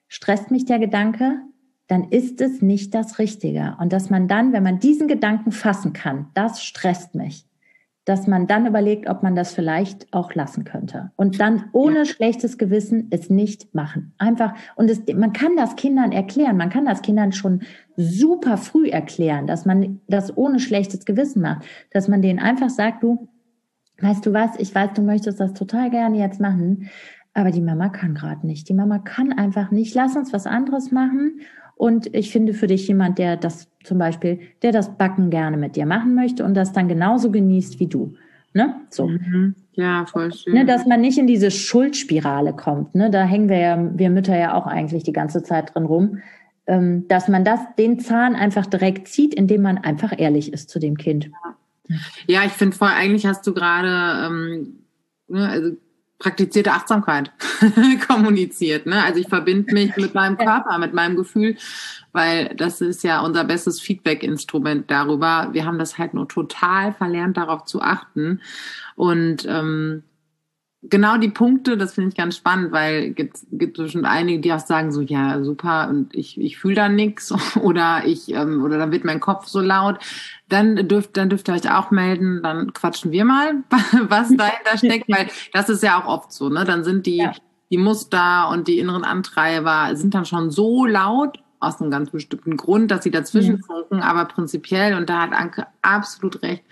stresst 0.07 0.51
mich 0.51 0.65
der 0.65 0.79
Gedanke, 0.79 1.39
dann 1.87 2.09
ist 2.09 2.41
es 2.41 2.61
nicht 2.61 2.93
das 2.93 3.19
Richtige. 3.19 3.77
Und 3.79 3.93
dass 3.93 4.09
man 4.09 4.27
dann, 4.27 4.51
wenn 4.51 4.63
man 4.63 4.79
diesen 4.79 5.07
Gedanken 5.07 5.51
fassen 5.51 5.93
kann, 5.93 6.27
das 6.33 6.63
stresst 6.63 7.15
mich 7.15 7.45
dass 8.05 8.27
man 8.27 8.45
dann 8.45 8.67
überlegt, 8.67 9.09
ob 9.09 9.23
man 9.23 9.35
das 9.35 9.53
vielleicht 9.53 10.13
auch 10.13 10.33
lassen 10.35 10.63
könnte. 10.63 11.11
Und 11.15 11.39
dann 11.39 11.65
ohne 11.73 11.99
ja. 11.99 12.05
schlechtes 12.05 12.59
Gewissen 12.59 13.07
es 13.09 13.31
nicht 13.31 13.73
machen. 13.73 14.13
Einfach, 14.19 14.53
und 14.75 14.89
es, 14.89 15.01
man 15.13 15.33
kann 15.33 15.55
das 15.55 15.75
Kindern 15.75 16.11
erklären, 16.11 16.55
man 16.55 16.69
kann 16.69 16.85
das 16.85 17.01
Kindern 17.01 17.31
schon 17.31 17.63
super 17.97 18.57
früh 18.57 18.89
erklären, 18.89 19.47
dass 19.47 19.65
man 19.65 20.01
das 20.07 20.37
ohne 20.37 20.59
schlechtes 20.59 21.05
Gewissen 21.05 21.41
macht. 21.41 21.65
Dass 21.91 22.07
man 22.07 22.21
denen 22.21 22.39
einfach 22.39 22.69
sagt, 22.69 23.01
du, 23.01 23.27
weißt 23.99 24.23
du 24.25 24.33
was, 24.33 24.51
ich 24.59 24.73
weiß, 24.73 24.91
du 24.93 25.01
möchtest 25.01 25.39
das 25.39 25.53
total 25.53 25.89
gerne 25.89 26.19
jetzt 26.19 26.39
machen, 26.39 26.89
aber 27.33 27.51
die 27.51 27.61
Mama 27.61 27.89
kann 27.89 28.13
gerade 28.13 28.45
nicht. 28.45 28.69
Die 28.69 28.73
Mama 28.73 28.99
kann 28.99 29.33
einfach 29.33 29.71
nicht. 29.71 29.93
Lass 29.95 30.15
uns 30.15 30.31
was 30.31 30.45
anderes 30.45 30.91
machen. 30.91 31.41
Und 31.75 32.13
ich 32.15 32.31
finde 32.31 32.53
für 32.53 32.67
dich 32.67 32.87
jemand, 32.87 33.17
der 33.19 33.37
das 33.37 33.69
zum 33.83 33.97
Beispiel, 33.97 34.39
der 34.61 34.71
das 34.71 34.97
Backen 34.97 35.29
gerne 35.29 35.57
mit 35.57 35.75
dir 35.75 35.85
machen 35.85 36.15
möchte 36.15 36.43
und 36.43 36.53
das 36.53 36.71
dann 36.71 36.87
genauso 36.87 37.31
genießt 37.31 37.79
wie 37.79 37.87
du. 37.87 38.15
Ne? 38.53 38.73
So. 38.89 39.07
Mhm. 39.07 39.55
Ja, 39.73 40.05
voll 40.05 40.33
schön. 40.33 40.53
Ne, 40.53 40.65
dass 40.65 40.85
man 40.85 41.01
nicht 41.01 41.17
in 41.17 41.27
diese 41.27 41.51
Schuldspirale 41.51 42.53
kommt. 42.53 42.95
Ne? 42.95 43.11
Da 43.11 43.23
hängen 43.23 43.49
wir 43.49 43.57
ja, 43.57 43.91
wir 43.93 44.09
Mütter 44.09 44.37
ja 44.37 44.53
auch 44.53 44.65
eigentlich 44.65 45.03
die 45.03 45.11
ganze 45.11 45.43
Zeit 45.43 45.75
drin 45.75 45.85
rum. 45.85 46.19
Ähm, 46.67 47.07
dass 47.09 47.27
man 47.27 47.43
das, 47.43 47.59
den 47.77 47.99
Zahn 47.99 48.35
einfach 48.35 48.65
direkt 48.65 49.07
zieht, 49.09 49.35
indem 49.35 49.61
man 49.61 49.77
einfach 49.77 50.13
ehrlich 50.17 50.51
ist 50.51 50.69
zu 50.69 50.79
dem 50.79 50.97
Kind. 50.97 51.29
Ja, 52.25 52.43
ich 52.45 52.53
finde 52.53 52.75
voll, 52.75 52.89
eigentlich 52.91 53.27
hast 53.27 53.45
du 53.45 53.53
gerade 53.53 54.25
ähm, 54.25 54.79
ne, 55.27 55.47
also 55.47 55.71
praktizierte 56.19 56.71
Achtsamkeit 56.71 57.31
kommuniziert. 58.07 58.85
Ne? 58.85 59.03
Also 59.03 59.19
ich 59.19 59.27
verbinde 59.27 59.73
mich 59.73 59.95
mit 59.97 60.13
meinem 60.13 60.37
Körper, 60.37 60.77
mit 60.77 60.93
meinem 60.93 61.15
Gefühl, 61.15 61.57
weil 62.13 62.55
das 62.55 62.81
ist 62.81 63.03
ja 63.03 63.19
unser 63.19 63.43
bestes 63.43 63.81
Feedback-Instrument 63.81 64.89
darüber. 64.89 65.49
Wir 65.51 65.65
haben 65.65 65.77
das 65.77 65.97
halt 65.97 66.13
nur 66.13 66.27
total 66.27 66.93
verlernt, 66.93 67.37
darauf 67.37 67.65
zu 67.65 67.81
achten. 67.81 68.41
Und 68.95 69.45
ähm, 69.47 70.03
genau 70.89 71.17
die 71.17 71.29
Punkte, 71.29 71.77
das 71.77 71.93
finde 71.93 72.09
ich 72.09 72.15
ganz 72.15 72.37
spannend, 72.37 72.71
weil 72.71 73.11
gibt 73.11 73.39
gibt 73.51 73.77
bestimmt 73.77 74.05
einige, 74.05 74.39
die 74.39 74.53
auch 74.53 74.59
sagen 74.59 74.91
so, 74.91 75.01
ja 75.01 75.43
super, 75.43 75.89
und 75.89 76.13
ich, 76.15 76.39
ich 76.39 76.57
fühle 76.57 76.75
da 76.75 76.89
nichts 76.89 77.33
oder 77.61 78.03
ich 78.05 78.33
ähm, 78.33 78.63
oder 78.63 78.77
dann 78.77 78.91
wird 78.91 79.05
mein 79.05 79.19
Kopf 79.19 79.47
so 79.47 79.61
laut. 79.61 79.99
Dann 80.49 80.87
dürft 80.87 81.17
dann 81.17 81.29
dürft 81.29 81.49
ihr 81.49 81.55
euch 81.55 81.69
auch 81.71 81.91
melden, 81.91 82.41
dann 82.43 82.73
quatschen 82.73 83.11
wir 83.11 83.25
mal, 83.25 83.63
was 83.69 84.35
dahinter 84.35 84.77
steckt, 84.77 85.09
weil 85.09 85.27
das 85.53 85.69
ist 85.69 85.83
ja 85.83 86.01
auch 86.01 86.07
oft 86.07 86.31
so, 86.31 86.49
ne? 86.49 86.65
Dann 86.65 86.83
sind 86.83 87.05
die 87.05 87.17
ja. 87.17 87.33
die 87.71 87.77
Muster 87.77 88.49
und 88.49 88.67
die 88.67 88.79
inneren 88.79 89.03
Antreiber 89.03 89.95
sind 89.95 90.13
dann 90.13 90.25
schon 90.25 90.51
so 90.51 90.85
laut 90.85 91.39
aus 91.59 91.81
einem 91.81 91.89
ganz 91.89 92.11
bestimmten 92.11 92.57
Grund, 92.57 92.91
dass 92.91 93.03
sie 93.03 93.11
dazwischen 93.11 93.59
funken, 93.63 94.01
aber 94.01 94.25
prinzipiell 94.25 94.95
und 94.95 95.09
da 95.09 95.21
hat 95.21 95.33
Anke 95.33 95.65
absolut 95.81 96.43
recht, 96.43 96.63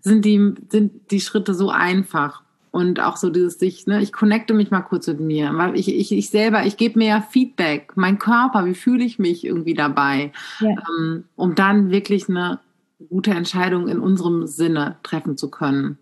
sind 0.00 0.24
die 0.24 0.54
sind 0.68 1.10
die 1.10 1.20
Schritte 1.20 1.54
so 1.54 1.70
einfach 1.70 2.42
und 2.76 3.00
auch 3.00 3.16
so 3.16 3.30
dieses 3.30 3.58
sich, 3.58 3.86
ne, 3.86 4.02
ich 4.02 4.12
connecte 4.12 4.52
mich 4.52 4.70
mal 4.70 4.82
kurz 4.82 5.06
mit 5.06 5.18
mir, 5.18 5.50
weil 5.54 5.78
ich, 5.78 5.88
ich, 5.88 6.12
ich 6.12 6.28
selber, 6.28 6.66
ich 6.66 6.76
gebe 6.76 6.98
mir 6.98 7.08
ja 7.08 7.20
Feedback, 7.22 7.92
mein 7.94 8.18
Körper, 8.18 8.66
wie 8.66 8.74
fühle 8.74 9.02
ich 9.02 9.18
mich 9.18 9.46
irgendwie 9.46 9.72
dabei, 9.72 10.30
ja. 10.60 10.74
ähm, 10.98 11.24
um 11.36 11.54
dann 11.54 11.90
wirklich 11.90 12.28
eine 12.28 12.60
gute 13.08 13.30
Entscheidung 13.30 13.88
in 13.88 13.98
unserem 13.98 14.46
Sinne 14.46 14.96
treffen 15.02 15.38
zu 15.38 15.50
können. 15.50 15.96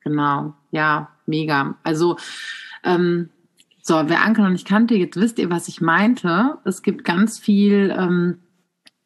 Genau, 0.00 0.52
ja, 0.70 1.08
mega. 1.24 1.76
Also, 1.82 2.18
ähm, 2.84 3.30
so, 3.80 3.94
wer 4.04 4.22
Anke 4.22 4.42
noch 4.42 4.50
nicht 4.50 4.68
kannte, 4.68 4.96
jetzt 4.96 5.18
wisst 5.18 5.38
ihr, 5.38 5.48
was 5.48 5.66
ich 5.68 5.80
meinte. 5.80 6.58
Es 6.66 6.82
gibt 6.82 7.04
ganz 7.04 7.38
viel 7.38 7.90
ähm, 7.98 8.40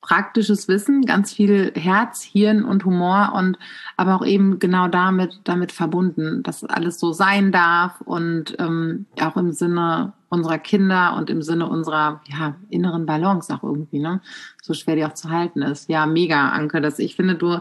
praktisches 0.02 0.68
Wissen, 0.68 1.06
ganz 1.06 1.32
viel 1.32 1.72
Herz, 1.74 2.22
Hirn 2.22 2.64
und 2.64 2.84
Humor 2.84 3.32
und 3.34 3.58
aber 3.96 4.16
auch 4.16 4.26
eben 4.26 4.58
genau 4.58 4.88
damit 4.88 5.40
damit 5.44 5.72
verbunden, 5.72 6.42
dass 6.42 6.64
alles 6.64 7.00
so 7.00 7.12
sein 7.12 7.52
darf 7.52 8.00
und 8.02 8.56
ähm, 8.58 9.06
auch 9.20 9.36
im 9.36 9.52
Sinne 9.52 10.12
unserer 10.28 10.58
Kinder 10.58 11.14
und 11.16 11.30
im 11.30 11.40
Sinne 11.40 11.68
unserer 11.68 12.20
ja, 12.26 12.56
inneren 12.68 13.06
Balance 13.06 13.54
auch 13.54 13.62
irgendwie, 13.62 14.00
ne? 14.00 14.20
So 14.60 14.74
schwer 14.74 14.96
die 14.96 15.04
auch 15.04 15.14
zu 15.14 15.30
halten 15.30 15.62
ist. 15.62 15.88
Ja, 15.88 16.06
mega, 16.06 16.48
Anke, 16.50 16.80
dass 16.80 16.98
ich 16.98 17.16
finde, 17.16 17.36
du 17.36 17.60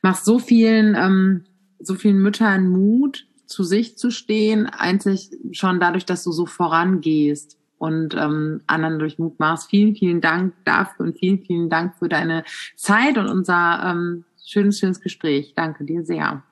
machst 0.00 0.24
so 0.24 0.38
vielen 0.38 0.94
ähm, 0.94 1.44
so 1.80 1.94
vielen 1.94 2.18
Müttern 2.18 2.68
Mut, 2.68 3.26
zu 3.46 3.62
sich 3.62 3.98
zu 3.98 4.10
stehen, 4.10 4.66
einzig 4.66 5.30
schon 5.52 5.80
dadurch, 5.80 6.06
dass 6.06 6.24
du 6.24 6.32
so 6.32 6.46
vorangehst 6.46 7.58
und 7.84 8.14
ähm, 8.14 8.62
anderen 8.66 8.98
durch 8.98 9.18
Mut 9.18 9.38
machst. 9.38 9.68
Vielen, 9.68 9.94
vielen 9.94 10.22
Dank 10.22 10.54
dafür 10.64 11.04
und 11.04 11.18
vielen, 11.18 11.44
vielen 11.44 11.68
Dank 11.68 11.96
für 11.98 12.08
deine 12.08 12.44
Zeit 12.76 13.18
und 13.18 13.28
unser 13.28 13.82
ähm, 13.84 14.24
schönes, 14.42 14.78
schönes 14.78 15.02
Gespräch. 15.02 15.52
Danke 15.54 15.84
dir 15.84 16.02
sehr. 16.02 16.42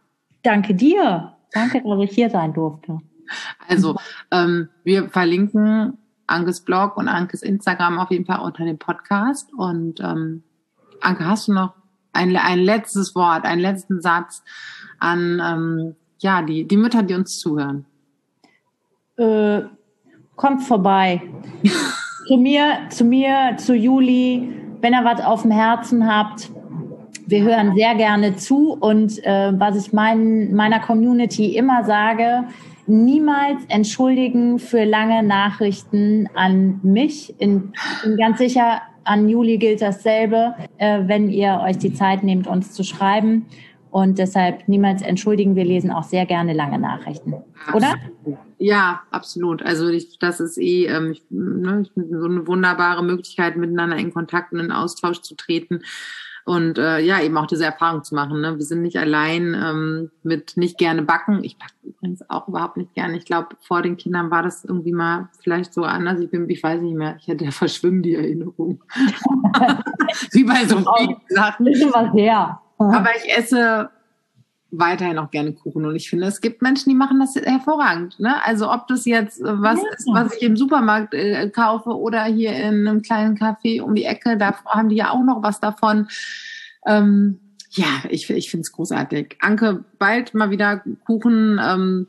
Danke 0.43 0.75
dir. 0.75 1.33
Danke, 1.53 1.83
dass 1.83 2.01
ich 2.05 2.15
hier 2.15 2.29
sein 2.29 2.53
durfte. 2.53 2.99
Also, 3.67 3.97
ähm, 4.31 4.69
wir 4.85 5.09
verlinken 5.09 5.97
Ankes 6.27 6.61
Blog 6.61 6.99
und 6.99 7.09
Ankes 7.09 7.43
Instagram 7.43 7.99
auf 7.99 8.11
jeden 8.11 8.27
Fall 8.27 8.41
unter 8.41 8.67
dem 8.67 8.79
Podcast. 8.79 9.55
Und 9.55 10.01
ähm, 10.01 10.43
Anke, 11.01 11.27
hast 11.27 11.49
du 11.49 11.55
noch 11.55 11.73
ein, 12.13 12.37
ein 12.37 12.59
letztes 12.59 13.15
Wort, 13.15 13.47
einen 13.47 13.63
letzten 13.63 14.03
Satz 14.03 14.43
an 14.99 15.41
ähm, 15.43 15.97
ja, 16.19 16.43
die, 16.43 16.69
die 16.69 16.77
Mütter, 16.77 17.03
die 17.03 17.15
uns 17.15 17.39
zuhören? 17.39 17.87
Äh, 19.17 19.63
kommt 20.37 20.63
vorbei. 20.63 21.23
zu 22.27 22.37
mir, 22.37 22.89
zu 22.89 23.05
mir, 23.05 23.57
zu 23.57 23.75
Juli, 23.75 24.49
wenn 24.81 24.93
ihr 24.93 25.05
was 25.05 25.25
auf 25.25 25.43
dem 25.43 25.51
Herzen 25.51 26.07
habt. 26.07 26.51
Wir 27.27 27.43
hören 27.43 27.75
sehr 27.75 27.95
gerne 27.95 28.37
zu 28.37 28.73
und 28.73 29.25
äh, 29.25 29.53
was 29.59 29.77
ich 29.77 29.93
mein, 29.93 30.55
meiner 30.55 30.81
Community 30.81 31.57
immer 31.57 31.85
sage, 31.85 32.45
niemals 32.87 33.63
entschuldigen 33.69 34.59
für 34.59 34.85
lange 34.85 35.23
Nachrichten 35.23 36.29
an 36.35 36.81
mich. 36.83 37.35
In, 37.39 37.73
bin 38.03 38.17
ganz 38.17 38.39
sicher, 38.39 38.83
an 39.05 39.29
Juli 39.29 39.59
gilt 39.59 39.83
dasselbe, 39.83 40.55
äh, 40.79 41.01
wenn 41.07 41.31
ihr 41.31 41.61
euch 41.65 41.79
die 41.79 41.95
Zeit 41.95 42.23
nehmt, 42.23 42.47
uns 42.47 42.73
zu 42.73 42.83
schreiben. 42.83 43.47
Und 43.93 44.19
deshalb 44.19 44.67
niemals 44.69 45.03
entschuldigen. 45.03 45.55
Wir 45.55 45.67
lesen 45.67 45.91
auch 45.91 46.03
sehr 46.03 46.25
gerne 46.25 46.55
lange 46.55 46.79
Nachrichten. 46.79 47.35
Oder? 47.75 47.95
Ja, 48.59 49.03
absolut. 49.11 49.63
Also 49.63 49.89
ich, 49.89 50.19
das 50.19 50.41
ist 50.41 50.57
eh 50.57 50.87
ähm, 50.87 51.13
ich, 51.13 51.23
ne, 51.29 51.85
so 51.95 52.25
eine 52.25 52.47
wunderbare 52.47 53.05
Möglichkeit, 53.05 53.59
miteinander 53.59 53.99
in 53.99 54.11
Kontakt 54.11 54.55
und 54.55 54.61
in 54.61 54.73
Austausch 54.73 55.21
zu 55.21 55.35
treten 55.35 55.83
und 56.45 56.79
äh, 56.79 57.01
ja, 57.01 57.21
eben 57.21 57.37
auch 57.37 57.47
diese 57.47 57.65
Erfahrung 57.65 58.03
zu 58.03 58.15
machen. 58.15 58.41
Ne? 58.41 58.57
Wir 58.57 58.65
sind 58.65 58.83
nicht 58.83 58.99
allein 58.99 59.55
ähm, 59.55 60.11
mit 60.23 60.57
nicht 60.57 60.79
gerne 60.79 61.03
backen. 61.03 61.45
Ich 61.45 61.59
backe 61.59 61.73
übrigens 61.85 62.29
auch 62.31 62.49
überhaupt 62.49 62.77
nicht 62.79 62.95
gerne. 62.95 63.17
Ich 63.17 63.25
glaube, 63.27 63.57
vor 63.61 63.83
den 63.83 63.97
Kindern 63.97 64.31
war 64.31 64.43
das 64.43 64.65
irgendwie 64.65 64.93
mal 64.93 65.29
vielleicht 65.43 65.73
so 65.73 65.85
anders. 65.85 66.19
Ich 66.19 66.31
bin, 66.31 66.49
ich 66.51 66.63
weiß 66.63 66.81
nicht 66.81 66.97
mehr, 66.97 67.17
ich 67.21 67.29
hatte 67.29 67.45
ja 67.45 67.51
verschwimmen 67.51 68.03
die 68.03 68.15
Erinnerung. 68.15 68.83
Wie 70.33 70.45
bei 70.45 70.65
so 70.65 70.79
vielen 70.97 71.17
Sachen. 71.29 71.67
Was 71.67 72.15
her. 72.15 72.61
Aber 72.91 73.11
ich 73.17 73.37
esse 73.37 73.91
weiterhin 74.73 75.19
auch 75.19 75.31
gerne 75.31 75.53
Kuchen 75.53 75.85
und 75.85 75.95
ich 75.95 76.09
finde, 76.09 76.27
es 76.27 76.41
gibt 76.41 76.63
Menschen, 76.63 76.89
die 76.89 76.97
machen 76.97 77.21
das 77.21 77.37
hervorragend. 77.37 78.19
Ne? 78.19 78.43
Also 78.45 78.73
ob 78.73 78.89
das 78.89 79.05
jetzt 79.05 79.41
äh, 79.41 79.61
was 79.61 79.79
ja. 79.79 79.89
ist, 79.97 80.09
was 80.13 80.35
ich 80.35 80.43
im 80.43 80.57
Supermarkt 80.57 81.13
äh, 81.15 81.49
kaufe 81.51 81.91
oder 81.91 82.25
hier 82.25 82.53
in 82.55 82.89
einem 82.89 83.03
kleinen 83.03 83.37
Café 83.37 83.83
um 83.83 83.95
die 83.95 84.05
Ecke, 84.05 84.39
da 84.39 84.57
haben 84.67 84.89
die 84.89 84.97
ja 84.97 85.11
auch 85.11 85.23
noch 85.23 85.43
was 85.43 85.61
davon. 85.61 86.09
Ähm, 86.87 87.39
ja, 87.71 88.03
ich, 88.09 88.29
ich 88.31 88.51
finde 88.51 88.63
es 88.63 88.73
großartig. 88.73 89.37
Anke, 89.41 89.85
bald 89.99 90.35
mal 90.35 90.51
wieder 90.51 90.83
Kuchen 91.07 91.61
ähm, 91.63 92.07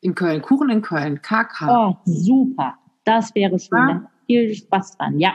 in 0.00 0.14
Köln. 0.14 0.42
Kuchen 0.42 0.68
in 0.68 0.82
Köln, 0.82 1.22
KK. 1.22 1.68
Oh, 1.68 1.96
super. 2.04 2.74
Das 3.04 3.34
wäre 3.34 3.58
schön. 3.58 3.88
Ja? 3.88 4.10
Viel 4.26 4.54
Spaß 4.54 4.98
dran, 4.98 5.18
ja. 5.18 5.34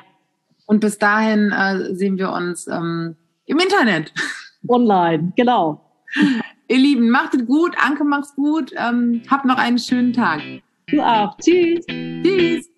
Und 0.67 0.81
bis 0.81 0.99
dahin 0.99 1.51
äh, 1.51 1.95
sehen 1.95 2.17
wir 2.17 2.31
uns 2.31 2.67
ähm, 2.67 3.15
im 3.45 3.57
Internet. 3.57 4.13
Online, 4.67 5.33
genau. 5.35 5.81
Ihr 6.67 6.77
Lieben, 6.77 7.09
macht 7.09 7.33
es 7.33 7.45
gut. 7.45 7.75
Anke, 7.83 8.03
macht's 8.03 8.35
gut. 8.35 8.71
Ähm, 8.77 9.23
habt 9.29 9.45
noch 9.45 9.57
einen 9.57 9.79
schönen 9.79 10.13
Tag. 10.13 10.41
Du 10.87 11.01
auch. 11.01 11.35
Tschüss. 11.37 11.85
Tschüss. 11.87 12.68